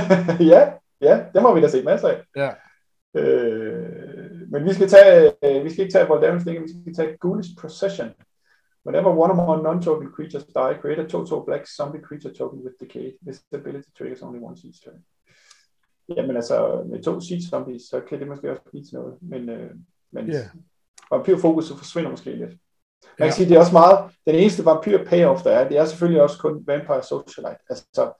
ja, 0.53 0.73
ja, 1.01 1.25
det 1.35 1.43
må 1.43 1.55
vi 1.55 1.61
da 1.61 1.69
se 1.69 1.83
masser 1.83 2.09
af. 2.09 2.23
Ja. 2.37 2.51
Øh, 3.21 4.51
men 4.51 4.65
vi 4.65 4.73
skal 4.75 4.89
tage, 4.89 5.33
øh, 5.45 5.65
vi 5.65 5.71
skal 5.71 5.83
ikke 5.85 5.93
tage 5.93 6.09
Voldaren 6.09 6.41
Stinger, 6.41 6.63
vi 6.63 6.69
skal 6.69 6.95
tage 6.95 7.17
Ghoulish 7.21 7.51
Procession. 7.61 8.09
Whenever 8.87 9.11
one 9.11 9.33
or 9.33 9.37
more 9.37 9.63
non-token 9.63 10.09
creatures 10.17 10.45
die, 10.45 10.75
create 10.83 11.01
a 11.03 11.07
2-2 11.07 11.45
black 11.45 11.67
zombie 11.77 12.01
creature 12.07 12.35
token 12.35 12.61
with 12.65 12.75
decay. 12.81 13.13
This 13.27 13.43
ability 13.55 13.89
triggers 13.99 14.23
only 14.23 14.41
one 14.43 14.57
siege 14.57 14.79
turn. 14.85 14.99
Jamen 16.17 16.37
altså, 16.37 16.83
med 16.91 17.03
to 17.03 17.21
siege 17.21 17.43
zombies, 17.51 17.83
så 17.83 18.01
kan 18.09 18.19
det 18.19 18.29
måske 18.29 18.51
også 18.51 18.63
blive 18.71 18.85
til 18.85 18.95
noget. 18.95 19.15
Men, 19.21 19.49
øh, 19.49 19.71
men 20.13 20.31
Ja. 20.31 20.45
vampyrfokuset 21.11 21.79
forsvinder 21.79 22.11
måske 22.11 22.31
lidt. 22.31 22.51
Man 22.51 22.57
kan 23.19 23.27
Ja. 23.27 23.31
sige, 23.31 23.49
det 23.49 23.55
er 23.55 23.61
også 23.61 23.73
meget, 23.73 24.11
den 24.27 24.35
eneste 24.35 24.65
vampyr 24.65 25.05
payoff, 25.05 25.43
der 25.43 25.51
er, 25.51 25.69
det 25.69 25.79
er 25.79 25.85
selvfølgelig 25.85 26.23
også 26.23 26.39
kun 26.39 26.67
Vampire 26.67 27.03
Socialite. 27.03 27.63
Altså, 27.71 28.13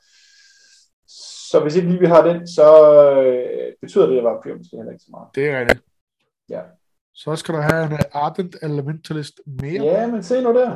så 1.53 1.61
hvis 1.63 1.77
ikke 1.77 1.89
lige 1.89 2.01
vi 2.01 2.07
har 2.15 2.23
den, 2.31 2.39
så 2.59 2.69
øh, 3.23 3.73
betyder 3.81 4.07
det, 4.07 4.19
at 4.19 4.25
vampyr 4.25 4.57
måske 4.57 4.77
heller 4.77 4.93
ikke 4.93 5.05
så 5.05 5.11
meget. 5.11 5.29
Det 5.35 5.45
er 5.49 5.61
rigtigt. 5.61 5.83
Ja. 6.55 6.63
Så 7.15 7.37
skal 7.37 7.55
du 7.55 7.61
have 7.61 7.87
en 7.87 7.93
øh, 7.93 8.23
Ardent 8.25 8.55
Elementalist 8.63 9.37
mere. 9.47 9.83
Ja, 9.83 10.07
men 10.13 10.23
se 10.23 10.43
nu 10.43 10.51
der. 10.61 10.71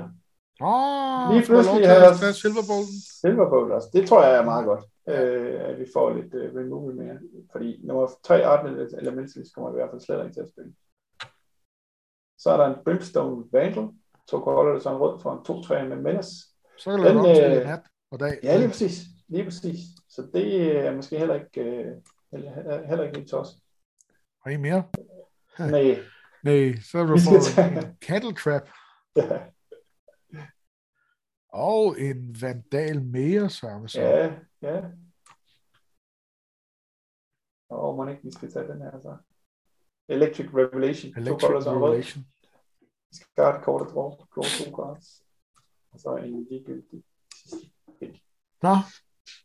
Åh, 0.71 1.35
Lige 1.35 1.47
pludselig 1.47 1.89
har 1.89 2.17
tage 2.23 2.33
Silverbolten. 2.43 2.99
Silverbolt 3.23 3.73
også. 3.73 3.89
Det 3.93 4.09
tror 4.09 4.25
jeg 4.25 4.35
er 4.41 4.45
meget 4.53 4.65
godt, 4.71 4.85
øh, 5.09 5.61
at 5.69 5.75
vi 5.81 5.87
får 5.95 6.07
lidt 6.17 6.35
øh, 6.35 6.55
removal 6.59 6.95
mere. 7.03 7.19
Fordi 7.53 7.81
nummer 7.85 8.07
3 8.25 8.45
Arden 8.47 8.73
Elementalist 9.01 9.55
kommer 9.55 9.71
i 9.71 9.77
hvert 9.77 9.91
fald 9.91 10.01
slet 10.01 10.25
ikke 10.25 10.35
til 10.37 10.47
at 10.47 10.53
spille. 10.53 10.73
Så 12.39 12.51
er 12.51 12.57
der 12.57 12.67
en 12.67 12.85
Brimstone 12.85 13.45
Vandal. 13.53 13.89
To 14.29 14.41
kolder 14.41 14.73
det 14.73 14.83
så 14.83 14.91
en 14.91 15.01
rød 15.05 15.21
for 15.23 15.31
en 15.33 15.41
2-3 15.85 15.89
med 15.89 15.97
Menace. 15.97 16.33
Så 16.79 16.91
kan 16.91 16.99
du 16.99 17.05
lave 17.05 17.19
Den, 17.19 17.27
op 17.27 17.37
til 17.37 17.45
øh, 17.45 17.67
nat 17.67 17.85
og 18.13 18.21
dag. 18.21 18.35
Ja, 18.43 18.57
lige 18.57 18.69
præcis. 18.69 18.97
Lige 19.29 19.45
præcis. 19.45 19.79
Så 20.17 20.31
det 20.35 20.77
er 20.87 20.95
måske 20.97 21.19
heller 21.19 21.35
ikke, 21.35 21.61
øh, 21.61 21.97
heller, 22.33 23.03
ikke 23.05 23.19
helt 23.19 23.31
tosset. 23.31 23.61
Og 24.41 24.53
en 24.53 24.63
mere? 24.63 24.89
Nej. 25.59 25.99
Nej, 26.49 26.75
så 26.81 27.05
vil 27.05 27.15
du 27.15 27.41
tage- 27.55 27.89
en 27.91 27.97
Cattle 28.01 28.35
Trap 28.35 28.69
Ja, 29.17 29.47
og 31.49 32.01
en 32.01 32.37
Vandal 32.43 33.03
mere, 33.05 33.51
så. 33.89 34.01
ja. 34.01 34.35
ja. 34.63 34.83
Og 37.69 37.97
må 37.97 38.09
ikke, 38.09 38.23
vi 38.23 38.31
skal 38.33 38.53
tage 38.53 38.69
den 38.69 38.81
her 38.83 39.01
så. 39.01 39.17
Electric 40.09 40.47
Revelation. 40.55 41.13
to 41.15 41.21
Electric 41.21 41.41
colors 41.41 41.67
en 41.67 41.73
rød. 41.73 41.83
Revelation. 41.91 42.25
Discard 43.11 43.63
kort 43.65 43.83
og 43.83 43.89
draw. 43.93 44.11
Draw 44.11 44.43
to 44.43 44.77
cards. 44.77 45.23
Og 45.93 46.01
så 46.01 46.17
en 46.17 46.45
ligegyldig. 46.51 47.03
Nå, 48.63 48.75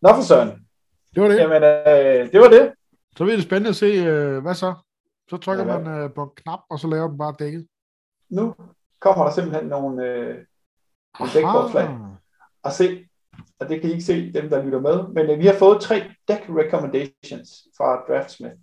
Nå 0.02 0.10
for 0.10 0.22
søren. 0.22 0.50
det 1.16 1.24
var 1.24 1.28
det. 1.28 1.38
Jamen, 1.38 1.64
øh, 1.64 2.32
det 2.32 2.40
var 2.40 2.48
det. 2.50 2.74
Så 3.18 3.24
bliver 3.24 3.36
det 3.36 3.46
spændende 3.46 3.70
at 3.70 3.76
se, 3.76 3.86
øh, 3.86 4.42
hvad 4.42 4.56
så? 4.56 4.74
Så 5.30 5.38
trykker 5.38 5.66
Ja, 5.66 5.80
man 5.80 6.04
øh, 6.04 6.14
på 6.14 6.24
en 6.24 6.30
knap, 6.36 6.60
og 6.70 6.80
så 6.80 6.88
laver 6.88 7.08
den 7.08 7.18
bare 7.18 7.36
dækket. 7.40 7.68
Nu 8.30 8.56
kommer 9.00 9.24
der 9.26 9.32
simpelthen 9.32 9.66
nogle, 9.70 10.06
øh, 10.06 10.38
nogle 11.20 11.34
dækforslag. 11.34 11.98
at 12.64 12.74
se, 12.74 13.08
og 13.60 13.70
det 13.70 13.82
kan 13.82 13.90
I 13.90 13.94
ikke 13.94 14.06
se, 14.06 14.34
dem 14.34 14.50
der 14.50 14.64
lytter 14.64 14.80
med, 14.80 15.08
men 15.08 15.30
øh, 15.30 15.40
vi 15.40 15.46
har 15.46 15.54
fået 15.54 15.82
tre 15.82 15.96
deck 16.28 16.42
recommendations 16.50 17.50
fra 17.78 18.04
Draftsmith. 18.08 18.56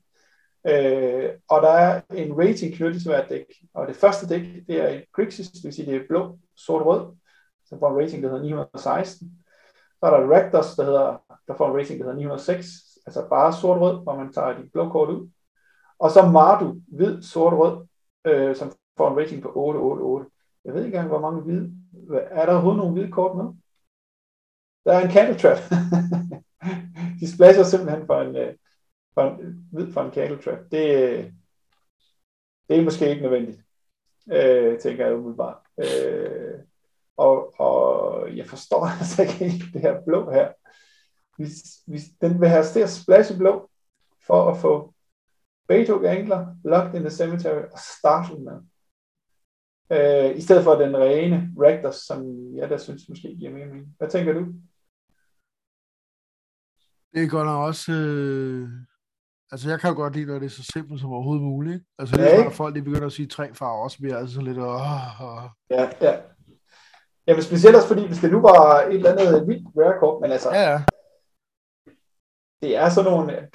Øh, 0.68 1.30
og 1.48 1.62
der 1.62 1.70
er 1.70 2.00
en 2.14 2.38
rating 2.38 2.74
knyttet 2.74 3.02
til 3.02 3.10
hvert 3.10 3.28
dæk. 3.28 3.44
Og 3.74 3.88
det 3.88 3.96
første 3.96 4.28
dæk, 4.28 4.42
det 4.68 4.76
er 4.80 5.00
Grixis, 5.12 5.48
det 5.48 5.64
vil 5.64 5.72
sige, 5.72 5.92
det 5.92 5.96
er 5.96 6.06
blå, 6.08 6.38
sort 6.56 6.86
rød, 6.86 7.06
så 7.64 7.78
får 7.78 7.90
en 7.90 8.04
rating, 8.04 8.22
der 8.22 8.28
hedder 8.28 8.42
916. 8.42 9.32
Så 10.00 10.06
er 10.06 10.10
der 10.10 10.36
Raptors, 10.36 10.76
der, 10.76 10.84
hedder, 10.84 11.22
der 11.48 11.54
får 11.56 11.68
en 11.68 11.76
rating, 11.76 11.98
der 11.98 12.04
hedder 12.04 12.18
906, 12.18 12.66
altså 13.06 13.28
bare 13.28 13.52
sort 13.52 13.80
rød, 13.80 14.02
hvor 14.02 14.16
man 14.16 14.32
tager 14.32 14.58
de 14.58 14.68
blå 14.72 14.88
kort 14.88 15.10
ud. 15.10 15.30
Og 15.98 16.10
så 16.10 16.26
Mardu, 16.26 16.80
hvid, 16.86 17.22
sort, 17.22 17.52
rød, 17.52 17.86
øh, 18.24 18.56
som 18.56 18.72
får 18.96 19.10
en 19.10 19.16
rating 19.16 19.42
på 19.42 19.52
8, 19.54 19.78
8, 19.78 20.00
8. 20.00 20.26
Jeg 20.64 20.74
ved 20.74 20.84
ikke 20.84 20.96
engang, 20.96 21.08
hvor 21.08 21.20
mange 21.20 21.42
hvide. 21.42 21.72
Er 22.30 22.46
der 22.46 22.52
overhovedet 22.52 22.78
nogle 22.78 22.92
hvide 22.92 23.12
kort 23.12 23.36
med? 23.36 23.44
Der 24.84 24.92
er 24.92 25.04
en 25.04 25.10
candle 25.10 25.38
trap. 25.38 25.58
de 27.20 27.34
splasher 27.34 27.64
simpelthen 27.64 28.06
for 28.06 28.20
en, 28.20 28.36
øh, 28.36 28.54
for 29.14 29.22
en 29.22 29.68
hvid 29.72 29.92
for 29.92 30.02
en 30.02 30.12
candle 30.12 30.42
trap. 30.42 30.58
Det, 30.70 30.84
øh, 31.02 31.32
det 32.68 32.78
er 32.78 32.84
måske 32.84 33.10
ikke 33.10 33.22
nødvendigt, 33.22 33.60
øh, 34.32 34.78
tænker 34.78 35.06
jeg 35.06 35.16
umiddelbart. 35.16 35.56
Øh, 35.78 36.58
og, 37.18 37.60
og 37.60 38.36
jeg 38.36 38.46
forstår 38.46 38.84
altså 39.00 39.22
ikke 39.22 39.34
helt 39.34 39.72
det 39.72 39.80
her 39.80 40.00
blå 40.06 40.30
her. 40.30 40.52
Hvis, 41.36 41.52
hvis 41.86 42.04
den 42.20 42.40
vil 42.40 42.48
have 42.48 42.64
til 42.64 42.80
at 42.80 42.90
splashe 42.90 43.36
blå, 43.36 43.70
for 44.26 44.50
at 44.50 44.56
få 44.56 44.94
Beethoven 45.68 46.04
angler, 46.04 46.46
Locked 46.64 46.94
in 46.94 47.00
the 47.00 47.10
Cemetery 47.10 47.62
og 47.72 47.78
Startled 47.98 48.38
med. 48.38 48.58
Øh, 49.92 50.36
I 50.38 50.40
stedet 50.40 50.64
for 50.64 50.74
den 50.74 50.96
rene 50.96 51.50
Raptors, 51.58 51.96
som 51.96 52.18
jeg 52.56 52.70
da 52.70 52.78
synes 52.78 53.08
måske 53.08 53.36
giver 53.36 53.52
mere 53.52 53.66
mening. 53.66 53.94
Hvad 53.98 54.08
tænker 54.08 54.32
du? 54.32 54.40
Det 57.14 57.24
er 57.24 57.28
godt 57.28 57.46
nok 57.46 57.66
også... 57.66 57.92
Øh... 57.92 58.68
Altså, 59.52 59.70
jeg 59.70 59.80
kan 59.80 59.90
jo 59.90 59.96
godt 59.96 60.14
lide, 60.14 60.26
når 60.26 60.38
det 60.38 60.46
er 60.46 60.50
så 60.50 60.70
simpelt 60.72 61.00
som 61.00 61.12
overhovedet 61.12 61.44
muligt. 61.44 61.84
Altså, 61.98 62.16
det 62.16 62.34
er 62.34 62.42
ja, 62.42 62.48
folk, 62.48 62.74
de 62.74 62.82
begynder 62.82 63.06
at 63.06 63.12
sige 63.12 63.28
tre 63.28 63.54
farver 63.54 63.84
også, 63.84 63.98
bliver 63.98 64.16
altså 64.16 64.34
sådan 64.34 64.46
lidt... 64.46 64.58
Åh, 64.58 65.22
åh. 65.22 65.44
Ja, 65.70 65.90
ja. 66.00 66.20
Jamen, 67.28 67.42
specielt 67.42 67.76
også 67.76 67.88
fordi, 67.88 68.06
hvis 68.06 68.18
det 68.18 68.30
nu 68.32 68.40
var 68.40 68.80
et 68.80 68.94
eller 68.94 69.12
andet 69.12 69.48
vildt 69.48 69.68
rare 69.76 69.98
kort, 70.00 70.20
men 70.20 70.30
altså... 70.30 70.50
Ja, 70.50 70.70
ja. 70.70 70.82
Det 72.62 72.76
er 72.76 72.88
sådan 72.88 73.10
nogle... 73.10 73.48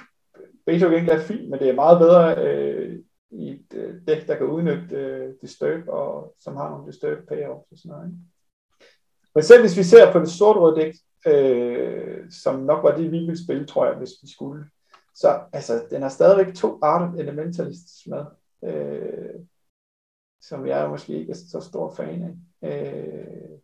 Beethoven 0.66 0.94
ikke 0.94 1.12
er 1.12 1.20
fint, 1.20 1.50
men 1.50 1.58
det 1.60 1.68
er 1.68 1.74
meget 1.74 1.98
bedre 1.98 2.44
øh, 2.44 2.98
i 3.30 3.50
et 3.50 3.66
øh, 3.74 3.94
dæk, 4.06 4.26
der 4.26 4.36
kan 4.36 4.46
udnytte 4.46 4.96
øh, 4.96 5.34
Disturb, 5.40 5.88
og 5.88 6.34
som 6.40 6.56
har 6.56 6.70
nogle 6.70 6.86
Disturb 6.86 7.18
payoffs 7.28 7.72
og 7.72 7.78
sådan 7.78 7.90
noget. 7.90 8.06
Ikke? 8.06 8.18
Men 9.34 9.42
selv 9.44 9.60
hvis 9.62 9.76
vi 9.76 9.82
ser 9.82 10.12
på 10.12 10.18
det 10.18 10.28
sort-røde 10.28 10.80
dæk, 10.80 10.94
øh, 11.26 12.30
som 12.30 12.60
nok 12.60 12.84
var 12.84 12.96
det, 12.96 13.12
vi 13.12 13.18
ville 13.18 13.44
spille, 13.44 13.66
tror 13.66 13.86
jeg, 13.86 13.94
hvis 13.94 14.12
vi 14.22 14.28
skulle, 14.32 14.64
så 15.14 15.40
altså, 15.52 15.86
den 15.90 16.02
har 16.02 16.08
stadigvæk 16.08 16.54
to 16.54 16.78
Art 16.82 17.20
Elementalists 17.20 18.06
med, 18.06 18.24
øh, 18.64 19.40
som 20.40 20.66
jeg 20.66 20.90
måske 20.90 21.12
ikke 21.12 21.30
er 21.30 21.36
så 21.36 21.60
stor 21.60 21.94
fan 21.94 22.22
af. 22.22 22.34
Øh, 22.68 23.58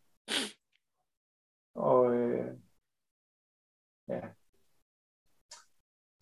og 1.74 2.14
øh, 2.14 2.46
ja, 4.08 4.20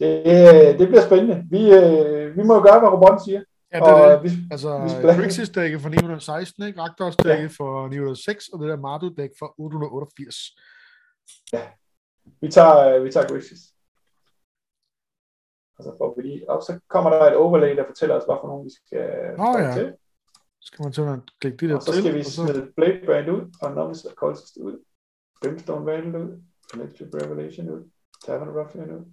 det, 0.01 0.79
det 0.79 0.89
bliver 0.89 1.07
spændende. 1.07 1.47
Vi, 1.51 1.63
øh, 1.75 2.37
vi 2.37 2.43
må 2.43 2.63
gøre, 2.63 2.79
hvad 2.81 2.89
robotten 2.89 3.21
siger. 3.25 3.43
Ja, 3.73 3.79
det 3.79 3.89
er 3.89 4.13
det. 4.13 4.23
Vi, 4.25 4.31
altså, 4.51 4.69
Grixis 5.03 5.51
dækket 5.51 5.81
for 5.81 5.89
916, 5.89 6.63
ikke? 6.67 6.81
Raktos 6.81 7.17
dækket 7.17 7.43
ja. 7.43 7.65
for 7.65 7.89
906, 7.89 8.49
og 8.49 8.61
det 8.61 8.69
der 8.69 8.77
Mardu 8.77 9.09
dæk 9.17 9.31
for 9.39 9.55
888. 9.59 10.37
Ja, 11.53 11.63
vi 12.41 12.49
tager, 12.49 12.99
vi 12.99 13.11
tager 13.13 13.29
Grixis. 13.29 13.63
Og 15.79 15.85
så 15.85 15.95
får 15.99 16.15
vi 16.17 16.23
lige, 16.23 16.51
og 16.51 16.63
så 16.63 16.81
kommer 16.89 17.11
der 17.11 17.21
et 17.21 17.37
overlay, 17.37 17.77
der 17.77 17.85
fortæller 17.87 18.15
os, 18.15 18.25
hvad 18.25 18.37
for 18.41 18.49
nogen 18.49 18.65
vi 18.65 18.71
skal 18.71 19.37
Nå, 19.39 19.59
ja. 19.59 19.75
til. 19.75 19.95
Skal 20.61 20.83
man 20.83 20.93
til 20.93 21.03
at 21.03 21.21
klikke 21.41 21.57
de 21.61 21.69
der 21.69 21.77
og 21.77 21.83
så 21.83 21.93
skal 21.93 22.15
vi 22.15 22.23
smide 22.23 22.73
Blade 22.77 23.03
Brand 23.07 23.31
ud, 23.31 23.43
og 23.63 23.73
Novice 23.75 24.09
Cultist 24.15 24.57
ud, 24.57 24.85
Brimstone 25.43 25.87
Vandal 25.87 26.17
ud, 26.17 26.43
Electric 26.75 27.09
Revelation 27.15 27.71
ud, 27.71 27.91
Tavern 28.25 28.49
Ruffian 28.49 28.91
ud, 28.91 29.05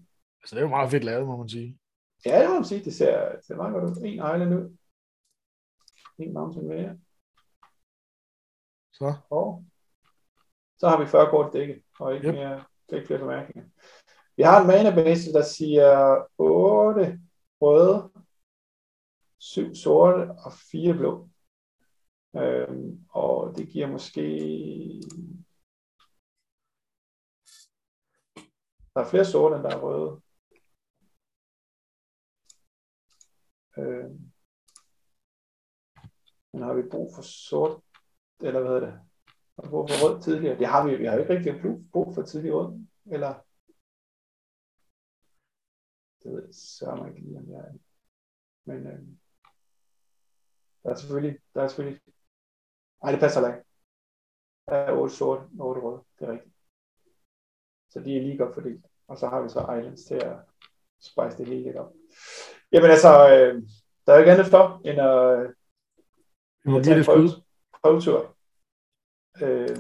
Altså, 0.46 0.56
det 0.56 0.62
er 0.62 0.66
jo 0.66 0.76
meget 0.78 0.92
fedt 0.92 1.04
lavet, 1.04 1.28
må 1.28 1.38
man 1.38 1.50
sige. 1.50 1.80
Ja, 2.26 2.42
det 2.42 2.50
må 2.50 2.56
man 2.56 2.66
sige. 2.66 2.84
Det 2.84 2.94
ser, 2.94 3.36
det 3.36 3.46
ser 3.46 3.56
meget 3.56 3.74
godt 3.74 3.84
ud. 3.84 4.04
En 4.04 4.14
island 4.14 4.56
ud. 4.56 4.78
En 6.18 6.34
mountain 6.34 6.68
mere. 6.68 6.98
Så. 8.94 9.14
Og 9.30 9.66
så 10.78 10.88
har 10.90 11.00
vi 11.02 11.08
40 11.08 11.30
kort 11.30 11.54
dækket, 11.54 11.82
og 12.00 12.16
ikke, 12.16 12.28
yep. 12.28 12.34
mere, 12.34 12.64
ikke 12.94 13.08
flere 13.08 13.20
bemærkninger. 13.20 13.70
Vi 14.38 14.44
har 14.44 14.62
en 14.62 14.68
mana 14.68 14.96
base, 14.96 15.34
der 15.34 15.44
siger 15.44 16.18
8 16.38 17.20
røde, 17.62 18.10
7 19.40 19.76
sorte 19.76 20.32
og 20.32 20.54
4 20.72 20.94
blå. 20.94 21.30
Øhm, 22.36 23.06
og 23.10 23.58
det 23.58 23.68
giver 23.70 23.88
måske... 23.88 24.22
Der 28.96 29.02
er 29.02 29.10
flere 29.10 29.26
sorte, 29.26 29.56
end 29.56 29.64
der 29.64 29.70
er 29.76 29.82
røde. 29.82 30.22
Øh, 33.78 34.10
men 36.54 36.62
har 36.62 36.74
vi 36.74 36.90
brug 36.92 37.16
for 37.16 37.22
sort, 37.22 37.82
eller 38.40 38.60
hvad 38.60 38.72
hedder 38.72 38.86
det? 38.86 38.94
Har 39.56 39.64
vi 39.64 39.70
brug 39.70 39.90
for 39.90 39.98
rød 40.04 40.22
tidligere? 40.22 40.60
Det 40.60 40.68
har 40.68 40.88
vi, 40.88 40.96
vi 40.96 41.06
har 41.06 41.14
jo 41.16 41.22
ikke 41.22 41.34
rigtig 41.34 41.54
brug 41.92 42.16
for 42.16 42.22
tidlig 42.22 42.54
rød, 42.54 42.70
eller? 43.06 43.34
Det 46.24 46.32
ved 46.32 46.46
jeg 46.46 46.54
så 46.54 47.06
ikke 47.08 47.22
lige, 47.22 47.38
om 47.38 47.50
jeg 47.50 47.60
er. 47.60 47.74
Men 48.66 48.88
øh, 48.88 49.00
der 50.84 50.90
er 50.90 50.96
selvfølgelig, 50.96 51.40
der 51.54 51.62
er 51.64 51.68
selvfølgelig, 51.68 52.02
nej 53.04 53.12
det 53.12 53.20
passer 53.20 53.48
ikke. 53.48 53.64
Der 54.68 54.76
er 54.76 54.92
8 54.92 55.16
sort, 55.16 55.40
og 55.60 55.68
8 55.68 55.82
rød, 55.82 56.04
det 56.20 56.28
er 56.28 56.32
rigtigt. 56.32 56.55
Så 57.96 58.02
de 58.06 58.18
er 58.18 58.22
lige 58.22 58.38
godt 58.38 58.54
fordelt. 58.54 58.86
Og 59.08 59.18
så 59.18 59.28
har 59.28 59.42
vi 59.42 59.50
så 59.50 59.60
Islands 59.60 60.04
til 60.04 60.16
at 60.16 60.38
spice 61.00 61.38
det 61.38 61.48
hele 61.48 61.64
lidt 61.64 61.76
op. 61.76 61.94
Jamen 62.72 62.92
altså, 62.92 63.10
øh, 63.10 63.64
der 64.06 64.14
er 64.14 64.16
jo 64.16 64.22
ikke 64.22 64.32
andet 64.32 64.46
for, 64.46 64.82
end 64.86 65.00
at, 65.00 65.18
øh, 66.66 66.78
at 66.78 66.84
tage 66.84 66.98
en 66.98 67.06
prøve, 67.06 67.30
prøvetur. 67.82 68.36
Øh, 69.42 69.78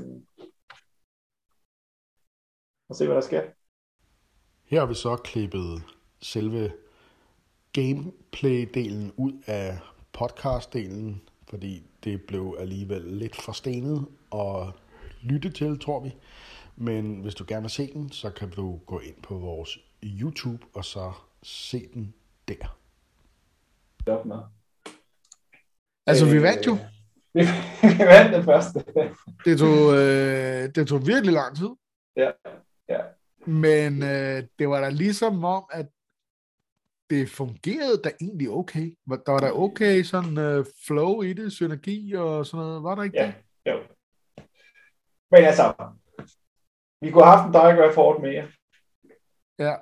og 2.89 2.95
se, 2.95 3.05
hvad 3.05 3.15
der 3.15 3.21
sker. 3.21 3.43
Her 4.63 4.79
har 4.79 4.87
vi 4.87 4.93
så 4.93 5.15
klippet 5.15 5.83
selve 6.21 6.71
gameplay-delen 7.77 9.13
ud 9.17 9.33
af 9.45 9.79
podcast-delen, 10.17 11.29
fordi 11.49 11.83
det 12.03 12.25
blev 12.27 12.55
alligevel 12.59 13.01
lidt 13.01 13.41
forstenet 13.41 14.07
og 14.31 14.73
lytte 15.21 15.49
til, 15.51 15.79
tror 15.79 15.99
vi. 15.99 16.15
Men 16.75 17.21
hvis 17.21 17.35
du 17.35 17.45
gerne 17.47 17.61
vil 17.61 17.69
se 17.69 17.93
den, 17.93 18.11
så 18.11 18.29
kan 18.29 18.49
du 18.49 18.77
gå 18.77 18.99
ind 18.99 19.21
på 19.23 19.37
vores 19.37 19.79
YouTube 20.03 20.65
og 20.73 20.85
så 20.85 21.11
se 21.43 21.87
den 21.93 22.13
der. 22.47 22.79
Op 24.07 24.25
med. 24.25 24.37
Altså, 26.07 26.25
vi 26.25 26.41
vandt 26.41 26.67
jo. 26.67 26.77
Øh, 27.35 27.45
vi 27.99 28.05
vandt 28.05 28.33
den 28.33 28.43
første. 28.43 28.83
det, 29.45 29.59
tog, 29.59 29.93
øh, 29.93 30.75
det 30.75 30.87
tog 30.87 31.07
virkelig 31.07 31.33
lang 31.33 31.55
tid. 31.57 31.69
Ja, 32.15 32.31
ja. 32.89 33.01
Men 33.45 34.03
øh, 34.03 34.43
det 34.59 34.69
var 34.69 34.81
da 34.81 34.89
ligesom 34.89 35.43
om, 35.43 35.63
at 35.71 35.87
det 37.09 37.29
fungerede 37.29 38.01
da 38.03 38.11
egentlig 38.21 38.49
okay. 38.49 38.97
Der 39.07 39.31
var 39.31 39.39
der 39.39 39.51
okay 39.51 40.03
sådan 40.03 40.37
øh, 40.37 40.65
flow 40.87 41.21
i 41.21 41.33
det, 41.33 41.51
synergi 41.51 42.13
og 42.13 42.45
sådan 42.45 42.65
noget. 42.65 42.83
Var 42.83 42.95
der 42.95 43.03
ikke 43.03 43.19
ja, 43.19 43.25
det? 43.25 43.33
Jo. 43.71 43.79
Men 45.31 45.43
altså, 45.43 45.73
vi 47.01 47.11
kunne 47.11 47.23
have 47.23 47.37
haft 47.37 47.47
en 47.47 47.53
diagram 47.53 47.93
for 47.93 48.19
mere. 48.19 48.47
Ja 49.59 49.75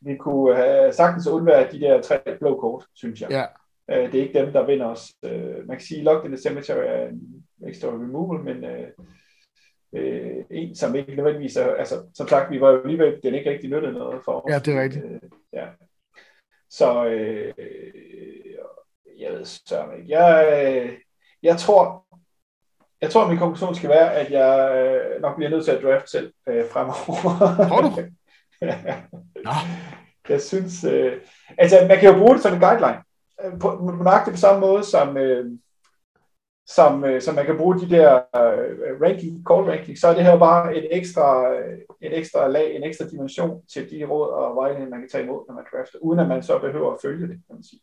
vi 0.00 0.16
kunne 0.16 0.56
have 0.56 0.92
sagtens 0.92 1.26
undvære 1.26 1.72
de 1.72 1.80
der 1.80 2.02
tre 2.02 2.38
blå 2.38 2.60
kort, 2.60 2.86
synes 2.94 3.20
jeg. 3.20 3.30
Ja. 3.30 3.44
Øh, 3.90 4.12
det 4.12 4.18
er 4.18 4.22
ikke 4.22 4.40
dem, 4.40 4.52
der 4.52 4.66
vinder 4.66 4.86
os. 4.86 5.12
Øh, 5.24 5.66
man 5.68 5.76
kan 5.76 5.86
sige, 5.86 5.98
at 5.98 6.04
Locked 6.04 6.24
in 6.24 6.36
the 6.36 6.42
Cemetery 6.42 6.84
er 6.86 7.08
en 7.08 7.44
ekstra 7.66 7.88
removal, 7.88 8.44
men 8.44 8.64
øh, 8.64 8.88
øh, 9.92 10.44
en, 10.50 10.74
som 10.74 10.94
ikke 10.94 11.14
nødvendigvis 11.14 11.56
er, 11.56 11.74
altså, 11.74 12.06
som 12.14 12.28
sagt, 12.28 12.50
vi 12.50 12.60
var 12.60 12.70
jo 12.70 12.80
alligevel, 12.82 13.20
den 13.22 13.34
ikke 13.34 13.50
rigtig 13.50 13.70
nyttede 13.70 13.92
noget 13.92 14.24
for 14.24 14.32
os. 14.32 14.52
Ja, 14.52 14.58
det 14.58 14.74
er 14.74 14.82
rigtigt. 14.82 15.04
Øh, 15.04 15.20
ja. 15.52 15.66
Så, 16.70 17.06
øh, 17.06 17.54
jeg 19.18 19.32
ved 19.32 19.44
så 19.44 19.90
ikke. 19.98 20.10
Jeg, 20.10 20.96
jeg 21.42 21.56
tror, 21.56 22.06
jeg 23.00 23.10
tror, 23.10 23.22
at 23.22 23.28
min 23.28 23.38
konklusion 23.38 23.74
skal 23.74 23.90
være, 23.90 24.14
at 24.14 24.30
jeg 24.30 24.76
øh, 24.76 25.22
nok 25.22 25.36
bliver 25.36 25.50
nødt 25.50 25.64
til 25.64 25.72
at 25.72 25.82
draft 25.82 26.10
selv 26.10 26.32
øh, 26.48 26.64
fremover. 26.70 27.68
Tror 27.68 27.80
du? 27.80 27.88
Nå. 29.46 29.52
Jeg 30.28 30.40
synes, 30.40 30.84
øh, 30.84 31.12
altså 31.58 31.76
man 31.88 31.98
kan 31.98 32.12
jo 32.12 32.18
bruge 32.18 32.34
det 32.34 32.42
som 32.42 32.54
en 32.54 32.60
guideline. 32.60 33.02
Øh, 33.44 33.58
på, 33.60 33.96
nøjagtigt 34.04 34.34
på 34.34 34.40
samme 34.40 34.60
måde 34.60 34.84
som, 34.84 35.16
øh, 35.16 35.44
som, 36.66 37.04
øh, 37.04 37.20
som 37.22 37.34
man 37.34 37.46
kan 37.46 37.56
bruge 37.56 37.80
de 37.80 37.90
der 37.90 38.14
øh, 38.14 39.00
ranking, 39.02 39.44
call 39.48 39.62
ranking, 39.70 39.98
så 39.98 40.08
er 40.08 40.14
det 40.14 40.24
her 40.24 40.38
bare 40.38 40.76
et 40.76 40.88
ekstra, 40.90 41.54
et 42.00 42.18
ekstra 42.18 42.48
lag, 42.48 42.76
en 42.76 42.84
ekstra 42.84 43.04
dimension 43.10 43.66
til 43.66 43.90
de 43.90 44.04
råd 44.04 44.28
og 44.28 44.56
vejledninger, 44.56 44.90
man 44.90 45.00
kan 45.00 45.08
tage 45.08 45.24
imod, 45.24 45.44
når 45.48 45.54
man 45.54 45.64
drafter, 45.72 45.98
uden 45.98 46.20
at 46.20 46.28
man 46.28 46.42
så 46.42 46.58
behøver 46.58 46.92
at 46.92 46.98
følge 47.02 47.28
det, 47.28 47.36
kan 47.46 47.54
man 47.54 47.62
sige. 47.62 47.80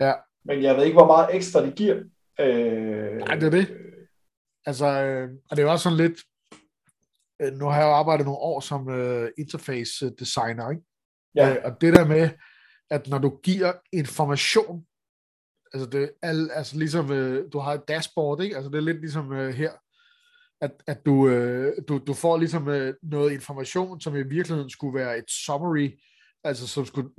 Ja. 0.00 0.12
Men 0.44 0.62
jeg 0.62 0.76
ved 0.76 0.84
ikke, 0.84 0.96
hvor 0.96 1.06
meget 1.06 1.34
ekstra 1.34 1.64
det 1.64 1.74
giver. 1.74 1.96
Øh, 2.40 3.16
Nej, 3.18 3.34
det 3.34 3.46
er 3.46 3.50
det. 3.50 3.68
Altså, 4.66 4.86
øh, 4.86 5.30
og 5.50 5.56
det 5.56 5.62
er 5.62 5.66
jo 5.66 5.72
også 5.72 5.82
sådan 5.82 5.98
lidt, 5.98 6.18
Øh, 7.42 7.52
nu 7.52 7.66
har 7.66 7.78
jeg 7.78 7.86
jo 7.86 7.92
arbejdet 7.92 8.26
nogle 8.26 8.38
år 8.38 8.60
som 8.60 8.86
uh, 8.86 9.28
interface 9.38 10.10
designer, 10.10 10.70
ikke? 10.70 10.82
Ja. 11.34 11.50
Uh, 11.50 11.56
og 11.64 11.80
det 11.80 11.94
der 11.94 12.06
med, 12.06 12.30
at 12.90 13.08
når 13.08 13.18
du 13.18 13.38
giver 13.42 13.72
information, 13.92 14.86
altså, 15.72 15.88
det, 15.88 16.12
al, 16.22 16.50
altså 16.50 16.78
ligesom, 16.78 17.12
øh, 17.12 17.52
du 17.52 17.58
har 17.58 17.72
et 17.72 17.88
dashboard, 17.88 18.42
ikke? 18.42 18.56
Altså 18.56 18.70
det 18.70 18.76
er 18.76 18.82
lidt 18.82 19.00
ligesom 19.00 19.32
øh, 19.32 19.54
her, 19.54 19.72
at, 20.60 20.72
at 20.86 21.06
du, 21.06 21.28
øh, 21.28 21.72
du, 21.88 21.98
du 22.06 22.14
får 22.14 22.36
ligesom 22.38 22.68
øh, 22.68 22.94
noget 23.02 23.32
information, 23.32 24.00
som 24.00 24.16
i 24.16 24.22
virkeligheden 24.22 24.70
skulle 24.70 24.98
være 25.00 25.18
et 25.18 25.30
summary, 25.30 25.90
altså 26.44 26.68
som 26.68 26.86
skulle 26.86 27.10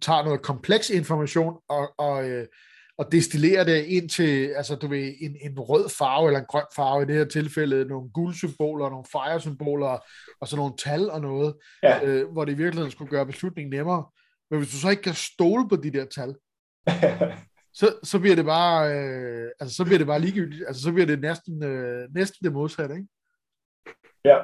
tage 0.00 0.24
noget 0.24 0.42
kompleks 0.42 0.90
information 0.90 1.54
og, 1.68 1.94
og, 1.98 2.30
øh, 2.30 2.46
og 2.98 3.12
destillere 3.12 3.64
det 3.64 3.84
ind 3.84 4.08
til, 4.08 4.46
altså 4.56 4.76
du 4.76 4.86
ved, 4.86 5.14
en, 5.20 5.36
en 5.40 5.58
rød 5.58 5.88
farve 5.88 6.26
eller 6.26 6.40
en 6.40 6.46
grøn 6.48 6.64
farve, 6.76 7.02
i 7.02 7.06
det 7.06 7.14
her 7.14 7.24
tilfælde 7.24 7.84
nogle 7.84 8.10
guldsymboler, 8.10 8.90
nogle 8.90 9.04
fire-symboler, 9.12 9.98
og 10.40 10.48
så 10.48 10.56
nogle 10.56 10.74
tal 10.78 11.10
og 11.10 11.20
noget, 11.20 11.54
ja. 11.82 12.04
øh, 12.04 12.32
hvor 12.32 12.44
det 12.44 12.52
i 12.52 12.56
virkeligheden 12.56 12.90
skulle 12.90 13.10
gøre 13.10 13.26
beslutningen 13.26 13.70
nemmere. 13.70 14.04
Men 14.50 14.58
hvis 14.58 14.70
du 14.70 14.76
så 14.76 14.90
ikke 14.90 15.02
kan 15.02 15.14
stole 15.14 15.68
på 15.68 15.76
de 15.76 15.90
der 15.90 16.04
tal, 16.04 16.34
så, 17.80 17.94
så 18.02 18.18
bliver 18.18 18.36
det 18.36 18.44
bare, 18.44 18.94
øh, 18.94 19.50
altså 19.60 19.76
så 19.76 19.84
bliver 19.84 19.98
det 19.98 20.06
bare 20.06 20.20
ligegyldigt, 20.20 20.64
altså 20.66 20.82
så 20.82 20.92
bliver 20.92 21.06
det 21.06 21.20
næsten, 21.20 21.64
øh, 21.64 22.08
næsten 22.14 22.44
det 22.44 22.52
modsatte, 22.52 22.94
ikke? 22.94 23.08
Ja. 24.24 24.38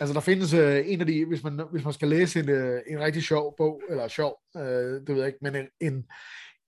Altså 0.00 0.14
der 0.14 0.20
findes 0.20 0.54
øh, 0.54 0.84
en 0.86 1.00
af 1.00 1.06
de, 1.06 1.24
hvis 1.24 1.42
man, 1.44 1.60
hvis 1.70 1.84
man 1.84 1.92
skal 1.92 2.08
læse 2.08 2.40
en, 2.40 2.48
øh, 2.48 2.80
en 2.86 3.00
rigtig 3.00 3.22
sjov 3.22 3.54
bog, 3.56 3.82
eller 3.88 4.08
sjov, 4.08 4.40
øh, 4.56 4.62
det 4.62 5.08
ved 5.08 5.16
jeg 5.16 5.26
ikke, 5.26 5.38
men 5.42 5.56
en, 5.56 5.66
en, 5.80 6.06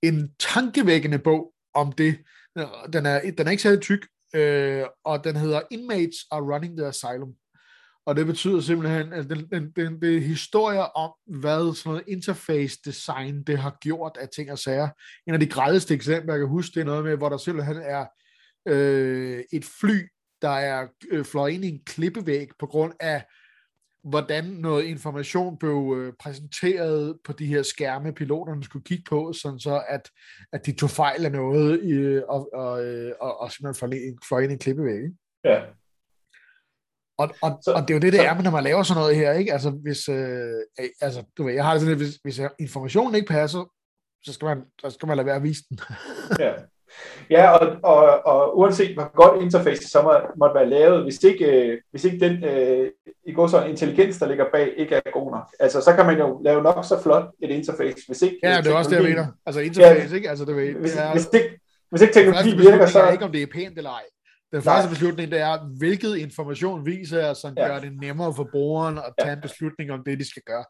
en 0.03 0.31
tankevækkende 0.39 1.19
bog 1.19 1.53
om 1.75 1.93
det. 1.93 2.19
Den 2.93 3.07
er, 3.07 3.31
den 3.39 3.47
er 3.47 3.51
ikke 3.51 3.63
særlig 3.63 3.81
tyk, 3.81 4.07
øh, 4.35 4.85
og 5.05 5.25
den 5.25 5.37
hedder 5.37 5.61
Inmates 5.71 6.17
are 6.31 6.55
running 6.55 6.77
the 6.77 6.87
asylum. 6.87 7.35
Og 8.07 8.17
det 8.17 8.27
betyder 8.27 8.61
simpelthen, 8.61 9.13
at 9.13 9.31
den, 9.31 9.49
den, 9.53 9.71
den, 9.77 10.01
det 10.01 10.17
er 10.17 10.21
historier 10.21 10.81
om, 10.81 11.13
hvad 11.41 11.75
sådan 11.75 11.91
noget 11.91 12.05
interface 12.09 12.79
design 12.85 13.43
det 13.43 13.59
har 13.59 13.77
gjort 13.81 14.17
af 14.21 14.29
ting 14.29 14.53
og 14.53 14.59
sager. 14.59 14.89
En 15.27 15.35
af 15.35 15.41
de 15.41 15.47
grædeste 15.47 15.95
eksempler, 15.95 16.35
jeg 16.35 16.41
kan 16.41 16.49
huske, 16.49 16.75
det 16.75 16.81
er 16.81 16.85
noget 16.85 17.05
med, 17.05 17.17
hvor 17.17 17.29
der 17.29 17.37
simpelthen 17.37 17.77
er 17.77 18.07
øh, 18.69 19.45
et 19.53 19.65
fly, 19.81 20.09
der 20.43 20.49
er 20.49 20.87
øh, 21.11 21.25
fløjet 21.25 21.53
ind 21.53 21.65
i 21.65 21.69
en 21.69 21.85
klippevæg 21.87 22.49
på 22.59 22.67
grund 22.67 22.93
af 23.01 23.25
hvordan 24.07 24.45
noget 24.45 24.85
information 24.85 25.59
blev 25.59 25.95
øh, 25.99 26.13
præsenteret 26.21 27.19
på 27.25 27.33
de 27.33 27.47
her 27.47 27.63
skærme, 27.63 28.13
piloterne 28.13 28.65
skulle 28.65 28.85
kigge 28.85 29.05
på, 29.09 29.33
sådan 29.33 29.59
så 29.59 29.83
at, 29.89 30.11
at 30.53 30.67
de 30.67 30.73
tog 30.73 30.91
fejl 30.91 31.25
af 31.25 31.33
noget 31.33 31.81
i, 31.85 32.23
og, 32.29 32.49
og, 32.55 32.85
øh, 32.85 33.13
og, 33.21 33.41
og 33.41 33.53
simpelthen 33.53 34.19
fløj 34.29 34.41
ind 34.41 34.51
i 34.51 34.53
en 34.53 34.59
klippevæg. 34.59 35.03
Ja. 35.45 35.63
Og, 37.19 37.31
og, 37.43 37.59
så, 37.65 37.73
og 37.73 37.83
det 37.83 37.91
er 37.91 37.95
jo 37.95 38.01
det, 38.01 38.13
det 38.13 38.27
er, 38.27 38.43
når 38.43 38.51
man 38.51 38.65
laver 38.65 38.83
sådan 38.83 39.01
noget 39.01 39.17
her, 39.17 39.33
ikke? 39.33 39.53
Altså, 39.53 39.71
hvis, 39.71 40.09
øh, 40.09 40.61
altså, 41.01 41.25
du 41.37 41.45
ved, 41.45 41.55
jeg 41.55 41.65
har 41.65 41.73
det 41.73 41.81
sådan, 41.81 41.93
at 41.93 41.99
hvis, 41.99 42.19
hvis 42.23 42.41
informationen 42.59 43.15
ikke 43.15 43.29
passer, 43.29 43.73
så 44.25 44.33
skal 44.33 44.47
man, 44.47 44.65
så 44.81 44.91
skal 44.91 45.07
man 45.07 45.17
lade 45.17 45.27
være 45.27 45.37
at 45.37 45.43
vise 45.43 45.63
den. 45.71 45.79
ja. 46.39 46.55
Ja, 47.31 47.51
og, 47.51 47.77
og, 47.83 48.27
og 48.27 48.59
uanset 48.59 48.95
hvor 48.95 49.13
godt 49.15 49.43
interface 49.43 49.89
så 49.89 50.03
må, 50.03 50.13
måtte 50.39 50.55
være 50.55 50.69
lavet, 50.69 51.03
hvis 51.03 51.25
ikke, 51.25 51.45
øh, 51.45 51.79
hvis 51.91 52.05
ikke 52.05 52.21
den 52.21 52.45
øh, 52.45 52.91
i 53.27 53.33
går 53.33 53.47
så 53.47 53.65
intelligens, 53.65 54.19
der 54.19 54.29
ligger 54.29 54.45
bag, 54.53 54.75
ikke 54.77 54.95
er 54.95 55.11
god 55.13 55.31
nok. 55.31 55.49
Altså, 55.61 55.81
så 55.81 55.95
kan 55.95 56.07
man 56.07 56.19
jo 56.19 56.41
lave 56.45 56.63
nok 56.63 56.85
så 56.85 57.03
flot 57.03 57.25
et 57.43 57.51
interface, 57.51 57.99
hvis 58.07 58.23
ikke... 58.23 58.39
Ja, 58.43 58.57
det 58.57 58.67
er 58.67 58.77
også 58.77 58.91
det, 58.91 58.97
jeg 58.97 59.05
mener. 59.05 59.27
Altså 59.47 59.61
interface, 59.61 60.11
ja, 60.11 60.17
ikke? 60.17 60.31
Altså, 60.31 60.45
det, 60.45 60.55
hvis, 60.55 60.93
det 60.93 61.03
er, 61.03 61.13
hvis, 61.13 61.29
ikke, 61.35 61.61
hvis 61.91 62.03
ikke 62.03 62.15
teknologi 62.15 62.57
virker, 62.57 62.87
så... 62.87 63.01
er 63.01 63.13
ikke, 63.13 63.25
om 63.25 63.33
det 63.33 63.43
er 63.43 63.47
pænt 63.47 63.79
eller 63.79 63.91
ej. 63.91 64.03
Den 64.53 64.63
første 64.63 64.89
beslutning, 64.89 65.31
det 65.31 65.41
er, 65.41 65.79
hvilket 65.79 66.17
information 66.17 66.87
viser, 66.87 67.35
som 67.35 67.55
ja. 67.57 67.67
gør 67.67 67.79
det 67.79 67.93
nemmere 68.01 68.35
for 68.35 68.49
brugeren 68.53 68.99
at 68.99 69.13
tage 69.19 69.31
ja. 69.31 69.37
en 69.37 69.43
beslutning 69.43 69.91
om 69.91 70.03
det, 70.07 70.19
de 70.19 70.31
skal 70.31 70.43
gøre. 70.47 70.65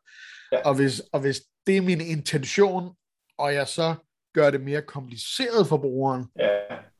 Ja. 0.52 0.68
Og, 0.68 0.74
hvis, 0.74 1.00
og 1.12 1.20
hvis 1.20 1.40
det 1.66 1.76
er 1.76 1.80
min 1.80 2.00
intention, 2.00 2.94
og 3.38 3.54
jeg 3.54 3.68
så 3.68 3.94
gør 4.36 4.50
det 4.50 4.60
mere 4.60 4.82
kompliceret 4.82 5.66
for 5.66 5.76
brugeren, 5.76 6.24
ja. 6.38 6.48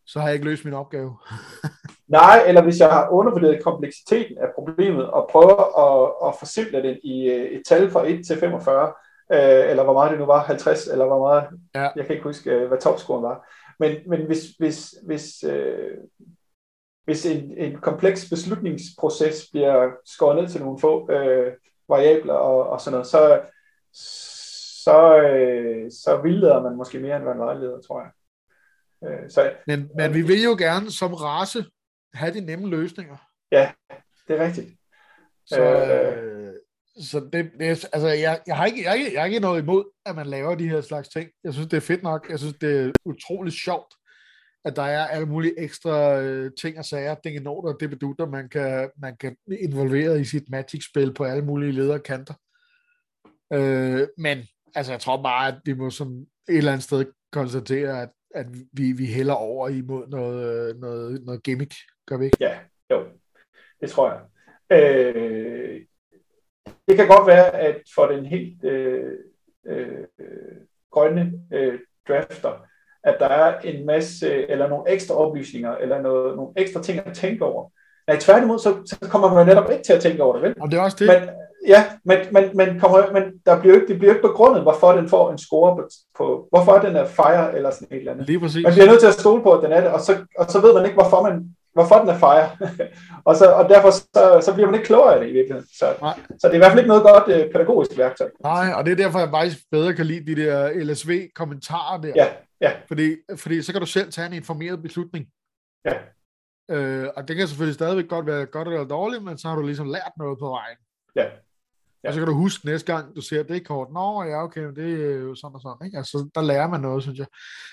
så 0.07 0.21
har 0.21 0.27
jeg 0.27 0.35
ikke 0.35 0.47
løst 0.47 0.65
min 0.65 0.75
opgave. 0.75 1.17
Nej, 2.19 2.45
eller 2.47 2.63
hvis 2.63 2.81
jeg 2.81 2.91
har 2.91 3.09
undervurderet 3.09 3.65
kompleksiteten 3.65 4.39
af 4.39 4.49
problemet, 4.55 5.11
og 5.11 5.29
prøver 5.31 5.57
at, 5.87 6.29
at 6.29 6.39
forsimple 6.39 6.83
det 6.83 7.01
i 7.05 7.31
øh, 7.31 7.45
et 7.45 7.63
tal 7.69 7.91
fra 7.91 8.09
1 8.09 8.27
til 8.27 8.39
45, 8.39 8.93
øh, 9.33 9.71
eller 9.71 9.85
hvor 9.85 9.93
meget 9.93 10.11
det 10.11 10.19
nu 10.19 10.27
var, 10.27 10.45
50, 10.45 10.87
eller 10.87 11.07
hvor 11.07 11.19
meget, 11.29 11.45
ja. 11.75 11.89
jeg 11.97 12.07
kan 12.07 12.15
ikke 12.15 12.25
huske, 12.25 12.51
øh, 12.51 12.69
hvad 12.69 12.79
topscoren 12.79 13.23
var. 13.23 13.49
Men, 13.79 13.97
men 14.07 14.27
hvis, 14.27 14.45
hvis, 14.59 14.95
hvis, 15.07 15.45
øh, 15.45 15.97
hvis 17.05 17.27
en, 17.27 17.53
en 17.57 17.77
kompleks 17.81 18.29
beslutningsproces 18.31 19.47
bliver 19.53 19.91
skåret 20.05 20.37
ned 20.37 20.49
til 20.49 20.61
nogle 20.61 20.79
få 20.79 21.11
øh, 21.11 21.53
variabler 21.89 22.35
og, 22.35 22.69
og 22.69 22.81
sådan 22.81 22.93
noget, 22.93 23.07
så, 23.07 23.41
så, 24.87 25.21
øh, 25.23 25.91
så 25.91 26.21
vildleder 26.23 26.63
man 26.63 26.77
måske 26.77 26.99
mere, 26.99 27.17
end 27.17 27.25
man 27.25 27.39
vejleder, 27.39 27.81
tror 27.81 28.01
jeg. 28.01 28.11
Øh, 29.05 29.31
så, 29.31 29.53
men, 29.67 29.91
men 29.97 30.15
vi 30.15 30.23
vil 30.23 30.43
jo 30.43 30.57
gerne 30.59 30.91
som 30.91 31.15
race 31.15 31.65
have 32.15 32.35
de 32.35 32.41
nemme 32.41 32.69
løsninger. 32.69 33.17
Ja, 33.53 33.73
det 34.29 34.41
er 34.41 34.45
rigtigt. 34.45 34.69
Så, 35.47 35.63
øh, 35.63 36.55
så 37.03 37.21
det, 37.33 37.51
det 37.59 37.89
altså, 37.93 38.09
jeg, 38.09 38.41
jeg, 38.47 38.57
har 38.57 38.67
ikke, 38.67 38.85
jeg, 38.85 39.11
jeg 39.13 39.21
har 39.21 39.27
ikke 39.27 39.41
noget 39.41 39.63
imod, 39.63 39.85
at 40.07 40.17
man 40.17 40.27
laver 40.27 40.55
de 40.55 40.69
her 40.69 40.81
slags 40.81 41.09
ting. 41.09 41.31
Jeg 41.45 41.53
synes, 41.53 41.69
det 41.69 41.77
er 41.77 41.81
fedt 41.81 42.03
nok. 42.03 42.31
Jeg 42.31 42.39
synes, 42.39 42.55
det 42.61 42.81
er 42.81 42.93
utroligt 43.05 43.57
sjovt, 43.57 43.95
at 44.65 44.77
der 44.77 44.83
er 44.83 45.07
alle 45.07 45.27
mulige 45.27 45.61
ekstra 45.61 46.21
øh, 46.21 46.51
ting 46.61 46.79
og 46.79 46.85
sager, 46.85 47.15
dingenoter 47.25 47.73
og 47.73 47.79
bedutter, 47.79 48.27
man 48.27 48.49
kan, 48.49 48.91
man 48.97 49.17
kan 49.17 49.37
involvere 49.61 50.21
i 50.21 50.25
sit 50.25 50.51
Magic-spil 50.51 51.15
på 51.15 51.25
alle 51.25 51.45
mulige 51.45 51.73
lederkanter. 51.73 52.35
Øh, 53.53 54.09
men 54.19 54.39
altså, 54.77 54.93
jeg 54.93 55.01
tror 55.01 55.23
bare, 55.23 55.49
at 55.49 55.55
vi 55.65 55.75
må 55.75 55.91
sådan 55.91 56.27
et 56.49 56.57
eller 56.57 56.73
andet 56.73 56.85
sted 56.85 57.05
konstatere, 57.33 58.03
at, 58.03 58.09
at 58.35 58.47
vi, 58.73 58.93
vi 58.93 59.07
hælder 59.07 59.35
over 59.35 59.69
imod 59.69 60.09
noget, 60.09 60.77
noget, 60.81 61.25
noget 61.25 61.43
gimmick, 61.43 61.75
gør 62.07 62.17
vi 62.17 62.25
ikke? 62.25 62.37
Ja, 62.41 62.59
jo. 62.91 63.05
Det 63.81 63.91
tror 63.91 64.11
jeg. 64.11 64.21
Øh, 64.79 65.81
det 66.89 66.97
kan 66.97 67.09
godt 67.09 67.27
være, 67.27 67.51
at 67.51 67.83
for 67.95 68.07
den 68.07 68.27
helt 68.27 68.65
øh, 68.65 69.13
øh, 69.67 70.05
grønne 70.91 71.33
øh, 71.53 71.79
drafter, 72.09 72.67
at 73.05 73.17
der 73.21 73.27
er 73.27 73.61
en 73.61 73.87
masse, 73.87 74.51
eller 74.51 74.69
nogle 74.69 74.91
ekstra 74.91 75.15
oplysninger, 75.15 75.77
eller 75.77 76.03
noget, 76.03 76.37
nogle 76.37 76.53
ekstra 76.57 76.83
ting 76.83 77.07
at 77.07 77.15
tænke 77.15 77.45
over. 77.45 77.71
Nej, 78.07 78.19
tværtimod, 78.21 78.59
så, 78.59 78.97
så 79.03 79.11
kommer 79.11 79.35
man 79.35 79.47
netop 79.47 79.71
ikke 79.71 79.85
til 79.85 79.93
at 79.93 80.03
tænke 80.03 80.23
over 80.23 80.33
det, 80.33 80.43
vel? 80.43 80.55
Og 80.61 80.71
det 80.71 80.79
er 80.79 80.83
også 80.83 80.97
det. 81.01 81.09
Men, 81.09 81.29
ja, 81.67 81.85
men, 82.05 82.19
men, 82.33 82.57
men, 82.57 82.81
kommer, 82.81 83.13
men 83.13 83.23
der 83.47 83.61
bliver 83.61 83.75
ikke, 83.75 83.89
det 83.89 83.99
bliver 83.99 84.15
ikke 84.15 84.29
begrundet, 84.29 84.63
hvorfor 84.63 84.93
den 84.93 85.09
får 85.09 85.33
en 85.33 85.39
score 85.39 85.77
på, 85.77 85.89
på 86.19 86.49
hvorfor 86.51 86.79
den 86.79 86.97
er 86.97 87.07
fire 87.07 87.57
eller 87.57 87.71
sådan 87.71 87.89
et 87.91 87.99
eller 87.99 88.13
andet. 88.13 88.27
Lige 88.27 88.41
præcis. 88.41 88.63
Man 88.63 88.73
bliver 88.73 88.87
nødt 88.87 89.01
til 89.01 89.07
at 89.07 89.15
stole 89.15 89.43
på, 89.43 89.53
at 89.53 89.63
den 89.65 89.73
er 89.73 89.81
det, 89.81 89.91
og 89.91 90.01
så, 90.01 90.17
og 90.39 90.47
så 90.51 90.61
ved 90.61 90.75
man 90.75 90.85
ikke, 90.85 90.95
hvorfor, 90.95 91.23
man, 91.23 91.57
hvorfor 91.73 91.99
den 91.99 92.09
er 92.09 92.19
fire. 92.19 92.49
og, 93.29 93.37
så, 93.37 93.53
og 93.53 93.69
derfor 93.69 93.91
så, 93.91 94.41
så 94.45 94.55
bliver 94.55 94.67
man 94.67 94.75
ikke 94.75 94.87
klogere 94.87 95.15
af 95.15 95.21
det 95.21 95.29
i 95.29 95.33
virkeligheden. 95.33 95.69
Så, 95.79 95.87
så 96.41 96.49
det 96.49 96.51
er 96.51 96.55
i 96.55 96.59
hvert 96.59 96.71
fald 96.71 96.79
ikke 96.79 96.95
noget 96.95 97.03
godt 97.03 97.29
øh, 97.29 97.53
pædagogisk 97.53 97.99
værktøj. 97.99 98.31
Nej, 98.43 98.73
og 98.77 98.85
det 98.85 98.93
er 98.93 98.97
derfor, 98.97 99.19
jeg 99.19 99.31
faktisk 99.31 99.59
bedre 99.71 99.95
kan 99.95 100.07
lide 100.07 100.35
de 100.35 100.43
der 100.43 100.85
LSV-kommentarer 100.85 102.01
der. 102.01 102.13
Ja, 102.17 102.29
ja. 102.61 102.73
Fordi, 102.89 103.17
fordi 103.37 103.63
så 103.63 103.73
kan 103.73 103.81
du 103.81 103.87
selv 103.87 104.13
tage 104.13 104.27
en 104.27 104.33
informeret 104.33 104.83
beslutning. 104.83 105.27
Ja. 105.85 105.95
Øh, 106.71 107.09
og 107.17 107.29
det 107.29 107.37
kan 107.37 107.49
selvfølgelig 107.49 107.75
stadigvæk 107.75 108.09
godt 108.09 108.27
være 108.27 108.47
godt 108.47 108.69
eller 108.69 108.85
dårligt, 108.85 109.25
men 109.25 109.39
så 109.39 109.49
har 109.49 109.57
du 109.57 109.63
ligesom 109.63 109.89
lært 109.89 110.13
noget 110.19 110.39
på 110.39 110.49
vejen. 110.49 110.77
Ja. 111.17 111.27
Ja. 112.07 112.11
Og 112.11 112.15
så 112.15 112.21
kan 112.21 112.27
du 112.27 112.35
huske 112.35 112.67
næste 112.67 112.93
gang, 112.93 113.17
du 113.17 113.21
ser 113.21 113.43
det 113.43 113.67
kort, 113.67 113.93
nå 113.93 114.23
ja, 114.23 114.45
okay, 114.45 114.63
det 114.63 115.03
er 115.03 115.17
jo 115.17 115.35
sådan 115.35 115.55
og 115.55 115.61
sådan, 115.61 115.87
ikke? 115.87 115.99
Altså, 115.99 116.31
der 116.35 116.43
lærer 116.43 116.69
man 116.69 116.81
noget, 116.81 117.03
synes 117.03 117.19
jeg. 117.19 117.27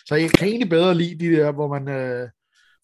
Så 0.05 0.15
jeg 0.15 0.29
kan 0.29 0.47
egentlig 0.47 0.69
bedre 0.69 0.95
lide 0.95 1.19
de 1.19 1.35
der, 1.35 1.51
hvor 1.51 1.67
man, 1.67 1.87
øh, 1.87 2.29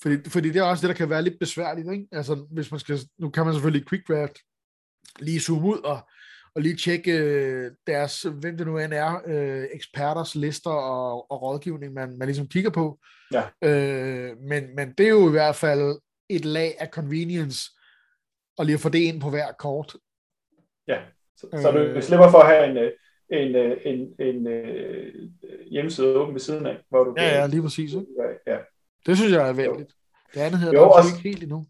fordi, 0.01 0.29
fordi 0.29 0.47
det 0.49 0.59
er 0.59 0.63
også 0.63 0.81
det, 0.81 0.89
der 0.89 0.97
kan 0.97 1.09
være 1.09 1.21
lidt 1.21 1.39
besværligt, 1.39 1.91
ikke? 1.91 2.07
Altså, 2.11 2.35
hvis 2.51 2.71
man 2.71 2.79
skal, 2.79 2.99
nu 3.19 3.29
kan 3.29 3.45
man 3.45 3.53
selvfølgelig 3.53 3.87
quick 3.89 4.07
draft 4.07 4.37
lige 5.19 5.39
zoome 5.39 5.67
ud 5.67 5.79
og, 5.79 5.99
og 6.55 6.61
lige 6.61 6.75
tjekke 6.75 7.17
øh, 7.17 7.71
deres, 7.87 8.21
hvem 8.21 8.57
det 8.57 8.67
nu 8.67 8.77
end 8.77 8.93
er, 8.93 9.21
øh, 9.27 9.67
eksperters 9.73 10.35
lister 10.35 10.71
og, 10.71 11.31
og 11.31 11.41
rådgivning, 11.41 11.93
man, 11.93 12.17
man 12.17 12.27
ligesom 12.27 12.47
kigger 12.47 12.69
på. 12.69 12.99
Ja. 13.33 13.43
Øh, 13.63 14.37
men, 14.37 14.75
men 14.75 14.93
det 14.97 15.05
er 15.05 15.09
jo 15.09 15.27
i 15.27 15.31
hvert 15.31 15.55
fald 15.55 15.99
et 16.29 16.45
lag 16.45 16.75
af 16.79 16.87
convenience, 16.87 17.69
og 18.57 18.65
lige 18.65 18.73
at 18.73 18.79
få 18.79 18.89
det 18.89 18.99
ind 18.99 19.21
på 19.21 19.29
hver 19.29 19.51
kort. 19.59 19.95
Ja. 20.87 21.01
Så, 21.39 21.47
øh, 21.53 21.61
så 21.61 21.71
du 21.71 21.77
øh. 21.77 22.03
slipper 22.03 22.29
for 22.29 22.39
at 22.39 22.47
have 22.47 22.69
en, 22.69 22.77
øh, 22.77 22.91
en, 23.31 23.55
øh, 23.55 23.77
en, 23.85 23.99
en, 24.19 24.47
en 24.47 25.33
hjemmeside 25.71 26.19
åben 26.19 26.33
ved 26.33 26.41
siden 26.41 26.65
af, 26.65 26.77
hvor 26.89 27.03
du 27.03 27.13
ja, 27.17 27.23
kan... 27.23 27.33
Ja, 27.33 27.47
lige 27.47 27.61
præcis. 27.61 27.93
Ikke? 27.93 28.05
Ja. 28.47 28.57
Det 29.05 29.17
synes 29.17 29.31
jeg 29.31 29.49
er 29.49 29.53
venligt. 29.53 29.91
Det 30.33 30.39
andet 30.39 30.59
hedder 30.59 30.79
jo, 30.79 30.89
også, 30.89 31.09
ikke 31.15 31.29
helt 31.29 31.43
endnu. 31.43 31.65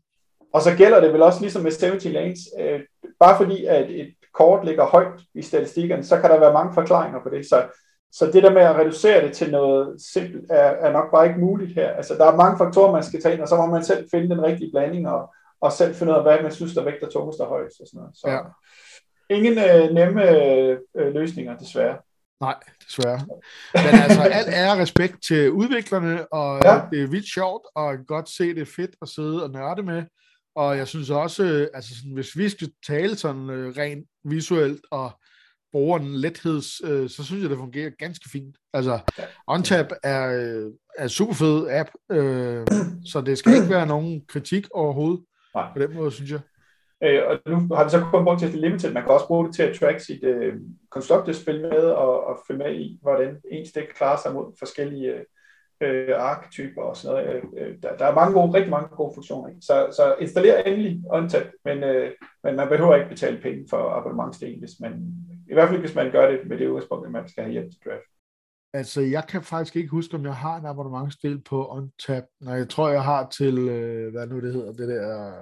Og 0.54 0.62
så 0.62 0.76
gælder 0.76 1.00
det 1.02 1.14
vel 1.14 1.22
også 1.22 1.42
ligesom 1.42 1.62
med 1.62 1.72
70 1.82 2.06
lanes, 2.06 2.40
øh, 2.60 2.80
bare 3.20 3.38
fordi 3.38 3.66
at 3.66 3.92
et 3.92 4.14
kort 4.34 4.66
ligger 4.66 4.86
højt 4.86 5.22
i 5.36 5.42
statistikken, 5.42 6.04
så 6.04 6.22
kan 6.22 6.30
der 6.30 6.40
være 6.40 6.54
mange 6.54 6.74
forklaringer 6.74 7.20
på 7.24 7.30
det. 7.30 7.46
Så, 7.46 7.68
så 8.12 8.26
det 8.26 8.44
der 8.44 8.54
med 8.54 8.62
at 8.62 8.76
reducere 8.76 9.26
det 9.26 9.34
til 9.34 9.52
noget 9.52 10.02
simpelt, 10.02 10.46
er, 10.52 10.70
er 10.86 10.92
nok 10.92 11.12
bare 11.12 11.28
ikke 11.28 11.40
muligt 11.40 11.76
her. 11.76 11.90
Altså, 11.90 12.14
der 12.14 12.26
er 12.26 12.36
mange 12.36 12.58
faktorer, 12.58 12.92
man 12.92 13.04
skal 13.04 13.22
tage 13.22 13.34
ind, 13.34 13.42
og 13.42 13.48
så 13.48 13.56
må 13.56 13.66
man 13.66 13.84
selv 13.84 14.08
finde 14.12 14.30
den 14.30 14.44
rigtige 14.44 14.72
blanding, 14.72 15.08
og, 15.08 15.34
og 15.62 15.72
selv 15.72 15.96
finde 15.96 16.12
ud 16.12 16.18
af, 16.18 16.24
hvad 16.24 16.42
man 16.42 16.52
synes, 16.52 16.74
der 16.74 16.84
vægter 16.84 17.10
tungest 17.10 17.40
og 17.40 17.48
højst. 17.48 17.82
Og 17.82 17.88
sådan 17.88 17.98
noget. 17.98 18.18
Så, 18.18 18.30
ja. 18.30 18.40
Ingen 19.30 19.58
øh, 19.58 19.94
nemme 19.94 20.30
øh, 20.96 21.14
løsninger, 21.14 21.58
desværre. 21.58 21.98
Nej, 22.42 22.56
desværre. 22.88 23.20
Men 23.74 24.02
altså, 24.04 24.22
alt 24.22 24.48
er 24.50 24.82
respekt 24.82 25.24
til 25.24 25.52
udviklerne, 25.52 26.34
og 26.34 26.62
ja. 26.64 26.82
det 26.92 27.04
er 27.04 27.08
vildt 27.08 27.34
sjovt, 27.34 27.68
og 27.76 27.98
godt 28.08 28.30
se 28.30 28.56
det 28.56 28.68
fedt 28.68 28.96
at 29.02 29.10
sidde 29.10 29.44
og 29.44 29.50
nørde 29.50 29.84
med. 29.84 30.04
Og 30.56 30.78
jeg 30.78 30.88
synes 30.88 31.10
også, 31.10 31.44
øh, 31.44 31.68
altså 31.74 31.96
sådan, 31.96 32.14
hvis 32.14 32.38
vi 32.38 32.50
skal 32.50 32.72
tale 32.88 33.16
sådan 33.16 33.50
uh, 33.50 33.78
rent 33.78 34.08
visuelt 34.24 34.82
og 34.92 35.12
bruger 35.72 36.00
en 36.00 36.16
letheds, 36.16 36.84
uh, 36.84 37.10
så 37.10 37.24
synes 37.24 37.42
jeg, 37.42 37.50
det 37.50 37.58
fungerer 37.58 37.90
ganske 37.90 38.30
fint. 38.30 38.58
Altså, 38.74 39.00
OnTap 39.48 39.92
er, 40.04 40.20
er 40.98 41.04
en 41.04 41.10
super 41.10 41.34
fed 41.34 41.68
app, 41.70 41.90
uh, 42.10 42.78
så 43.06 43.22
det 43.26 43.38
skal 43.38 43.54
ikke 43.54 43.70
være 43.78 43.88
nogen 43.88 44.22
kritik 44.28 44.68
overhovedet. 44.72 45.26
Nej. 45.56 45.74
På 45.74 45.80
den 45.80 45.94
måde, 45.94 46.12
synes 46.12 46.32
jeg. 46.32 46.40
Øh, 47.04 47.22
og 47.28 47.40
nu 47.46 47.76
har 47.76 47.84
vi 47.84 47.90
så 47.90 48.00
kun 48.12 48.24
brugt 48.24 48.40
til 48.40 48.50
limited. 48.50 48.94
Man 48.94 49.04
kan 49.04 49.12
også 49.12 49.28
bruge 49.28 49.46
det 49.48 49.56
til 49.56 49.64
at 49.64 49.76
track 49.80 50.00
sit 50.00 50.24
øh, 50.24 50.54
constructed-spil 50.90 51.62
med 51.62 51.84
og, 51.84 52.24
og 52.24 52.40
følge 52.48 52.64
med 52.64 52.76
i, 52.76 53.00
hvordan 53.02 53.38
ens 53.52 53.72
dæk 53.72 53.88
klarer 53.96 54.18
sig 54.18 54.34
mod 54.34 54.56
forskellige 54.60 55.26
øh, 55.82 56.16
arketyper 56.16 56.82
og 56.82 56.98
sådan 56.98 57.26
noget. 57.26 57.36
Øh, 57.36 57.44
øh, 57.58 57.76
der, 57.84 57.98
der 57.98 58.06
er 58.06 58.16
mange 58.16 58.34
gode, 58.34 58.54
rigtig 58.54 58.72
mange 58.72 58.88
gode 58.88 59.12
funktioner 59.16 59.50
i. 59.50 59.54
Så, 59.62 59.88
så 59.96 60.16
installer 60.22 60.58
endelig 60.58 61.02
OnTap, 61.10 61.48
men, 61.66 61.84
øh, 61.84 62.12
men 62.44 62.56
man 62.56 62.68
behøver 62.68 62.96
ikke 62.96 63.10
betale 63.10 63.42
penge 63.42 63.68
for 63.70 63.90
abonnementsdelen, 63.90 64.60
hvis 64.60 64.80
man, 64.80 64.94
i 65.50 65.54
hvert 65.54 65.70
fald 65.70 65.80
hvis 65.80 65.96
man 65.96 66.12
gør 66.12 66.32
det 66.32 66.40
med 66.48 66.58
det 66.58 66.68
udgangspunkt, 66.68 67.06
at 67.06 67.12
man 67.12 67.30
skal 67.30 67.44
have 67.44 67.52
hjælp 67.52 67.72
til 67.72 67.82
draft. 67.86 68.04
Altså, 68.74 69.02
jeg 69.02 69.24
kan 69.30 69.44
faktisk 69.44 69.76
ikke 69.76 69.90
huske, 69.90 70.16
om 70.16 70.26
jeg 70.26 70.36
har 70.36 70.58
en 70.58 70.66
abonnementsdel 70.66 71.42
på 71.42 71.72
OnTap. 71.72 72.24
Nej, 72.42 72.54
jeg 72.54 72.70
tror, 72.70 72.90
jeg 72.90 73.04
har 73.04 73.30
til, 73.30 73.58
øh, 73.58 74.12
hvad 74.12 74.28
nu 74.28 74.40
det 74.42 74.54
hedder, 74.54 74.74
det 74.74 74.88
der 74.88 75.34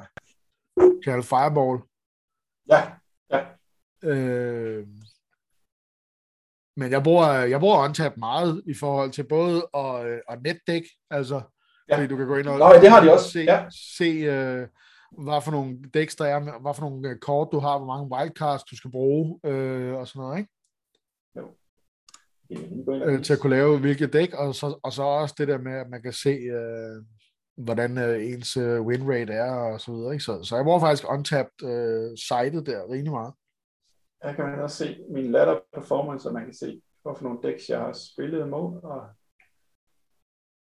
Channel 1.03 1.23
Fireball. 1.23 1.81
Ja, 2.69 2.81
ja. 3.31 3.45
Øh, 4.03 4.87
men 6.77 6.91
jeg 6.91 7.03
bruger, 7.03 7.31
jeg 7.31 7.59
bruger 7.59 7.77
OnTap 7.77 8.17
meget 8.17 8.63
i 8.65 8.73
forhold 8.73 9.11
til 9.11 9.23
både 9.23 9.67
at, 9.73 10.21
at 10.29 10.41
netdæk, 10.43 10.83
altså, 11.09 11.41
ja. 11.89 11.95
fordi 11.95 12.07
du 12.07 12.17
kan 12.17 12.27
gå 12.27 12.35
ind 12.35 12.47
og, 12.47 12.59
Nå, 12.59 12.73
det 12.81 12.89
har 12.89 13.03
de 13.03 13.13
også. 13.13 13.31
se, 13.31 13.39
ja. 13.39 13.65
se 13.95 14.09
uh, 14.19 14.67
hvad 15.25 15.41
for 15.41 15.51
nogle 15.51 15.79
dæks 15.93 16.15
der 16.15 16.25
er, 16.25 16.59
hvad 16.59 16.73
for 16.73 16.81
nogle 16.81 17.09
øh, 17.09 17.19
kort 17.19 17.47
du 17.51 17.59
har, 17.59 17.77
hvor 17.77 17.87
mange 17.87 18.15
wildcards 18.15 18.63
du 18.63 18.77
skal 18.77 18.91
bruge, 18.91 19.39
uh, 19.43 19.99
og 19.99 20.07
sådan 20.07 20.19
noget, 20.19 20.37
ikke? 20.37 20.51
Jo. 21.35 21.47
Uh, 22.87 23.21
til 23.21 23.33
at 23.33 23.39
kunne 23.39 23.55
lave 23.55 23.79
hvilket 23.79 24.13
dæk, 24.13 24.33
og 24.33 24.55
så, 24.55 24.79
og 24.83 24.93
så 24.93 25.03
også 25.03 25.35
det 25.37 25.47
der 25.47 25.57
med, 25.57 25.73
at 25.73 25.89
man 25.89 26.01
kan 26.01 26.13
se, 26.13 26.29
uh, 26.29 27.05
hvordan 27.57 27.97
øh, 27.97 28.25
ens 28.25 28.57
uh, 28.57 28.81
win 28.87 29.11
rate 29.11 29.33
er, 29.33 29.51
og 29.51 29.81
så 29.81 29.91
videre, 29.91 30.13
ikke? 30.13 30.23
Så, 30.23 30.43
så 30.43 30.55
jeg 30.55 30.65
bruger 30.65 30.79
faktisk 30.79 31.11
untapped 31.11 31.63
øh, 31.63 32.17
sitet 32.17 32.65
der 32.65 32.91
rimelig 32.91 33.11
meget. 33.11 33.33
Her 34.23 34.33
kan 34.33 34.45
man 34.45 34.59
også 34.59 34.77
se 34.77 35.05
min 35.09 35.31
ladder 35.31 35.59
performance, 35.73 36.29
og 36.29 36.33
man 36.33 36.43
kan 36.43 36.53
se, 36.53 36.81
hvorfor 37.01 37.23
nogle 37.23 37.39
decks 37.43 37.69
jeg 37.69 37.79
har 37.79 37.93
spillet 37.93 38.49
mod, 38.49 38.83
og 38.83 39.09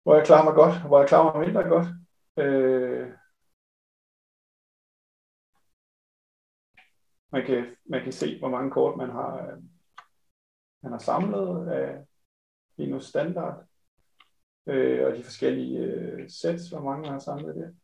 hvor 0.03 0.15
jeg 0.15 0.27
klarer 0.27 0.45
mig 0.45 0.55
godt, 0.55 0.75
og 0.83 0.87
hvor 0.89 0.99
jeg 0.99 1.09
klarer 1.09 1.39
mig 1.39 1.47
mindre 1.47 1.63
godt. 1.63 1.87
Øh, 2.37 3.09
man, 7.33 7.47
kan, 7.47 7.77
man 7.85 8.03
kan 8.03 8.13
se, 8.13 8.39
hvor 8.39 8.49
mange 8.49 8.71
kort 8.71 8.97
man 8.97 9.11
har, 9.11 9.47
øh, 9.47 9.63
man 10.83 10.93
har 10.93 10.99
samlet 10.99 11.75
øh, 11.75 11.89
af 11.89 12.05
Linus 12.77 13.05
Standard, 13.05 13.68
øh, 14.69 15.07
og 15.07 15.17
de 15.17 15.25
forskellige 15.25 15.79
øh, 15.79 16.31
sets, 16.31 16.69
hvor 16.69 16.81
mange 16.81 17.03
man 17.03 17.11
har 17.11 17.19
samlet 17.19 17.55
det. 17.55 17.75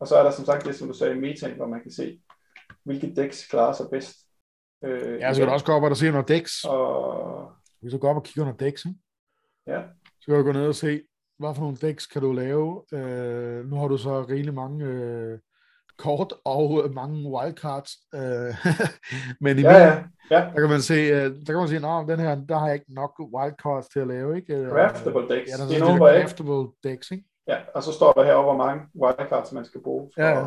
Og 0.00 0.08
så 0.08 0.16
er 0.16 0.22
der 0.22 0.30
som 0.30 0.44
sagt 0.44 0.66
det, 0.66 0.74
som 0.74 0.88
du 0.88 0.94
sagde, 0.94 1.14
metaen, 1.14 1.56
hvor 1.56 1.66
man 1.66 1.82
kan 1.82 1.90
se, 1.90 2.20
hvilke 2.84 3.14
decks 3.14 3.46
klarer 3.46 3.72
sig 3.72 3.86
bedst. 3.90 4.16
Øh, 4.84 5.20
ja, 5.20 5.34
så 5.34 5.40
kan 5.40 5.48
du 5.48 5.52
også 5.52 5.66
gå 5.66 5.72
op 5.72 5.82
og 5.82 5.96
se 5.96 6.08
under 6.08 6.22
decks. 6.22 6.64
Og... 6.64 7.52
Du 7.82 7.90
kan 7.90 7.98
gå 7.98 8.08
op 8.08 8.16
og 8.16 8.24
kigge 8.24 8.40
under 8.40 8.56
decks, 8.56 8.84
ikke? 8.84 8.98
Ja. 9.66 9.82
Så 10.20 10.26
kan 10.26 10.34
du 10.34 10.42
gå 10.42 10.52
ned 10.52 10.66
og 10.66 10.74
se, 10.74 11.02
hvad 11.38 11.54
for 11.54 11.62
nogle 11.62 11.76
decks 11.76 12.06
kan 12.06 12.22
du 12.22 12.32
lave. 12.32 12.84
Øh, 12.92 13.70
nu 13.70 13.76
har 13.76 13.88
du 13.88 13.96
så 13.96 14.22
rigeligt 14.22 14.54
mange 14.54 14.84
øh, 14.84 15.38
kort 15.98 16.32
og 16.44 16.82
øh, 16.84 16.94
mange 16.94 17.30
wildcards. 17.30 17.90
Øh, 18.14 18.54
men 19.44 19.58
i 19.58 19.60
ja, 19.60 19.78
ja, 19.78 20.04
ja. 20.30 20.40
der 20.54 20.60
kan 20.60 20.68
man 20.68 20.82
se, 20.82 20.94
øh, 20.94 21.30
der 21.46 21.52
kan 21.52 21.56
man 21.56 21.68
se, 21.68 21.76
at 21.76 22.08
den 22.08 22.20
her, 22.20 22.34
der 22.34 22.58
har 22.58 22.66
jeg 22.66 22.74
ikke 22.74 22.94
nok 22.94 23.12
wildcards 23.34 23.88
til 23.88 24.00
at 24.00 24.06
lave. 24.06 24.36
Ikke? 24.36 24.54
Øh, 24.54 24.70
craftable 24.70 25.36
decks. 25.36 25.50
Ja, 25.50 25.56
der 25.56 25.64
er 25.64 25.68
det 25.68 25.76
er 25.76 25.84
nogle, 25.84 25.98
craftable 25.98 26.68
decks, 26.84 27.10
ikke? 27.10 27.24
Ja, 27.48 27.58
og 27.74 27.82
så 27.82 27.92
står 27.92 28.12
der 28.12 28.24
her, 28.24 28.42
hvor 28.42 28.56
mange 28.56 28.82
wildcards 29.02 29.52
man 29.52 29.64
skal 29.64 29.82
bruge 29.82 30.10
for 30.14 30.22
ja, 30.22 30.38
ja. 30.38 30.46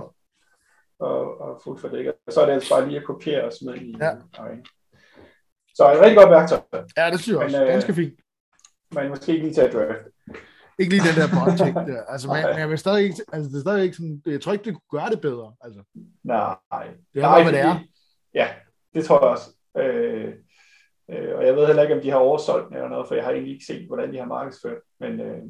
Og, 1.00 1.42
og 1.42 1.62
fuldt 1.64 1.82
for 1.82 1.88
det. 1.88 2.14
Så 2.30 2.42
er 2.42 2.46
det 2.46 2.54
altså 2.54 2.76
bare 2.76 2.88
lige 2.88 3.00
at 3.00 3.06
kopiere 3.06 3.44
og 3.44 3.54
smide 3.54 3.78
i 3.78 3.96
ja. 4.02 4.12
Okay. 4.40 4.58
Så 5.76 5.92
et 5.94 6.02
rigtig 6.02 6.18
godt 6.18 6.30
værktøj. 6.30 6.60
Ja, 6.98 7.12
det 7.12 7.20
synes 7.20 7.36
jeg 7.36 7.46
også. 7.46 7.60
Men, 7.60 7.68
Ganske 7.68 7.94
fint. 7.94 8.20
Men 8.92 9.10
måske 9.10 9.32
ikke 9.32 9.44
lige 9.44 9.54
til 9.54 9.62
at 9.62 9.74
draft. 9.74 10.15
Ikke 10.80 10.92
lige 10.94 11.08
den 11.10 11.16
der 11.22 11.28
bond 11.36 11.88
der. 11.88 12.04
Altså, 12.14 12.28
men, 12.28 12.44
men 12.50 12.60
jeg 12.60 12.70
vil 12.70 12.78
stadig 12.78 13.04
ikke, 13.04 13.16
altså, 13.34 13.50
det 13.50 13.58
er 13.58 13.62
stadig 13.62 13.84
ikke 13.84 13.96
sådan, 13.96 14.22
jeg 14.26 14.42
tror 14.42 14.54
ikke, 14.54 14.66
det 14.66 14.74
kunne 14.74 15.00
gøre 15.00 15.10
det 15.10 15.22
bedre. 15.22 15.54
Altså. 15.62 15.82
Nej. 16.24 16.88
Det 17.14 17.24
er 17.24 17.28
bare, 17.28 17.44
hvad 17.44 17.54
det 17.54 17.62
er. 17.62 17.80
Ja, 18.34 18.48
det 18.94 19.06
tror 19.06 19.20
jeg 19.20 19.30
også. 19.30 19.50
Øh, 19.78 20.34
øh, 21.12 21.38
og 21.38 21.46
jeg 21.46 21.56
ved 21.56 21.66
heller 21.66 21.84
ikke, 21.84 21.96
om 21.96 22.02
de 22.02 22.10
har 22.10 22.18
oversolgt 22.18 22.76
eller 22.76 22.90
noget, 22.90 23.08
for 23.08 23.16
jeg 23.16 23.24
har 23.24 23.32
egentlig 23.32 23.54
ikke 23.54 23.66
set, 23.66 23.88
hvordan 23.88 24.14
de 24.14 24.18
har 24.18 24.26
markedsført. 24.26 24.82
Men, 25.00 25.20
øh, 25.20 25.42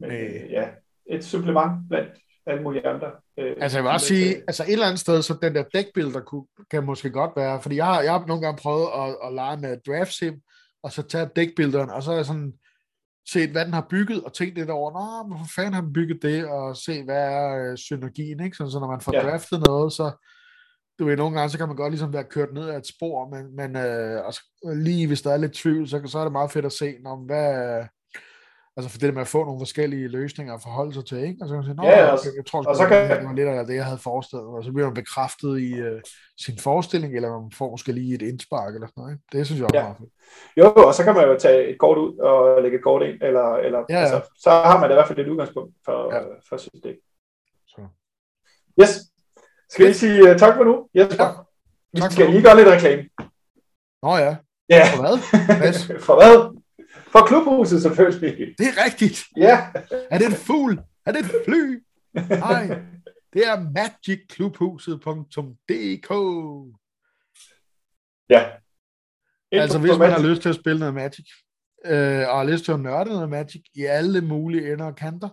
men 0.00 0.10
øh, 0.10 0.50
ja, 0.50 0.68
et 1.10 1.24
supplement 1.24 1.88
blandt 1.88 2.10
alle 2.46 2.62
mulige 2.62 2.86
andre. 2.86 3.10
Øh, 3.38 3.56
altså 3.60 3.78
jeg 3.78 3.84
vil 3.84 3.92
også 3.92 4.06
sige, 4.06 4.36
altså 4.36 4.62
et 4.62 4.72
eller 4.72 4.86
andet 4.86 5.00
sted, 5.00 5.22
så 5.22 5.38
den 5.42 5.54
der 5.54 5.64
dækbilleder 5.74 6.20
kunne, 6.20 6.46
kan 6.70 6.84
måske 6.84 7.10
godt 7.10 7.30
være, 7.36 7.62
fordi 7.62 7.76
jeg 7.76 7.86
har, 7.86 8.02
jeg 8.02 8.12
har 8.12 8.26
nogle 8.26 8.42
gange 8.42 8.58
prøvet 8.62 8.88
at, 8.96 9.16
at 9.26 9.34
lege 9.34 9.56
med 9.56 9.76
draft 9.86 10.12
sim, 10.12 10.40
og 10.82 10.92
så 10.92 11.02
tage 11.02 11.28
dækbillederne, 11.36 11.94
og 11.94 12.02
så 12.02 12.10
er 12.10 12.16
jeg 12.16 12.26
sådan, 12.26 12.52
set, 13.26 13.50
hvad 13.50 13.64
den 13.64 13.74
har 13.74 13.86
bygget, 13.90 14.24
og 14.24 14.32
tænkt 14.32 14.54
lidt 14.54 14.70
over, 14.70 14.90
Nå, 14.92 15.28
hvorfor 15.28 15.52
fanden 15.54 15.74
har 15.74 15.80
den 15.80 15.92
bygget 15.92 16.22
det, 16.22 16.46
og 16.46 16.76
se, 16.76 17.04
hvad 17.04 17.32
er 17.32 17.70
øh, 17.70 17.78
synergien, 17.78 18.44
ikke? 18.44 18.56
Så, 18.56 18.70
så 18.70 18.80
når 18.80 18.86
man 18.86 19.00
får 19.00 19.14
ja. 19.14 19.22
draftet 19.22 19.66
noget, 19.66 19.92
så, 19.92 20.10
du 20.98 21.04
ved, 21.04 21.16
nogle 21.16 21.36
gange, 21.36 21.50
så 21.50 21.58
kan 21.58 21.68
man 21.68 21.76
godt 21.76 21.92
ligesom 21.92 22.12
være 22.12 22.24
kørt 22.24 22.52
ned 22.52 22.68
ad 22.68 22.78
et 22.78 22.86
spor, 22.86 23.28
men, 23.28 23.56
men 23.56 23.76
øh, 23.76 24.26
altså, 24.26 24.40
lige 24.74 25.06
hvis 25.06 25.22
der 25.22 25.32
er 25.32 25.36
lidt 25.36 25.52
tvivl, 25.52 25.88
så, 25.88 26.02
så 26.06 26.18
er 26.18 26.24
det 26.24 26.32
meget 26.32 26.50
fedt 26.50 26.66
at 26.66 26.72
se, 26.72 26.98
når, 27.02 27.16
hvad, 27.26 27.84
Altså 28.78 28.90
for 28.90 28.98
det 28.98 29.08
der 29.08 29.14
med 29.14 29.20
at 29.20 29.34
få 29.36 29.44
nogle 29.44 29.60
forskellige 29.60 30.08
løsninger 30.08 30.54
at 30.54 30.62
forholde 30.62 30.94
sig 30.94 31.06
til, 31.06 31.18
ikke? 31.18 31.38
Altså 31.40 31.54
man 31.54 31.64
siger, 31.64 31.76
ja, 31.82 32.12
også, 32.12 32.28
jeg, 32.36 32.46
tror, 32.46 32.64
og 32.64 32.76
så 32.76 32.86
kan... 32.88 33.10
det 33.10 33.26
var 33.26 33.32
lidt 33.32 33.48
af 33.48 33.66
det, 33.66 33.74
jeg 33.74 33.84
havde 33.84 33.98
forestillet 33.98 34.46
og 34.46 34.64
så 34.64 34.72
bliver 34.72 34.86
man 34.86 34.94
bekræftet 34.94 35.60
i 35.60 35.82
uh, 35.82 36.00
sin 36.44 36.58
forestilling, 36.58 37.16
eller 37.16 37.40
man 37.40 37.50
får 37.58 37.70
måske 37.70 37.92
lige 37.92 38.14
et 38.14 38.22
indspark 38.22 38.74
eller 38.74 38.86
sådan 38.86 39.00
noget, 39.00 39.12
ikke? 39.12 39.24
Det 39.32 39.46
synes 39.46 39.58
jeg 39.58 39.66
også 39.66 39.78
ja. 39.78 39.82
meget 39.82 39.96
fedt. 40.00 40.12
Jo, 40.60 40.66
og 40.88 40.94
så 40.94 41.04
kan 41.04 41.14
man 41.14 41.24
jo 41.28 41.38
tage 41.38 41.68
et 41.70 41.78
kort 41.78 41.98
ud 41.98 42.16
og 42.18 42.62
lægge 42.62 42.78
et 42.78 42.84
kort 42.84 43.02
ind, 43.02 43.22
eller, 43.22 43.46
eller 43.66 43.80
ja, 43.88 43.94
ja. 43.94 44.00
Altså, 44.00 44.30
så 44.44 44.50
har 44.50 44.80
man 44.80 44.90
i 44.90 44.94
hvert 44.94 45.08
fald 45.08 45.18
et 45.18 45.28
udgangspunkt 45.28 45.74
for, 45.84 46.14
ja. 46.14 46.20
for 46.48 46.56
sit 46.56 46.84
dæk. 46.84 46.96
Så. 47.66 47.80
Yes. 48.80 48.92
Skal 49.70 49.88
vi 49.88 49.92
sige 49.92 50.30
uh, 50.30 50.36
tak 50.36 50.56
for 50.56 50.64
nu, 50.64 50.74
Jesper? 50.94 51.24
Ja. 51.24 52.06
Vi 52.06 52.12
skal 52.14 52.30
lige 52.30 52.42
gøre 52.42 52.56
lidt 52.56 52.68
reklame. 52.68 53.02
Nå 54.02 54.12
ja. 54.16 54.36
Ja. 54.68 54.84
For 54.94 55.00
hvad? 55.04 55.16
for 56.08 56.14
hvad? 56.20 56.57
For 57.18 57.26
klubhuset 57.26 57.82
selvfølgelig. 57.82 58.54
Det 58.58 58.66
er 58.66 58.84
rigtigt. 58.84 59.24
Ja. 59.36 59.66
Er 60.10 60.18
det 60.18 60.26
en 60.26 60.32
fugl? 60.32 60.80
Er 61.06 61.12
det 61.12 61.20
et 61.20 61.30
fly? 61.46 61.82
Nej, 62.28 62.66
det 63.32 63.46
er 63.46 63.72
magicklubhuset.dk. 63.74 66.10
Ja. 68.30 68.50
Ind 69.52 69.62
altså 69.62 69.78
hvis 69.78 69.98
man 69.98 70.10
har 70.10 70.28
lyst 70.28 70.42
til 70.42 70.48
at 70.48 70.54
spille 70.54 70.78
noget 70.78 70.94
Magic, 70.94 71.26
øh, 71.84 72.28
og 72.28 72.38
har 72.38 72.44
lyst 72.44 72.64
til 72.64 72.72
at 72.72 72.80
nørde 72.80 73.10
noget 73.10 73.28
Magic 73.28 73.62
i 73.74 73.84
alle 73.84 74.20
mulige 74.20 74.72
ender 74.72 74.84
og 74.84 74.96
kanter, 74.96 75.28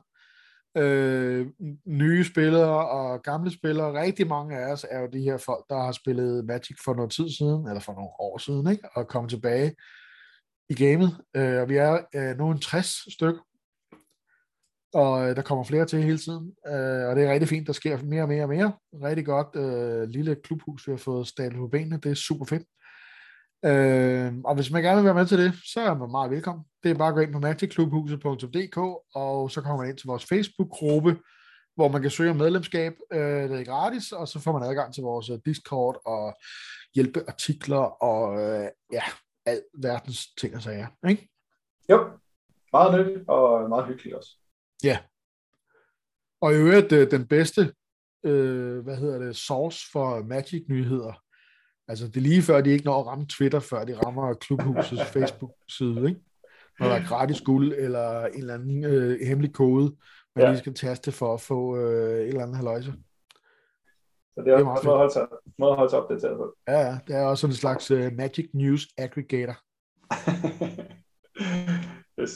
øh, 0.77 1.47
nye 1.87 2.23
spillere 2.23 2.89
og 2.89 3.23
gamle 3.23 3.51
spillere, 3.51 4.01
rigtig 4.01 4.27
mange 4.27 4.57
af 4.57 4.71
os 4.71 4.85
er 4.91 4.99
jo 4.99 5.07
de 5.13 5.21
her 5.21 5.37
folk, 5.37 5.65
der 5.69 5.83
har 5.83 5.91
spillet 5.91 6.45
Magic 6.45 6.77
for 6.85 6.93
noget 6.93 7.11
tid 7.11 7.29
siden, 7.29 7.67
eller 7.67 7.79
for 7.79 7.93
nogle 7.93 8.09
år 8.19 8.37
siden, 8.37 8.71
ikke? 8.71 8.89
og 8.95 9.07
kommet 9.07 9.29
tilbage 9.29 9.75
i 10.69 10.73
gamet, 10.73 11.17
øh, 11.35 11.61
og 11.61 11.69
vi 11.69 11.75
er 11.75 11.99
øh, 12.15 12.37
nu 12.37 12.51
en 12.51 12.59
60 12.59 13.13
styk, 13.13 13.35
og 14.93 15.29
øh, 15.29 15.35
der 15.35 15.41
kommer 15.41 15.63
flere 15.63 15.85
til 15.85 16.03
hele 16.03 16.17
tiden, 16.17 16.53
øh, 16.67 17.07
og 17.07 17.15
det 17.15 17.23
er 17.23 17.31
rigtig 17.31 17.49
fint, 17.49 17.67
der 17.67 17.73
sker 17.73 18.03
mere 18.03 18.21
og 18.21 18.27
mere 18.27 18.43
og 18.43 18.49
mere. 18.49 18.73
Rigtig 19.03 19.25
godt 19.25 19.55
øh, 19.55 20.09
lille 20.09 20.35
klubhus, 20.43 20.87
vi 20.87 20.91
har 20.91 20.97
fået 20.97 21.27
stablet 21.27 21.59
på 21.59 21.67
benene, 21.67 21.99
det 22.03 22.11
er 22.11 22.15
super 22.15 22.45
fedt. 22.45 22.63
Øh, 23.65 24.33
og 24.45 24.55
hvis 24.55 24.71
man 24.71 24.83
gerne 24.83 24.95
vil 24.95 25.05
være 25.05 25.13
med 25.13 25.25
til 25.25 25.37
det, 25.37 25.53
så 25.73 25.79
er 25.79 25.97
man 25.97 26.11
meget 26.11 26.31
velkommen. 26.31 26.65
Det 26.83 26.91
er 26.91 26.95
bare 26.95 27.07
at 27.07 27.13
gå 27.13 27.19
ind 27.19 27.33
på 27.33 27.39
magicklubhuset.dk, 27.39 28.77
og 29.15 29.51
så 29.51 29.61
kommer 29.61 29.77
man 29.77 29.89
ind 29.89 29.97
til 29.97 30.07
vores 30.07 30.25
Facebook-gruppe, 30.25 31.17
hvor 31.75 31.87
man 31.87 32.01
kan 32.01 32.11
søge 32.11 32.29
om 32.29 32.35
medlemskab. 32.35 32.93
Øh, 33.13 33.49
det 33.49 33.59
er 33.59 33.65
gratis, 33.65 34.11
og 34.11 34.27
så 34.27 34.39
får 34.39 34.59
man 34.59 34.69
adgang 34.69 34.93
til 34.93 35.03
vores 35.03 35.29
øh, 35.29 35.39
Discord 35.45 36.01
og 36.05 36.35
hjælpeartikler 36.95 38.03
og 38.03 38.41
øh, 38.41 38.67
ja, 38.91 39.03
al 39.45 39.61
verdens 39.73 40.27
ting 40.27 40.55
og 40.55 40.61
sager, 40.61 40.87
ikke? 41.09 41.29
Jo, 41.89 42.09
meget 42.73 42.99
nyttigt 42.99 43.29
og 43.29 43.69
meget 43.69 43.87
hyggeligt 43.87 44.15
også. 44.15 44.29
Ja. 44.83 44.99
Og 46.41 46.53
i 46.53 46.55
øvrigt, 46.55 46.91
øh, 46.91 47.11
den 47.11 47.27
bedste, 47.27 47.73
øh, 48.23 48.79
hvad 48.79 48.97
hedder 48.97 49.19
det, 49.19 49.35
source 49.35 49.91
for 49.91 50.23
Magic-nyheder, 50.23 51.25
Altså, 51.87 52.07
det 52.07 52.17
er 52.17 52.21
lige 52.21 52.41
før, 52.41 52.61
de 52.61 52.69
ikke 52.69 52.85
når 52.85 52.99
at 52.99 53.07
ramme 53.07 53.25
Twitter, 53.25 53.59
før 53.59 53.85
de 53.85 53.97
rammer 54.05 54.33
klubhusets 54.33 55.03
Facebook-side, 55.13 56.09
ikke? 56.09 56.21
Når 56.79 56.87
der 56.87 56.95
er 56.95 57.07
gratis 57.07 57.41
guld, 57.41 57.73
eller 57.73 58.25
en 58.25 58.39
eller 58.39 58.53
anden 58.53 58.85
øh, 58.85 59.19
hemmelig 59.27 59.53
kode, 59.53 59.95
man 60.35 60.45
ja. 60.45 60.49
lige 60.49 60.59
skal 60.59 60.73
taste 60.73 61.11
for 61.11 61.33
at 61.33 61.41
få 61.41 61.77
øh, 61.77 62.19
et 62.19 62.27
eller 62.27 62.43
andet 62.43 62.57
haløjse. 62.57 62.93
Så 64.35 64.41
det 64.41 64.53
er, 64.53 64.65
også 64.65 64.87
måde 64.87 64.93
at 64.93 64.97
holde 64.97 65.13
sig, 65.13 65.27
måde 65.57 65.71
at 65.71 65.77
holde 65.77 65.89
sig 65.89 65.99
opdateret 66.01 66.37
på. 66.37 66.55
Ja, 66.67 66.79
ja, 66.79 66.97
det 67.07 67.15
er 67.15 67.25
også 67.25 67.41
sådan 67.41 67.51
en 67.51 67.57
slags 67.57 67.91
uh, 67.91 68.13
Magic 68.13 68.49
News 68.53 68.87
Aggregator. 68.97 69.57
yes. 72.21 72.31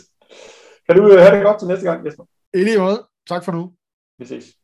Kan 0.85 0.95
du 0.97 1.03
uh, 1.03 1.19
have 1.23 1.35
det 1.35 1.45
godt 1.45 1.59
til 1.59 1.67
næste 1.67 1.85
gang, 1.89 2.05
Jesper? 2.05 2.23
I 2.53 2.57
lige 2.57 2.79
måde. 2.79 3.07
Tak 3.27 3.43
for 3.43 3.51
nu. 3.51 3.73
Vi 4.19 4.25
ses. 4.25 4.58